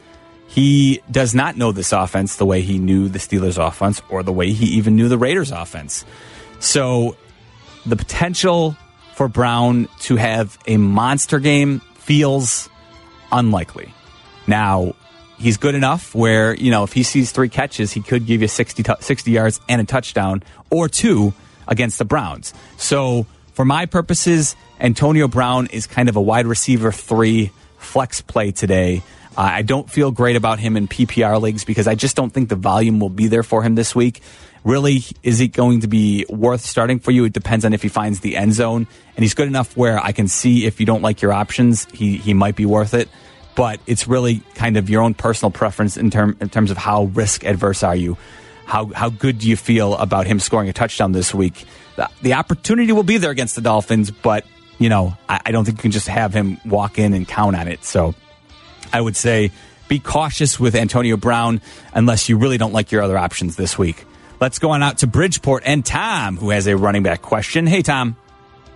he 0.54 1.00
does 1.10 1.34
not 1.34 1.56
know 1.56 1.72
this 1.72 1.92
offense 1.92 2.36
the 2.36 2.44
way 2.44 2.60
he 2.60 2.78
knew 2.78 3.08
the 3.08 3.18
Steelers 3.18 3.56
offense 3.56 4.02
or 4.10 4.22
the 4.22 4.32
way 4.32 4.52
he 4.52 4.66
even 4.76 4.96
knew 4.96 5.08
the 5.08 5.16
Raiders 5.16 5.50
offense. 5.50 6.04
So, 6.60 7.16
the 7.86 7.96
potential 7.96 8.76
for 9.14 9.28
Brown 9.28 9.88
to 10.00 10.16
have 10.16 10.58
a 10.66 10.76
monster 10.76 11.38
game 11.38 11.80
feels 11.94 12.68
unlikely. 13.32 13.94
Now, 14.46 14.94
he's 15.38 15.56
good 15.56 15.74
enough 15.74 16.14
where, 16.14 16.54
you 16.54 16.70
know, 16.70 16.84
if 16.84 16.92
he 16.92 17.02
sees 17.02 17.32
three 17.32 17.48
catches, 17.48 17.92
he 17.92 18.02
could 18.02 18.26
give 18.26 18.42
you 18.42 18.48
60, 18.48 18.82
tou- 18.82 18.94
60 19.00 19.30
yards 19.30 19.58
and 19.70 19.80
a 19.80 19.84
touchdown 19.84 20.42
or 20.70 20.86
two 20.86 21.32
against 21.66 21.98
the 21.98 22.04
Browns. 22.04 22.52
So, 22.76 23.26
for 23.54 23.64
my 23.64 23.86
purposes, 23.86 24.54
Antonio 24.78 25.28
Brown 25.28 25.68
is 25.68 25.86
kind 25.86 26.10
of 26.10 26.16
a 26.16 26.20
wide 26.20 26.46
receiver 26.46 26.92
three 26.92 27.52
flex 27.78 28.20
play 28.20 28.50
today. 28.52 29.02
Uh, 29.36 29.40
I 29.40 29.62
don't 29.62 29.88
feel 29.88 30.10
great 30.10 30.36
about 30.36 30.58
him 30.58 30.76
in 30.76 30.88
PPR 30.88 31.40
leagues 31.40 31.64
because 31.64 31.88
I 31.88 31.94
just 31.94 32.16
don't 32.16 32.30
think 32.30 32.50
the 32.50 32.56
volume 32.56 33.00
will 33.00 33.08
be 33.08 33.28
there 33.28 33.42
for 33.42 33.62
him 33.62 33.74
this 33.74 33.94
week. 33.94 34.20
Really, 34.62 35.02
is 35.22 35.38
he 35.38 35.48
going 35.48 35.80
to 35.80 35.88
be 35.88 36.26
worth 36.28 36.60
starting 36.60 36.98
for 36.98 37.10
you? 37.10 37.24
It 37.24 37.32
depends 37.32 37.64
on 37.64 37.72
if 37.72 37.82
he 37.82 37.88
finds 37.88 38.20
the 38.20 38.36
end 38.36 38.52
zone. 38.52 38.86
And 39.16 39.24
he's 39.24 39.34
good 39.34 39.48
enough 39.48 39.76
where 39.76 39.98
I 39.98 40.12
can 40.12 40.28
see 40.28 40.66
if 40.66 40.80
you 40.80 40.86
don't 40.86 41.02
like 41.02 41.22
your 41.22 41.32
options, 41.32 41.86
he, 41.92 42.18
he 42.18 42.34
might 42.34 42.56
be 42.56 42.66
worth 42.66 42.94
it. 42.94 43.08
But 43.54 43.80
it's 43.86 44.06
really 44.06 44.40
kind 44.54 44.76
of 44.76 44.88
your 44.88 45.02
own 45.02 45.14
personal 45.14 45.50
preference 45.50 45.96
in, 45.96 46.10
term, 46.10 46.36
in 46.40 46.48
terms 46.48 46.70
of 46.70 46.76
how 46.76 47.04
risk 47.04 47.44
adverse 47.44 47.82
are 47.82 47.96
you. 47.96 48.16
How, 48.66 48.86
how 48.86 49.10
good 49.10 49.38
do 49.38 49.48
you 49.48 49.56
feel 49.56 49.96
about 49.96 50.26
him 50.26 50.40
scoring 50.40 50.68
a 50.68 50.72
touchdown 50.72 51.12
this 51.12 51.34
week? 51.34 51.64
The, 51.96 52.08
the 52.22 52.34
opportunity 52.34 52.92
will 52.92 53.02
be 53.02 53.18
there 53.18 53.30
against 53.30 53.54
the 53.54 53.60
Dolphins, 53.60 54.10
but, 54.10 54.46
you 54.78 54.88
know, 54.88 55.16
I, 55.28 55.40
I 55.46 55.52
don't 55.52 55.64
think 55.64 55.78
you 55.78 55.82
can 55.82 55.90
just 55.90 56.08
have 56.08 56.32
him 56.32 56.60
walk 56.64 56.98
in 56.98 57.12
and 57.12 57.26
count 57.26 57.56
on 57.56 57.68
it. 57.68 57.84
So 57.84 58.14
I 58.92 59.00
would 59.00 59.16
say 59.16 59.50
be 59.88 59.98
cautious 59.98 60.58
with 60.58 60.74
Antonio 60.74 61.16
Brown 61.16 61.60
unless 61.94 62.28
you 62.28 62.36
really 62.36 62.58
don't 62.58 62.72
like 62.72 62.92
your 62.92 63.02
other 63.02 63.18
options 63.18 63.56
this 63.56 63.78
week. 63.78 64.04
Let's 64.40 64.58
go 64.58 64.70
on 64.70 64.82
out 64.82 64.98
to 64.98 65.06
Bridgeport 65.06 65.62
and 65.66 65.84
Tom, 65.84 66.36
who 66.36 66.50
has 66.50 66.66
a 66.66 66.76
running 66.76 67.02
back 67.02 67.22
question. 67.22 67.66
Hey, 67.66 67.82
Tom. 67.82 68.16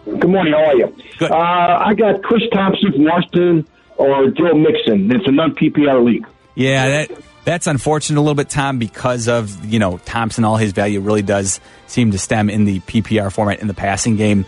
Good 0.04 0.28
morning. 0.28 0.52
How 0.52 0.66
are 0.66 0.76
you? 0.76 0.96
Good. 1.18 1.30
Uh, 1.32 1.36
I 1.36 1.94
got 1.94 2.22
Chris 2.22 2.42
Thompson 2.52 2.92
from 2.92 3.04
Washington 3.04 3.66
or 3.96 4.28
Joe 4.30 4.54
Mixon. 4.54 5.10
It's 5.10 5.26
a 5.26 5.32
non 5.32 5.54
PPR 5.54 6.04
league. 6.04 6.26
Yeah, 6.54 6.88
that 6.88 7.10
that's 7.44 7.66
unfortunate 7.66 8.18
a 8.18 8.22
little 8.22 8.34
bit, 8.34 8.48
Tom, 8.48 8.78
because 8.78 9.26
of 9.26 9.64
you 9.64 9.78
know 9.78 9.98
Thompson. 9.98 10.44
All 10.44 10.56
his 10.56 10.72
value 10.72 11.00
really 11.00 11.22
does 11.22 11.60
seem 11.86 12.12
to 12.12 12.18
stem 12.18 12.48
in 12.48 12.64
the 12.64 12.80
PPR 12.80 13.32
format 13.32 13.60
in 13.60 13.66
the 13.66 13.74
passing 13.74 14.16
game. 14.16 14.46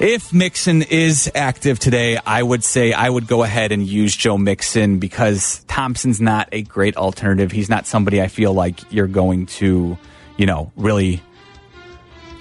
If 0.00 0.32
Mixon 0.32 0.80
is 0.80 1.30
active 1.34 1.78
today, 1.78 2.18
I 2.24 2.42
would 2.42 2.64
say 2.64 2.94
I 2.94 3.08
would 3.10 3.26
go 3.26 3.42
ahead 3.42 3.70
and 3.70 3.86
use 3.86 4.16
Joe 4.16 4.38
Mixon 4.38 4.98
because 4.98 5.62
Thompson's 5.68 6.22
not 6.22 6.48
a 6.52 6.62
great 6.62 6.96
alternative. 6.96 7.52
He's 7.52 7.68
not 7.68 7.86
somebody 7.86 8.22
I 8.22 8.28
feel 8.28 8.54
like 8.54 8.80
you're 8.90 9.06
going 9.06 9.44
to, 9.60 9.98
you 10.38 10.46
know, 10.46 10.72
really. 10.74 11.20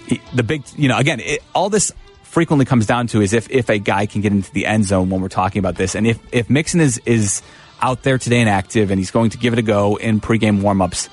he- 0.08 0.22
The 0.34 0.44
big, 0.44 0.64
you 0.78 0.88
know, 0.88 0.98
again, 0.98 1.20
it, 1.20 1.44
all 1.54 1.70
this 1.70 1.92
frequently 2.24 2.64
comes 2.64 2.86
down 2.86 3.08
to 3.08 3.22
is 3.22 3.34
if 3.34 3.50
if 3.52 3.70
a 3.70 3.78
guy 3.78 4.06
can 4.06 4.22
get 4.22 4.32
into 4.32 4.52
the 4.54 4.66
end 4.66 4.86
zone 4.86 5.10
when 5.10 5.20
we're 5.20 5.28
talking 5.28 5.60
about 5.60 5.76
this, 5.76 5.96
and 5.96 6.08
if 6.08 6.18
if 6.32 6.50
Mixon 6.50 6.80
is 6.80 7.02
is 7.06 7.42
out 7.82 8.04
there 8.04 8.18
today 8.18 8.40
and 8.40 8.48
active, 8.50 8.90
and 8.90 9.00
he's 9.00 9.12
going 9.12 9.32
to 9.32 9.38
give 9.38 9.52
it 9.52 9.60
a 9.60 9.64
go 9.64 9.98
in 9.98 10.22
pregame 10.22 10.62
warmups, 10.62 11.10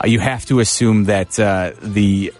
uh, 0.00 0.06
you 0.06 0.20
have 0.20 0.46
to 0.46 0.60
assume 0.60 1.04
that 1.04 1.40
uh, 1.40 1.72
the 1.82 2.32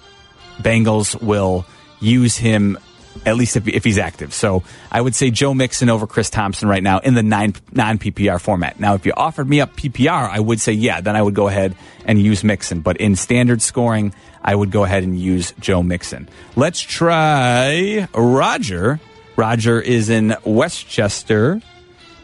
Bengals 0.60 1.20
will 1.20 1.66
use 2.00 2.36
him 2.36 2.78
at 3.24 3.36
least 3.36 3.56
if, 3.56 3.66
if 3.68 3.84
he's 3.84 3.98
active. 3.98 4.32
So 4.32 4.62
I 4.90 5.00
would 5.00 5.14
say 5.14 5.30
Joe 5.30 5.54
Mixon 5.54 5.90
over 5.90 6.06
Chris 6.06 6.30
Thompson 6.30 6.68
right 6.68 6.82
now 6.82 6.98
in 6.98 7.14
the 7.14 7.22
nine, 7.22 7.54
non 7.72 7.98
PPR 7.98 8.40
format. 8.40 8.78
Now, 8.80 8.94
if 8.94 9.06
you 9.06 9.12
offered 9.16 9.48
me 9.48 9.60
up 9.60 9.76
PPR, 9.76 10.28
I 10.28 10.40
would 10.40 10.60
say 10.60 10.72
yeah, 10.72 11.00
then 11.00 11.16
I 11.16 11.22
would 11.22 11.34
go 11.34 11.48
ahead 11.48 11.74
and 12.04 12.20
use 12.20 12.44
Mixon. 12.44 12.80
But 12.80 12.98
in 12.98 13.16
standard 13.16 13.62
scoring, 13.62 14.14
I 14.42 14.54
would 14.54 14.70
go 14.70 14.84
ahead 14.84 15.02
and 15.02 15.18
use 15.18 15.52
Joe 15.60 15.82
Mixon. 15.82 16.28
Let's 16.56 16.80
try 16.80 18.08
Roger. 18.14 19.00
Roger 19.36 19.80
is 19.80 20.10
in 20.10 20.36
Westchester. 20.44 21.60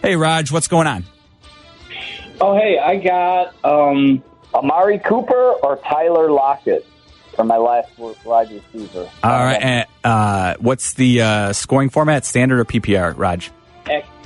Hey, 0.02 0.16
Raj, 0.16 0.50
what's 0.50 0.68
going 0.68 0.86
on? 0.86 1.04
Oh, 2.40 2.56
hey, 2.56 2.78
I 2.78 2.96
got 2.96 3.54
um, 3.64 4.22
Amari 4.52 4.98
Cooper 4.98 5.52
or 5.62 5.76
Tyler 5.78 6.30
Lockett 6.30 6.86
for 7.34 7.44
my 7.44 7.56
last 7.56 7.88
wide 7.98 8.50
receiver. 8.50 9.08
All 9.22 9.30
right. 9.30 9.62
and, 9.62 9.86
uh, 10.02 10.54
what's 10.58 10.94
the 10.94 11.22
uh, 11.22 11.52
scoring 11.52 11.90
format? 11.90 12.24
Standard 12.24 12.60
or 12.60 12.64
PPR, 12.64 13.16
Raj? 13.16 13.50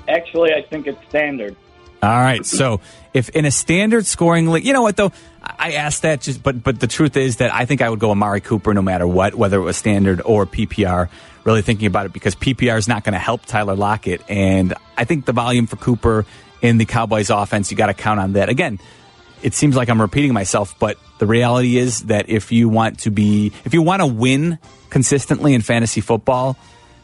Actually, 0.08 0.54
I 0.54 0.62
think 0.62 0.86
it's 0.86 0.98
standard. 1.08 1.54
All 2.02 2.10
right. 2.10 2.46
So 2.46 2.80
if 3.12 3.28
in 3.30 3.44
a 3.44 3.50
standard 3.50 4.06
scoring 4.06 4.48
league, 4.48 4.64
you 4.64 4.72
know 4.72 4.82
what 4.82 4.96
though? 4.96 5.12
I 5.42 5.72
asked 5.72 6.02
that 6.02 6.20
just, 6.20 6.42
but 6.42 6.62
but 6.62 6.80
the 6.80 6.86
truth 6.86 7.16
is 7.16 7.36
that 7.36 7.52
I 7.52 7.64
think 7.64 7.82
I 7.82 7.90
would 7.90 7.98
go 7.98 8.10
Amari 8.10 8.40
Cooper 8.40 8.72
no 8.72 8.82
matter 8.82 9.06
what, 9.06 9.34
whether 9.34 9.58
it 9.58 9.62
was 9.62 9.76
standard 9.76 10.22
or 10.24 10.46
PPR. 10.46 11.08
Really 11.44 11.62
thinking 11.62 11.86
about 11.86 12.06
it 12.06 12.12
because 12.12 12.34
PPR 12.34 12.76
is 12.78 12.88
not 12.88 13.04
going 13.04 13.14
to 13.14 13.18
help 13.18 13.46
Tyler 13.46 13.74
Lockett, 13.74 14.22
and 14.28 14.74
I 14.96 15.04
think 15.04 15.24
the 15.24 15.32
volume 15.32 15.66
for 15.66 15.76
Cooper 15.76 16.26
in 16.61 16.78
the 16.78 16.84
Cowboys 16.84 17.30
offense, 17.30 17.70
you 17.70 17.76
got 17.76 17.86
to 17.86 17.94
count 17.94 18.20
on 18.20 18.34
that. 18.34 18.48
Again, 18.48 18.78
it 19.43 19.55
seems 19.55 19.76
like 19.76 19.89
I'm 19.89 20.01
repeating 20.01 20.32
myself, 20.32 20.78
but 20.78 20.99
the 21.18 21.26
reality 21.26 21.76
is 21.76 22.05
that 22.05 22.28
if 22.28 22.53
you 22.53 22.68
want 22.68 23.01
to 23.01 23.11
be, 23.11 23.53
if 23.64 23.74
you 23.74 23.82
want 23.82 24.01
to 24.01 24.07
win 24.07 24.59
consistently 24.91 25.55
in 25.55 25.62
fantasy 25.62 26.01
football, 26.01 26.57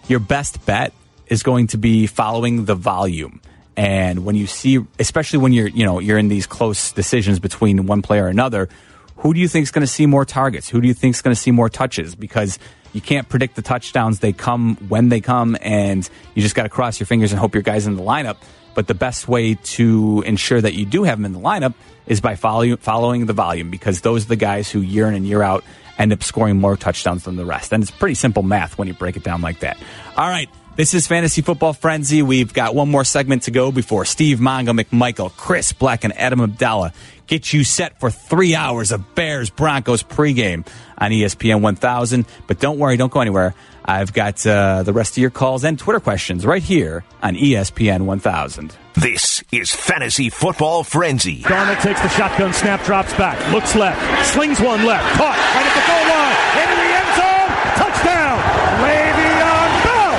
your 0.09 0.21
best 0.21 0.65
bet 0.67 0.93
is 1.27 1.43
going 1.43 1.69
to 1.69 1.79
be 1.79 2.07
following 2.07 2.65
the 2.65 2.75
volume. 2.75 3.41
And 3.77 4.25
when 4.25 4.37
you 4.37 4.47
see, 4.47 4.85
especially 4.99 5.41
when 5.41 5.53
you're, 5.53 5.69
you 5.69 5.85
know, 5.85 5.99
you're 5.99 6.19
in 6.19 6.29
these 6.29 6.47
close 6.47 6.93
decisions 6.93 7.41
between 7.41 7.87
one 7.87 8.03
player 8.03 8.25
or 8.25 8.29
another, 8.29 8.69
who 9.17 9.35
do 9.35 9.41
you 9.41 9.49
think 9.49 9.65
is 9.65 9.71
going 9.71 9.87
to 9.87 9.93
see 9.93 10.07
more 10.07 10.25
targets? 10.25 10.69
Who 10.69 10.81
do 10.81 10.89
you 10.89 10.95
think 10.95 11.15
is 11.15 11.23
going 11.23 11.35
to 11.35 11.41
see 11.41 11.51
more 11.51 11.69
touches? 11.69 12.15
Because 12.15 12.59
you 12.93 13.01
can't 13.01 13.29
predict 13.29 13.57
the 13.57 13.63
touchdowns. 13.63 14.21
They 14.21 14.33
come 14.33 14.77
when 14.89 15.09
they 15.09 15.21
come, 15.21 15.57
and 15.61 16.09
you 16.35 16.43
just 16.43 16.55
got 16.55 16.63
to 16.63 16.69
cross 16.69 17.01
your 17.01 17.07
fingers 17.07 17.33
and 17.33 17.41
hope 17.41 17.55
your 17.55 17.63
guy's 17.63 17.87
in 17.87 17.97
the 17.97 18.03
lineup. 18.03 18.37
But 18.75 18.87
the 18.87 18.95
best 18.95 19.29
way 19.29 19.55
to 19.55 20.23
ensure 20.27 20.61
that 20.61 20.75
you 20.75 20.85
do 20.85 21.05
have 21.05 21.19
them 21.19 21.25
in 21.25 21.33
the 21.33 21.41
lineup 21.41 21.75
is 22.07 22.21
by 22.21 22.35
follow, 22.35 22.77
following 22.77 23.27
the 23.27 23.33
volume 23.33 23.71
because 23.71 24.01
those 24.01 24.25
are 24.25 24.29
the 24.29 24.37
guys 24.37 24.71
who 24.71 24.81
year 24.81 25.07
in 25.07 25.15
and 25.15 25.27
year 25.27 25.43
out 25.43 25.65
end 25.97 26.13
up 26.13 26.23
scoring 26.23 26.59
more 26.59 26.77
touchdowns 26.77 27.25
than 27.25 27.37
the 27.37 27.45
rest. 27.45 27.73
And 27.73 27.83
it's 27.83 27.93
pretty 27.93 28.15
simple 28.15 28.43
math 28.43 28.77
when 28.77 28.89
you 28.89 28.95
break 28.95 29.17
it 29.17 29.23
down 29.23 29.41
like 29.43 29.61
that. 29.61 29.79
All 30.17 30.29
right. 30.29 30.49
This 30.77 30.93
is 30.93 31.07
Fantasy 31.07 31.41
Football 31.41 31.73
Frenzy. 31.73 32.21
We've 32.21 32.53
got 32.53 32.75
one 32.75 32.91
more 32.91 33.05
segment 33.05 33.45
to 33.45 33.53
go 33.53 33.71
before 33.71 34.05
Steve 34.05 34.39
Mongo 34.39 34.77
McMichael, 34.77 35.31
Chris 35.37 35.73
Black, 35.73 36.03
and 36.03 36.13
Adam 36.19 36.41
Abdallah 36.41 36.93
get 37.27 37.53
you 37.53 37.65
set 37.65 37.99
for 38.01 38.11
three 38.11 38.55
hours 38.55 38.93
of 38.93 39.15
Bears 39.15 39.51
Broncos 39.51 40.03
pregame 40.03 40.67
on 40.99 41.11
ESPN 41.11 41.61
1000. 41.61 42.27
But 42.47 42.61
don't 42.61 42.79
worry, 42.79 42.97
don't 42.97 43.13
go 43.13 43.21
anywhere. 43.21 43.55
I've 43.85 44.13
got 44.13 44.47
uh, 44.47 44.83
the 44.83 44.93
rest 44.93 45.13
of 45.13 45.19
your 45.19 45.31
calls 45.31 45.63
and 45.65 45.79
Twitter 45.79 46.01
questions 46.01 46.47
right 46.47 46.63
here 46.63 47.05
on 47.23 47.35
ESPN 47.35 48.07
1000. 48.07 48.75
This 48.95 49.45
is 49.53 49.75
Fantasy 49.75 50.31
Football 50.31 50.85
Frenzy. 50.85 51.43
Darnold 51.43 51.83
takes 51.83 52.01
the 52.01 52.09
shotgun 52.09 52.53
snap, 52.55 52.83
drops 52.85 53.13
back, 53.15 53.37
looks 53.53 53.75
left, 53.75 54.01
slings 54.25 54.61
one 54.61 54.87
left, 54.87 55.05
caught 55.19 55.37
right 55.37 55.67
at 55.67 55.75
the 55.77 55.85
goal 55.85 56.05
line, 56.09 56.37
into 56.63 56.77
the 56.81 56.91
end 56.97 57.11
zone, 57.19 57.51
touchdown, 57.77 58.37
Le'Veon 58.81 59.71
Bell. 59.85 60.15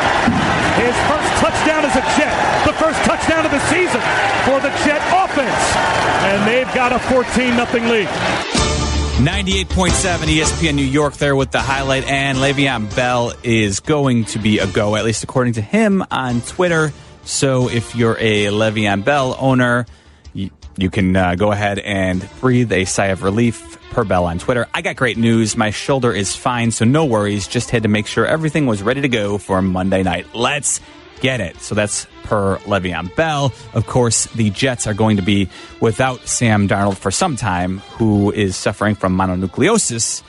His 0.78 0.96
first 1.10 1.30
touchdown 1.42 1.82
as 1.88 1.96
a 1.96 2.04
Jet, 2.20 2.36
the 2.68 2.76
first 2.78 3.00
touchdown 3.08 3.46
of 3.46 3.52
the 3.52 3.64
season 3.72 4.02
for 4.46 4.60
the 4.60 4.70
Jet 4.86 5.02
offense, 5.10 5.25
they've 6.46 6.74
got 6.74 6.92
a 6.92 7.00
14 7.00 7.56
nothing 7.56 7.88
lead. 7.88 8.08
98.7 9.18 10.18
ESPN 10.28 10.76
New 10.76 10.84
York 10.84 11.14
there 11.16 11.36
with 11.36 11.50
the 11.52 11.62
highlight, 11.62 12.04
and 12.04 12.38
Le'Veon 12.38 12.94
Bell 12.96 13.34
is 13.44 13.80
going 13.80 14.26
to 14.26 14.40
be 14.40 14.60
a 14.60 14.68
go, 14.68 14.96
at 14.98 15.06
least 15.06 15.24
according 15.24 15.54
to 15.54 15.62
him 15.62 16.04
on 16.12 16.42
Twitter. 16.42 16.92
So 17.24 17.70
if 17.70 17.96
you're 17.96 18.18
a 18.20 18.48
Le'Veon 18.48 19.06
Bell 19.06 19.36
owner, 19.40 19.86
you, 20.34 20.52
you 20.78 20.90
can 20.90 21.16
uh, 21.16 21.36
go 21.36 21.54
ahead 21.54 21.80
and 21.80 22.28
breathe 22.42 22.74
a 22.74 22.84
sigh 22.84 23.08
of 23.08 23.24
relief 23.24 23.80
per 23.92 24.04
Bell 24.04 24.26
on 24.26 24.38
Twitter. 24.38 24.68
I 24.74 24.82
got 24.82 24.98
great 24.98 25.18
news. 25.18 25.56
My 25.56 25.70
shoulder 25.70 26.12
is 26.12 26.36
fine, 26.36 26.72
so 26.72 26.84
no 26.84 27.06
worries. 27.06 27.48
Just 27.48 27.70
had 27.70 27.84
to 27.84 27.90
make 27.90 28.08
sure 28.08 28.26
everything 28.26 28.66
was 28.66 28.84
ready 28.84 29.00
to 29.00 29.10
go 29.10 29.38
for 29.38 29.62
Monday 29.62 30.04
night. 30.04 30.36
Let's 30.36 30.82
get 31.22 31.42
it. 31.42 31.60
So 31.62 31.76
that's 31.76 32.08
per 32.24 32.58
Le'Veon 32.60 33.16
Bell. 33.16 33.54
Of 33.74 33.88
course, 33.88 34.26
the 34.28 34.50
Jets 34.50 34.88
are 34.88 34.94
going 34.94 35.18
to 35.18 35.24
be 35.24 35.50
without 35.80 36.28
Sam 36.28 36.68
Darnold 36.68 36.98
for 36.98 37.12
some 37.12 37.36
time, 37.36 37.80
who 37.98 38.32
is 38.32 38.56
suffering 38.56 38.96
from 38.96 39.18
mononucleosis, 39.18 40.22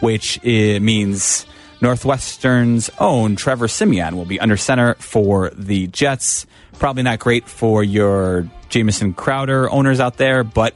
which 0.00 0.42
means 0.42 1.46
Northwestern's 1.80 2.90
own 2.98 3.36
Trevor 3.36 3.68
Siemian 3.68 4.16
will 4.16 4.24
be 4.24 4.40
under 4.40 4.56
center 4.56 4.94
for 4.94 5.50
the 5.50 5.88
Jets. 5.88 6.46
Probably 6.78 7.02
not 7.02 7.18
great 7.18 7.48
for 7.48 7.82
your 7.84 8.48
Jamison 8.68 9.14
Crowder 9.14 9.70
owners 9.70 10.00
out 10.00 10.16
there, 10.16 10.44
but 10.44 10.74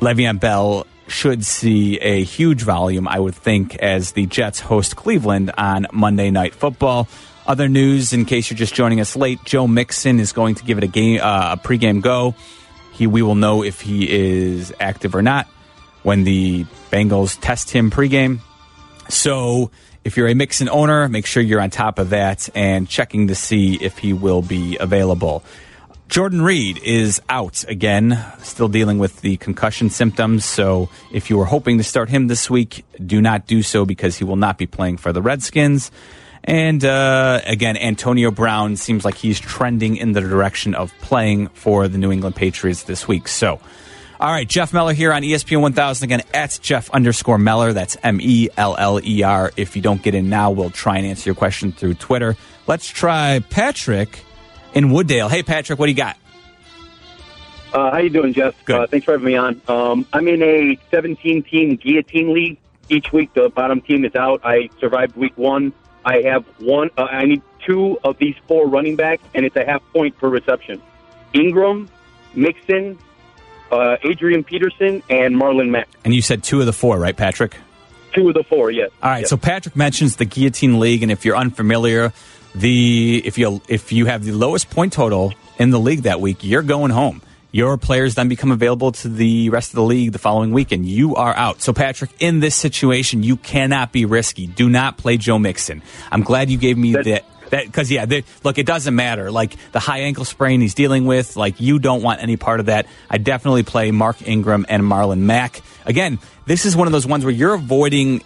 Le'Veon 0.00 0.40
Bell 0.40 0.86
should 1.08 1.44
see 1.44 1.98
a 1.98 2.22
huge 2.22 2.62
volume, 2.62 3.08
I 3.08 3.18
would 3.18 3.34
think, 3.34 3.76
as 3.76 4.12
the 4.12 4.26
Jets 4.26 4.60
host 4.60 4.94
Cleveland 4.94 5.50
on 5.56 5.86
Monday 5.92 6.30
Night 6.30 6.54
Football. 6.54 7.08
Other 7.48 7.66
news, 7.66 8.12
in 8.12 8.26
case 8.26 8.50
you're 8.50 8.58
just 8.58 8.74
joining 8.74 9.00
us 9.00 9.16
late, 9.16 9.42
Joe 9.46 9.66
Mixon 9.66 10.20
is 10.20 10.32
going 10.32 10.56
to 10.56 10.64
give 10.64 10.76
it 10.76 10.84
a 10.84 10.86
game, 10.86 11.18
uh, 11.22 11.54
a 11.54 11.56
pregame 11.56 12.02
go. 12.02 12.34
He, 12.92 13.06
we 13.06 13.22
will 13.22 13.36
know 13.36 13.64
if 13.64 13.80
he 13.80 14.06
is 14.06 14.70
active 14.78 15.14
or 15.14 15.22
not 15.22 15.46
when 16.02 16.24
the 16.24 16.66
Bengals 16.92 17.38
test 17.40 17.70
him 17.70 17.90
pregame. 17.90 18.40
So, 19.08 19.70
if 20.04 20.18
you're 20.18 20.28
a 20.28 20.34
Mixon 20.34 20.68
owner, 20.68 21.08
make 21.08 21.24
sure 21.24 21.42
you're 21.42 21.62
on 21.62 21.70
top 21.70 21.98
of 21.98 22.10
that 22.10 22.50
and 22.54 22.86
checking 22.86 23.28
to 23.28 23.34
see 23.34 23.76
if 23.80 23.96
he 23.96 24.12
will 24.12 24.42
be 24.42 24.76
available. 24.78 25.42
Jordan 26.08 26.42
Reed 26.42 26.78
is 26.84 27.20
out 27.30 27.64
again, 27.66 28.22
still 28.42 28.68
dealing 28.68 28.98
with 28.98 29.22
the 29.22 29.38
concussion 29.38 29.88
symptoms. 29.88 30.44
So 30.44 30.90
if 31.12 31.30
you 31.30 31.38
were 31.38 31.46
hoping 31.46 31.78
to 31.78 31.84
start 31.84 32.10
him 32.10 32.26
this 32.26 32.50
week, 32.50 32.84
do 33.04 33.22
not 33.22 33.46
do 33.46 33.62
so 33.62 33.86
because 33.86 34.18
he 34.18 34.24
will 34.24 34.36
not 34.36 34.58
be 34.58 34.66
playing 34.66 34.98
for 34.98 35.14
the 35.14 35.22
Redskins. 35.22 35.90
And 36.44 36.84
uh, 36.84 37.40
again, 37.44 37.76
Antonio 37.76 38.30
Brown 38.30 38.76
seems 38.76 39.04
like 39.04 39.16
he's 39.16 39.38
trending 39.38 39.96
in 39.96 40.12
the 40.12 40.20
direction 40.20 40.74
of 40.74 40.92
playing 41.00 41.48
for 41.48 41.88
the 41.88 41.98
New 41.98 42.12
England 42.12 42.36
Patriots 42.36 42.84
this 42.84 43.06
week. 43.06 43.28
So, 43.28 43.60
all 44.20 44.32
right, 44.32 44.48
Jeff 44.48 44.72
Meller 44.72 44.94
here 44.94 45.12
on 45.12 45.22
ESPN 45.22 45.60
1000 45.60 46.04
again 46.04 46.22
at 46.32 46.58
Jeff 46.62 46.90
underscore 46.90 47.38
Meller. 47.38 47.72
That's 47.72 47.96
M 48.02 48.20
E 48.20 48.48
L 48.56 48.76
L 48.76 49.00
E 49.04 49.22
R. 49.22 49.52
If 49.56 49.76
you 49.76 49.82
don't 49.82 50.02
get 50.02 50.14
in 50.14 50.28
now, 50.28 50.50
we'll 50.50 50.70
try 50.70 50.96
and 50.96 51.06
answer 51.06 51.28
your 51.28 51.34
question 51.34 51.72
through 51.72 51.94
Twitter. 51.94 52.36
Let's 52.66 52.88
try 52.88 53.40
Patrick 53.50 54.20
in 54.74 54.86
Wooddale. 54.86 55.30
Hey, 55.30 55.42
Patrick, 55.42 55.78
what 55.78 55.86
do 55.86 55.92
you 55.92 55.96
got? 55.96 56.16
Uh, 57.72 57.90
how 57.90 57.98
you 57.98 58.10
doing, 58.10 58.32
Jeff? 58.32 58.54
Uh, 58.68 58.86
thanks 58.86 59.04
for 59.04 59.12
having 59.12 59.26
me 59.26 59.36
on. 59.36 59.60
Um, 59.68 60.06
I'm 60.12 60.26
in 60.26 60.42
a 60.42 60.76
17-team 60.90 61.76
guillotine 61.76 62.32
league. 62.32 62.58
Each 62.88 63.12
week, 63.12 63.34
the 63.34 63.50
bottom 63.50 63.82
team 63.82 64.06
is 64.06 64.14
out. 64.14 64.40
I 64.42 64.70
survived 64.80 65.16
week 65.16 65.36
one. 65.36 65.74
I 66.04 66.22
have 66.22 66.44
one. 66.58 66.90
Uh, 66.96 67.02
I 67.02 67.24
need 67.24 67.42
two 67.66 67.98
of 68.04 68.18
these 68.18 68.36
four 68.46 68.66
running 68.66 68.96
backs, 68.96 69.22
and 69.34 69.44
it's 69.44 69.56
a 69.56 69.64
half 69.64 69.82
point 69.92 70.16
per 70.18 70.28
reception. 70.28 70.80
Ingram, 71.34 71.88
Mixon, 72.34 72.98
uh, 73.70 73.96
Adrian 74.02 74.44
Peterson, 74.44 75.02
and 75.10 75.36
Marlon 75.36 75.68
Mack. 75.70 75.88
And 76.04 76.14
you 76.14 76.22
said 76.22 76.42
two 76.42 76.60
of 76.60 76.66
the 76.66 76.72
four, 76.72 76.98
right, 76.98 77.16
Patrick? 77.16 77.56
Two 78.14 78.28
of 78.28 78.34
the 78.34 78.44
four, 78.44 78.70
yes. 78.70 78.90
All 79.02 79.10
right. 79.10 79.20
Yes. 79.20 79.30
So 79.30 79.36
Patrick 79.36 79.76
mentions 79.76 80.16
the 80.16 80.24
Guillotine 80.24 80.80
League, 80.80 81.02
and 81.02 81.12
if 81.12 81.24
you're 81.24 81.36
unfamiliar, 81.36 82.12
the 82.54 83.22
if 83.24 83.36
you 83.36 83.60
if 83.68 83.92
you 83.92 84.06
have 84.06 84.24
the 84.24 84.32
lowest 84.32 84.70
point 84.70 84.92
total 84.92 85.34
in 85.58 85.70
the 85.70 85.78
league 85.78 86.02
that 86.02 86.20
week, 86.20 86.42
you're 86.42 86.62
going 86.62 86.90
home. 86.90 87.20
Your 87.50 87.78
players 87.78 88.14
then 88.14 88.28
become 88.28 88.52
available 88.52 88.92
to 88.92 89.08
the 89.08 89.48
rest 89.48 89.70
of 89.70 89.76
the 89.76 89.82
league 89.82 90.12
the 90.12 90.18
following 90.18 90.52
week, 90.52 90.70
and 90.70 90.84
you 90.84 91.16
are 91.16 91.34
out. 91.34 91.62
So, 91.62 91.72
Patrick, 91.72 92.10
in 92.20 92.40
this 92.40 92.54
situation, 92.54 93.22
you 93.22 93.36
cannot 93.36 93.90
be 93.90 94.04
risky. 94.04 94.46
Do 94.46 94.68
not 94.68 94.98
play 94.98 95.16
Joe 95.16 95.38
Mixon. 95.38 95.82
I'm 96.12 96.22
glad 96.22 96.50
you 96.50 96.58
gave 96.58 96.76
me 96.76 96.92
that. 96.92 97.24
That 97.50 97.64
because 97.64 97.90
yeah, 97.90 98.04
they, 98.04 98.24
look, 98.44 98.58
it 98.58 98.66
doesn't 98.66 98.94
matter. 98.94 99.30
Like 99.30 99.56
the 99.72 99.80
high 99.80 100.00
ankle 100.00 100.26
sprain 100.26 100.60
he's 100.60 100.74
dealing 100.74 101.06
with, 101.06 101.34
like 101.34 101.62
you 101.62 101.78
don't 101.78 102.02
want 102.02 102.22
any 102.22 102.36
part 102.36 102.60
of 102.60 102.66
that. 102.66 102.86
I 103.08 103.16
definitely 103.16 103.62
play 103.62 103.90
Mark 103.90 104.20
Ingram 104.28 104.66
and 104.68 104.82
Marlon 104.82 105.20
Mack. 105.20 105.62
Again, 105.86 106.18
this 106.44 106.66
is 106.66 106.76
one 106.76 106.86
of 106.86 106.92
those 106.92 107.06
ones 107.06 107.24
where 107.24 107.32
you're 107.32 107.54
avoiding 107.54 108.22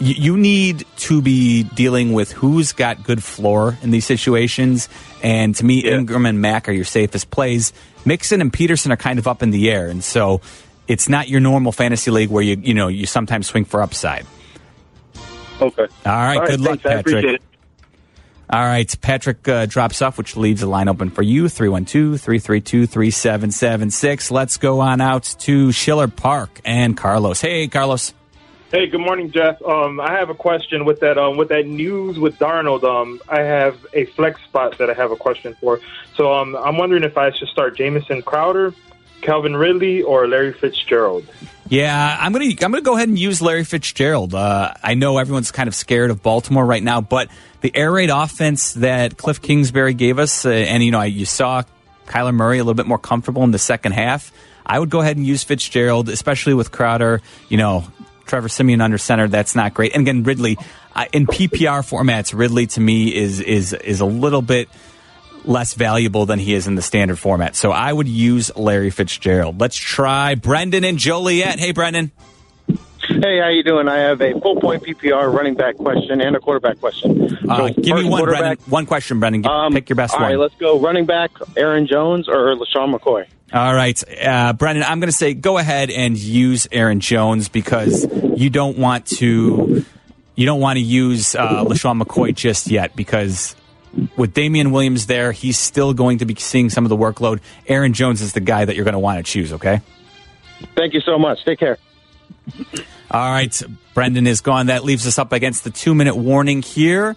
you, 0.00 0.14
you 0.14 0.36
need 0.36 0.84
to 0.96 1.22
be 1.22 1.62
dealing 1.62 2.12
with 2.12 2.32
who's 2.32 2.72
got 2.72 3.02
good 3.02 3.22
floor 3.22 3.78
in 3.82 3.90
these 3.90 4.06
situations. 4.06 4.88
And 5.22 5.54
to 5.56 5.64
me, 5.64 5.80
Ingram 5.80 6.26
and 6.26 6.40
Mack 6.40 6.68
are 6.68 6.72
your 6.72 6.84
safest 6.84 7.30
plays. 7.30 7.72
Mixon 8.04 8.40
and 8.40 8.52
Peterson 8.52 8.92
are 8.92 8.96
kind 8.96 9.18
of 9.18 9.26
up 9.26 9.42
in 9.42 9.50
the 9.50 9.70
air, 9.70 9.88
and 9.88 10.02
so 10.02 10.40
it's 10.88 11.08
not 11.08 11.28
your 11.28 11.40
normal 11.40 11.72
fantasy 11.72 12.10
league 12.10 12.30
where 12.30 12.42
you 12.42 12.56
you 12.60 12.74
know 12.74 12.88
you 12.88 13.06
sometimes 13.06 13.46
swing 13.46 13.64
for 13.64 13.82
upside. 13.82 14.26
Okay. 15.60 15.82
All 15.82 15.88
right. 16.04 16.36
All 16.36 16.40
right, 16.40 16.48
good 16.48 16.60
luck, 16.60 16.80
thanks, 16.80 17.00
appreciate 17.00 17.22
Patrick. 17.22 17.42
All 18.52 18.64
right. 18.64 19.00
Patrick 19.00 19.46
uh, 19.46 19.66
drops 19.66 20.02
off, 20.02 20.18
which 20.18 20.36
leaves 20.36 20.60
the 20.60 20.66
line 20.66 20.88
open 20.88 21.10
for 21.10 21.22
you 21.22 21.48
312 21.48 22.20
332 22.20 22.86
3776. 22.86 24.30
Let's 24.32 24.56
go 24.56 24.80
on 24.80 25.00
out 25.00 25.34
to 25.40 25.70
Schiller 25.70 26.08
Park 26.08 26.60
and 26.64 26.96
Carlos. 26.96 27.40
Hey, 27.40 27.68
Carlos. 27.68 28.12
Hey, 28.70 28.86
good 28.86 29.00
morning, 29.00 29.32
Jeff. 29.32 29.60
Um, 29.62 29.98
I 29.98 30.12
have 30.12 30.30
a 30.30 30.34
question 30.34 30.84
with 30.84 31.00
that. 31.00 31.18
Um, 31.18 31.36
with 31.36 31.48
that 31.48 31.66
news 31.66 32.20
with 32.20 32.38
Darnold, 32.38 32.84
um, 32.84 33.20
I 33.28 33.40
have 33.40 33.84
a 33.92 34.04
flex 34.04 34.40
spot 34.44 34.78
that 34.78 34.88
I 34.88 34.94
have 34.94 35.10
a 35.10 35.16
question 35.16 35.56
for. 35.60 35.80
So, 36.14 36.32
um, 36.32 36.54
I'm 36.54 36.76
wondering 36.76 37.02
if 37.02 37.18
I 37.18 37.32
should 37.32 37.48
start 37.48 37.76
Jamison 37.76 38.22
Crowder, 38.22 38.72
Calvin 39.22 39.56
Ridley, 39.56 40.02
or 40.02 40.28
Larry 40.28 40.52
Fitzgerald. 40.52 41.26
Yeah, 41.68 42.16
I'm 42.20 42.32
gonna 42.32 42.44
I'm 42.44 42.56
gonna 42.70 42.80
go 42.80 42.94
ahead 42.94 43.08
and 43.08 43.18
use 43.18 43.42
Larry 43.42 43.64
Fitzgerald. 43.64 44.34
Uh, 44.34 44.72
I 44.80 44.94
know 44.94 45.18
everyone's 45.18 45.50
kind 45.50 45.66
of 45.66 45.74
scared 45.74 46.12
of 46.12 46.22
Baltimore 46.22 46.64
right 46.64 46.82
now, 46.82 47.00
but 47.00 47.28
the 47.62 47.74
air 47.74 47.90
raid 47.90 48.10
offense 48.10 48.74
that 48.74 49.16
Cliff 49.16 49.42
Kingsbury 49.42 49.94
gave 49.94 50.20
us, 50.20 50.46
uh, 50.46 50.50
and 50.50 50.80
you 50.84 50.92
know, 50.92 51.02
you 51.02 51.26
saw 51.26 51.64
Kyler 52.06 52.34
Murray 52.34 52.58
a 52.58 52.62
little 52.62 52.74
bit 52.74 52.86
more 52.86 52.98
comfortable 52.98 53.42
in 53.42 53.50
the 53.50 53.58
second 53.58 53.92
half. 53.92 54.30
I 54.64 54.78
would 54.78 54.90
go 54.90 55.00
ahead 55.00 55.16
and 55.16 55.26
use 55.26 55.42
Fitzgerald, 55.42 56.08
especially 56.08 56.54
with 56.54 56.70
Crowder. 56.70 57.20
You 57.48 57.56
know, 57.56 57.84
Trevor 58.30 58.48
Siemian 58.48 58.80
under 58.80 58.96
center. 58.96 59.26
That's 59.28 59.54
not 59.56 59.74
great. 59.74 59.92
And 59.92 60.02
again, 60.02 60.22
Ridley 60.22 60.56
uh, 60.94 61.04
in 61.12 61.26
PPR 61.26 61.82
formats, 61.82 62.32
Ridley 62.36 62.66
to 62.68 62.80
me 62.80 63.14
is 63.14 63.40
is 63.40 63.72
is 63.72 64.00
a 64.00 64.06
little 64.06 64.40
bit 64.40 64.68
less 65.44 65.74
valuable 65.74 66.26
than 66.26 66.38
he 66.38 66.54
is 66.54 66.66
in 66.66 66.76
the 66.76 66.82
standard 66.82 67.18
format. 67.18 67.56
So 67.56 67.72
I 67.72 67.92
would 67.92 68.06
use 68.08 68.54
Larry 68.56 68.90
Fitzgerald. 68.90 69.60
Let's 69.60 69.76
try 69.76 70.34
Brendan 70.36 70.84
and 70.84 70.96
Joliet. 70.98 71.58
Hey, 71.58 71.72
Brendan. 71.72 72.12
Hey, 73.08 73.40
how 73.40 73.48
you 73.48 73.64
doing? 73.64 73.88
I 73.88 73.98
have 73.98 74.20
a 74.20 74.38
full 74.40 74.60
point 74.60 74.84
PPR 74.84 75.32
running 75.34 75.54
back 75.54 75.76
question 75.76 76.20
and 76.20 76.36
a 76.36 76.40
quarterback 76.40 76.78
question. 76.78 77.36
Uh, 77.48 77.56
So, 77.56 77.68
give 77.82 77.96
me 77.96 78.04
one, 78.08 78.22
Brendan. 78.24 78.58
One 78.66 78.86
question, 78.86 79.18
Brendan. 79.18 79.42
Give- 79.42 79.72
Pick 79.72 79.88
your 79.88 79.96
best 79.96 80.14
All 80.14 80.20
one. 80.20 80.30
right, 80.30 80.38
let's 80.38 80.54
go. 80.56 80.78
Running 80.78 81.06
back, 81.06 81.32
Aaron 81.56 81.86
Jones 81.88 82.28
or 82.28 82.54
LeSean 82.54 82.94
McCoy? 82.96 83.26
All 83.52 83.74
right, 83.74 84.00
uh, 84.22 84.52
Brendan, 84.52 84.84
I'm 84.84 85.00
going 85.00 85.08
to 85.08 85.16
say 85.16 85.34
go 85.34 85.58
ahead 85.58 85.90
and 85.90 86.16
use 86.16 86.68
Aaron 86.70 87.00
Jones 87.00 87.48
because 87.48 88.06
you 88.36 88.48
don't 88.48 88.78
want 88.78 89.06
to 89.18 89.84
you 90.36 90.46
don't 90.46 90.60
want 90.60 90.76
to 90.76 90.82
use 90.82 91.34
uh, 91.34 91.64
LeSean 91.64 92.00
McCoy 92.00 92.34
just 92.34 92.68
yet 92.68 92.94
because 92.94 93.56
with 94.16 94.34
Damien 94.34 94.70
Williams 94.70 95.06
there, 95.06 95.32
he's 95.32 95.58
still 95.58 95.92
going 95.94 96.18
to 96.18 96.24
be 96.24 96.34
seeing 96.36 96.70
some 96.70 96.84
of 96.84 96.88
the 96.90 96.96
workload. 96.96 97.40
Aaron 97.66 97.92
Jones 97.92 98.20
is 98.20 98.32
the 98.32 98.40
guy 98.40 98.64
that 98.64 98.76
you're 98.76 98.84
going 98.84 98.92
to 98.92 99.00
want 99.00 99.24
to 99.24 99.30
choose, 99.30 99.52
okay? 99.54 99.80
Thank 100.76 100.94
you 100.94 101.00
so 101.00 101.18
much. 101.18 101.44
Take 101.44 101.58
care. 101.58 101.78
All 103.10 103.30
right, 103.30 103.62
Brendan 103.94 104.26
is 104.26 104.40
gone. 104.40 104.66
That 104.66 104.84
leaves 104.84 105.06
us 105.06 105.18
up 105.18 105.32
against 105.32 105.64
the 105.64 105.70
two 105.70 105.94
minute 105.94 106.14
warning 106.14 106.62
here, 106.62 107.16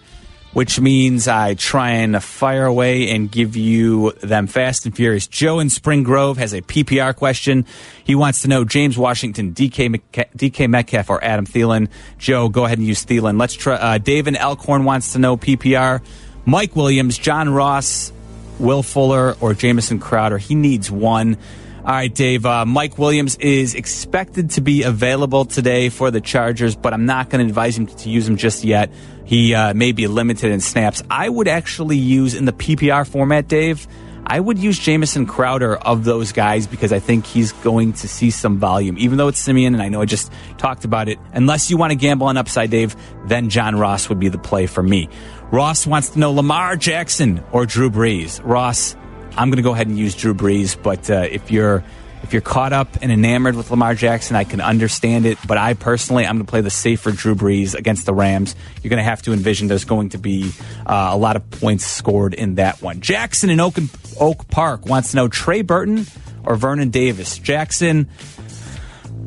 which 0.54 0.80
means 0.80 1.28
I 1.28 1.54
try 1.54 1.90
and 1.90 2.22
fire 2.22 2.64
away 2.64 3.10
and 3.10 3.30
give 3.30 3.56
you 3.56 4.12
them 4.22 4.46
fast 4.46 4.86
and 4.86 4.96
furious. 4.96 5.26
Joe 5.26 5.58
in 5.58 5.68
Spring 5.68 6.02
Grove 6.04 6.38
has 6.38 6.54
a 6.54 6.62
PPR 6.62 7.14
question. 7.14 7.66
He 8.04 8.14
wants 8.14 8.42
to 8.42 8.48
know 8.48 8.64
James 8.64 8.96
Washington, 8.96 9.52
DK, 9.52 9.96
McC- 9.96 10.30
DK 10.36 10.70
Metcalf, 10.70 11.10
or 11.10 11.22
Adam 11.22 11.44
Thielen. 11.44 11.88
Joe, 12.18 12.48
go 12.48 12.64
ahead 12.64 12.78
and 12.78 12.86
use 12.86 13.04
Thielen. 13.04 13.38
Let's 13.38 13.54
try. 13.54 13.74
Uh, 13.74 13.98
Elkhorn 14.36 14.84
wants 14.84 15.12
to 15.12 15.18
know 15.18 15.36
PPR. 15.36 16.00
Mike 16.46 16.76
Williams, 16.76 17.18
John 17.18 17.48
Ross, 17.48 18.12
Will 18.58 18.82
Fuller, 18.82 19.36
or 19.40 19.54
Jamison 19.54 19.98
Crowder. 19.98 20.38
He 20.38 20.54
needs 20.54 20.90
one. 20.90 21.36
All 21.84 21.92
right, 21.92 22.14
Dave. 22.14 22.46
Uh, 22.46 22.64
Mike 22.64 22.96
Williams 22.96 23.36
is 23.36 23.74
expected 23.74 24.48
to 24.52 24.62
be 24.62 24.84
available 24.84 25.44
today 25.44 25.90
for 25.90 26.10
the 26.10 26.22
Chargers, 26.22 26.76
but 26.76 26.94
I'm 26.94 27.04
not 27.04 27.28
going 27.28 27.44
to 27.44 27.50
advise 27.50 27.76
him 27.76 27.86
to 27.88 28.08
use 28.08 28.26
him 28.26 28.38
just 28.38 28.64
yet. 28.64 28.90
He 29.26 29.54
uh, 29.54 29.74
may 29.74 29.92
be 29.92 30.06
limited 30.06 30.50
in 30.50 30.60
snaps. 30.60 31.02
I 31.10 31.28
would 31.28 31.46
actually 31.46 31.98
use 31.98 32.34
in 32.34 32.46
the 32.46 32.54
PPR 32.54 33.06
format, 33.06 33.48
Dave. 33.48 33.86
I 34.26 34.40
would 34.40 34.58
use 34.58 34.78
Jamison 34.78 35.26
Crowder 35.26 35.76
of 35.76 36.04
those 36.04 36.32
guys 36.32 36.66
because 36.66 36.90
I 36.90 37.00
think 37.00 37.26
he's 37.26 37.52
going 37.52 37.92
to 37.92 38.08
see 38.08 38.30
some 38.30 38.58
volume. 38.58 38.96
Even 38.96 39.18
though 39.18 39.28
it's 39.28 39.38
Siemian, 39.38 39.74
and 39.74 39.82
I 39.82 39.90
know 39.90 40.00
I 40.00 40.06
just 40.06 40.32
talked 40.56 40.86
about 40.86 41.10
it. 41.10 41.18
Unless 41.34 41.68
you 41.68 41.76
want 41.76 41.90
to 41.90 41.96
gamble 41.96 42.28
on 42.28 42.38
upside, 42.38 42.70
Dave, 42.70 42.96
then 43.26 43.50
John 43.50 43.76
Ross 43.76 44.08
would 44.08 44.18
be 44.18 44.30
the 44.30 44.38
play 44.38 44.66
for 44.66 44.82
me. 44.82 45.10
Ross 45.50 45.86
wants 45.86 46.10
to 46.10 46.18
know 46.18 46.32
Lamar 46.32 46.76
Jackson 46.76 47.44
or 47.52 47.66
Drew 47.66 47.90
Brees. 47.90 48.40
Ross, 48.42 48.96
I'm 49.36 49.50
going 49.50 49.56
to 49.56 49.62
go 49.62 49.72
ahead 49.72 49.86
and 49.86 49.98
use 49.98 50.14
Drew 50.14 50.34
Brees, 50.34 50.80
but 50.80 51.10
uh, 51.10 51.26
if 51.30 51.50
you're 51.50 51.84
if 52.22 52.32
you're 52.32 52.42
caught 52.42 52.72
up 52.72 52.88
and 53.02 53.12
enamored 53.12 53.54
with 53.54 53.70
Lamar 53.70 53.94
Jackson, 53.94 54.34
I 54.34 54.44
can 54.44 54.62
understand 54.62 55.26
it. 55.26 55.36
But 55.46 55.58
I 55.58 55.74
personally, 55.74 56.24
I'm 56.24 56.36
going 56.36 56.46
to 56.46 56.50
play 56.50 56.62
the 56.62 56.70
safer 56.70 57.10
Drew 57.12 57.34
Brees 57.34 57.74
against 57.74 58.06
the 58.06 58.14
Rams. 58.14 58.56
You're 58.82 58.88
going 58.88 58.98
to 58.98 59.04
have 59.04 59.20
to 59.22 59.34
envision 59.34 59.68
there's 59.68 59.84
going 59.84 60.08
to 60.10 60.18
be 60.18 60.50
uh, 60.86 61.10
a 61.12 61.18
lot 61.18 61.36
of 61.36 61.50
points 61.50 61.84
scored 61.84 62.32
in 62.32 62.54
that 62.54 62.80
one. 62.80 63.00
Jackson 63.00 63.50
in 63.50 63.60
Oak, 63.60 63.74
Oak 64.18 64.48
Park 64.48 64.86
wants 64.86 65.10
to 65.10 65.16
know 65.16 65.28
Trey 65.28 65.60
Burton 65.60 66.06
or 66.44 66.56
Vernon 66.56 66.88
Davis. 66.88 67.38
Jackson. 67.38 68.08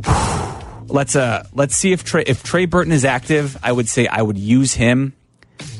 Let's 0.90 1.18
uh 1.18 1.46
let's 1.52 1.76
see 1.76 1.92
if 1.92 2.06
Trey 2.06 2.24
if 2.26 2.44
Trey 2.44 2.66
Burton 2.66 2.94
is 2.94 3.04
active. 3.04 3.58
I 3.62 3.74
would 3.74 3.90
say 3.90 4.08
I 4.08 4.22
would 4.22 4.38
use 4.38 4.74
him, 4.74 5.12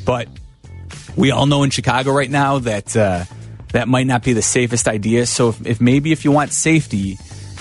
but 0.04 0.28
we 1.16 1.32
all 1.32 1.46
know 1.46 1.64
in 1.64 1.70
Chicago 1.70 2.12
right 2.12 2.30
now 2.30 2.60
that 2.60 2.98
uh, 2.98 3.24
that 3.74 3.88
might 3.88 4.08
not 4.08 4.24
be 4.24 4.34
the 4.34 4.42
safest 4.42 4.88
idea. 4.88 5.26
So 5.26 5.50
if, 5.50 5.66
if 5.66 5.82
maybe 5.82 6.12
if 6.12 6.26
you 6.26 6.32
want 6.32 6.54
safety, 6.54 7.18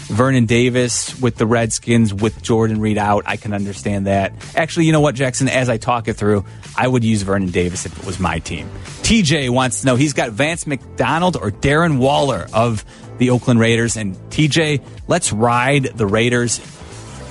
Vernon 0.07 0.47
Davis 0.47 1.21
with 1.21 1.37
the 1.37 1.47
Redskins 1.47 2.15
with 2.15 2.41
Jordan 2.41 2.81
Reed 2.81 2.97
out, 2.97 3.25
I 3.27 3.37
can 3.37 3.53
understand 3.53 4.07
that. 4.07 4.33
Actually, 4.55 4.87
you 4.87 4.93
know 4.93 5.01
what, 5.01 5.17
Jackson? 5.17 5.49
As 5.49 5.69
I 5.69 5.79
talk 5.79 6.07
it 6.07 6.15
through, 6.15 6.45
I 6.77 6.87
would 6.87 7.03
use 7.03 7.23
Vernon 7.23 7.51
Davis 7.51 7.87
if 7.87 7.99
it 7.99 8.07
was 8.07 8.21
my 8.21 8.39
team. 8.39 8.69
TJ 9.03 9.51
wants 9.51 9.81
to 9.81 9.87
know 9.87 9.97
he's 9.97 10.13
got 10.13 10.31
Vance 10.31 10.65
McDonald 10.67 11.37
or 11.37 11.51
Darren 11.51 11.99
Waller 11.99 12.47
of 12.53 12.85
the 13.19 13.31
Oakland 13.31 13.59
Raiders. 13.59 13.97
And 13.97 14.15
TJ, 14.31 14.85
let's 15.09 15.33
ride 15.33 15.85
the 15.85 16.07
Raiders. 16.07 16.61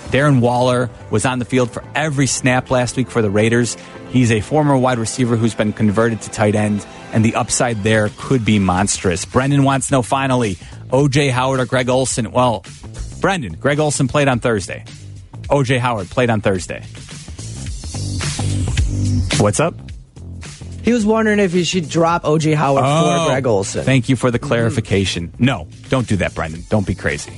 Darren 0.09 0.41
Waller 0.41 0.89
was 1.09 1.25
on 1.25 1.39
the 1.39 1.45
field 1.45 1.71
for 1.71 1.83
every 1.95 2.27
snap 2.27 2.69
last 2.71 2.97
week 2.97 3.09
for 3.09 3.21
the 3.21 3.29
Raiders. 3.29 3.77
He's 4.09 4.31
a 4.31 4.41
former 4.41 4.77
wide 4.77 4.97
receiver 4.97 5.35
who's 5.35 5.55
been 5.55 5.73
converted 5.73 6.21
to 6.21 6.29
tight 6.29 6.55
end, 6.55 6.85
and 7.15 7.23
the 7.23 7.35
upside 7.35 7.81
there 7.81 8.09
could 8.17 8.45
be 8.45 8.59
monstrous. 8.59 9.23
Brendan 9.25 9.63
wants 9.63 9.87
to 9.87 9.93
know 9.93 10.01
finally 10.03 10.55
OJ 10.89 11.31
Howard 11.31 11.61
or 11.61 11.65
Greg 11.65 11.89
Olsen. 11.89 12.31
Well, 12.31 12.63
Brendan, 13.21 13.53
Greg 13.53 13.79
Olsen 13.79 14.07
played 14.07 14.27
on 14.27 14.39
Thursday. 14.39 14.83
OJ 15.49 15.79
Howard 15.79 16.09
played 16.09 16.29
on 16.29 16.41
Thursday. 16.41 16.83
What's 19.39 19.59
up? 19.59 19.73
He 20.83 20.91
was 20.91 21.05
wondering 21.05 21.39
if 21.39 21.53
he 21.53 21.63
should 21.63 21.89
drop 21.89 22.23
OJ 22.23 22.53
Howard 22.53 22.83
for 22.83 23.23
oh, 23.23 23.25
Greg 23.27 23.47
Olsen. 23.47 23.83
Thank 23.85 24.09
you 24.09 24.15
for 24.15 24.29
the 24.29 24.37
mm-hmm. 24.37 24.47
clarification. 24.47 25.33
No, 25.39 25.67
don't 25.89 26.07
do 26.07 26.17
that, 26.17 26.35
Brendan. 26.35 26.63
Don't 26.69 26.85
be 26.85 26.95
crazy. 26.95 27.33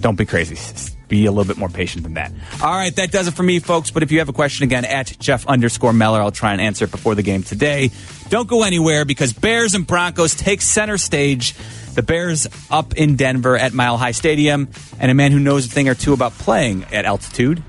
Don't 0.00 0.16
be 0.16 0.26
crazy. 0.26 0.93
Be 1.08 1.26
a 1.26 1.30
little 1.30 1.46
bit 1.46 1.58
more 1.58 1.68
patient 1.68 2.04
than 2.04 2.14
that. 2.14 2.32
All 2.62 2.72
right, 2.72 2.94
that 2.96 3.12
does 3.12 3.28
it 3.28 3.34
for 3.34 3.42
me, 3.42 3.58
folks. 3.58 3.90
But 3.90 4.02
if 4.02 4.10
you 4.10 4.20
have 4.20 4.28
a 4.28 4.32
question 4.32 4.64
again, 4.64 4.84
at 4.84 5.16
Jeff 5.18 5.46
underscore 5.46 5.92
Meller, 5.92 6.20
I'll 6.20 6.30
try 6.30 6.52
and 6.52 6.60
answer 6.60 6.86
it 6.86 6.90
before 6.90 7.14
the 7.14 7.22
game 7.22 7.42
today. 7.42 7.90
Don't 8.30 8.48
go 8.48 8.62
anywhere 8.62 9.04
because 9.04 9.32
Bears 9.32 9.74
and 9.74 9.86
Broncos 9.86 10.34
take 10.34 10.62
center 10.62 10.98
stage. 10.98 11.54
The 11.94 12.02
Bears 12.02 12.48
up 12.70 12.94
in 12.96 13.16
Denver 13.16 13.56
at 13.56 13.72
Mile 13.72 13.96
High 13.96 14.12
Stadium, 14.12 14.68
and 14.98 15.10
a 15.10 15.14
man 15.14 15.30
who 15.30 15.38
knows 15.38 15.66
a 15.66 15.68
thing 15.68 15.88
or 15.88 15.94
two 15.94 16.12
about 16.12 16.32
playing 16.32 16.84
at 16.92 17.04
altitude 17.04 17.62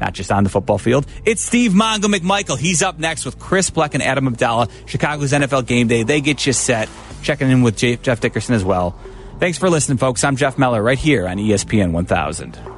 not 0.00 0.12
just 0.12 0.30
on 0.30 0.44
the 0.44 0.50
football 0.50 0.76
field. 0.76 1.06
It's 1.24 1.40
Steve 1.40 1.72
Mongo 1.72 2.12
McMichael. 2.12 2.58
He's 2.58 2.82
up 2.82 2.98
next 2.98 3.24
with 3.24 3.38
Chris 3.38 3.70
Bleck 3.70 3.94
and 3.94 4.02
Adam 4.02 4.26
Abdallah. 4.26 4.68
Chicago's 4.86 5.32
NFL 5.32 5.66
Game 5.66 5.88
Day. 5.88 6.02
They 6.02 6.20
get 6.20 6.44
you 6.46 6.52
set. 6.52 6.88
Checking 7.22 7.48
in 7.48 7.62
with 7.62 7.76
Jeff 7.76 8.20
Dickerson 8.20 8.54
as 8.54 8.64
well. 8.64 8.98
Thanks 9.38 9.56
for 9.56 9.70
listening, 9.70 9.98
folks. 9.98 10.22
I'm 10.22 10.36
Jeff 10.36 10.58
Meller 10.58 10.82
right 10.82 10.98
here 10.98 11.26
on 11.26 11.38
ESPN 11.38 11.92
1000. 11.92 12.73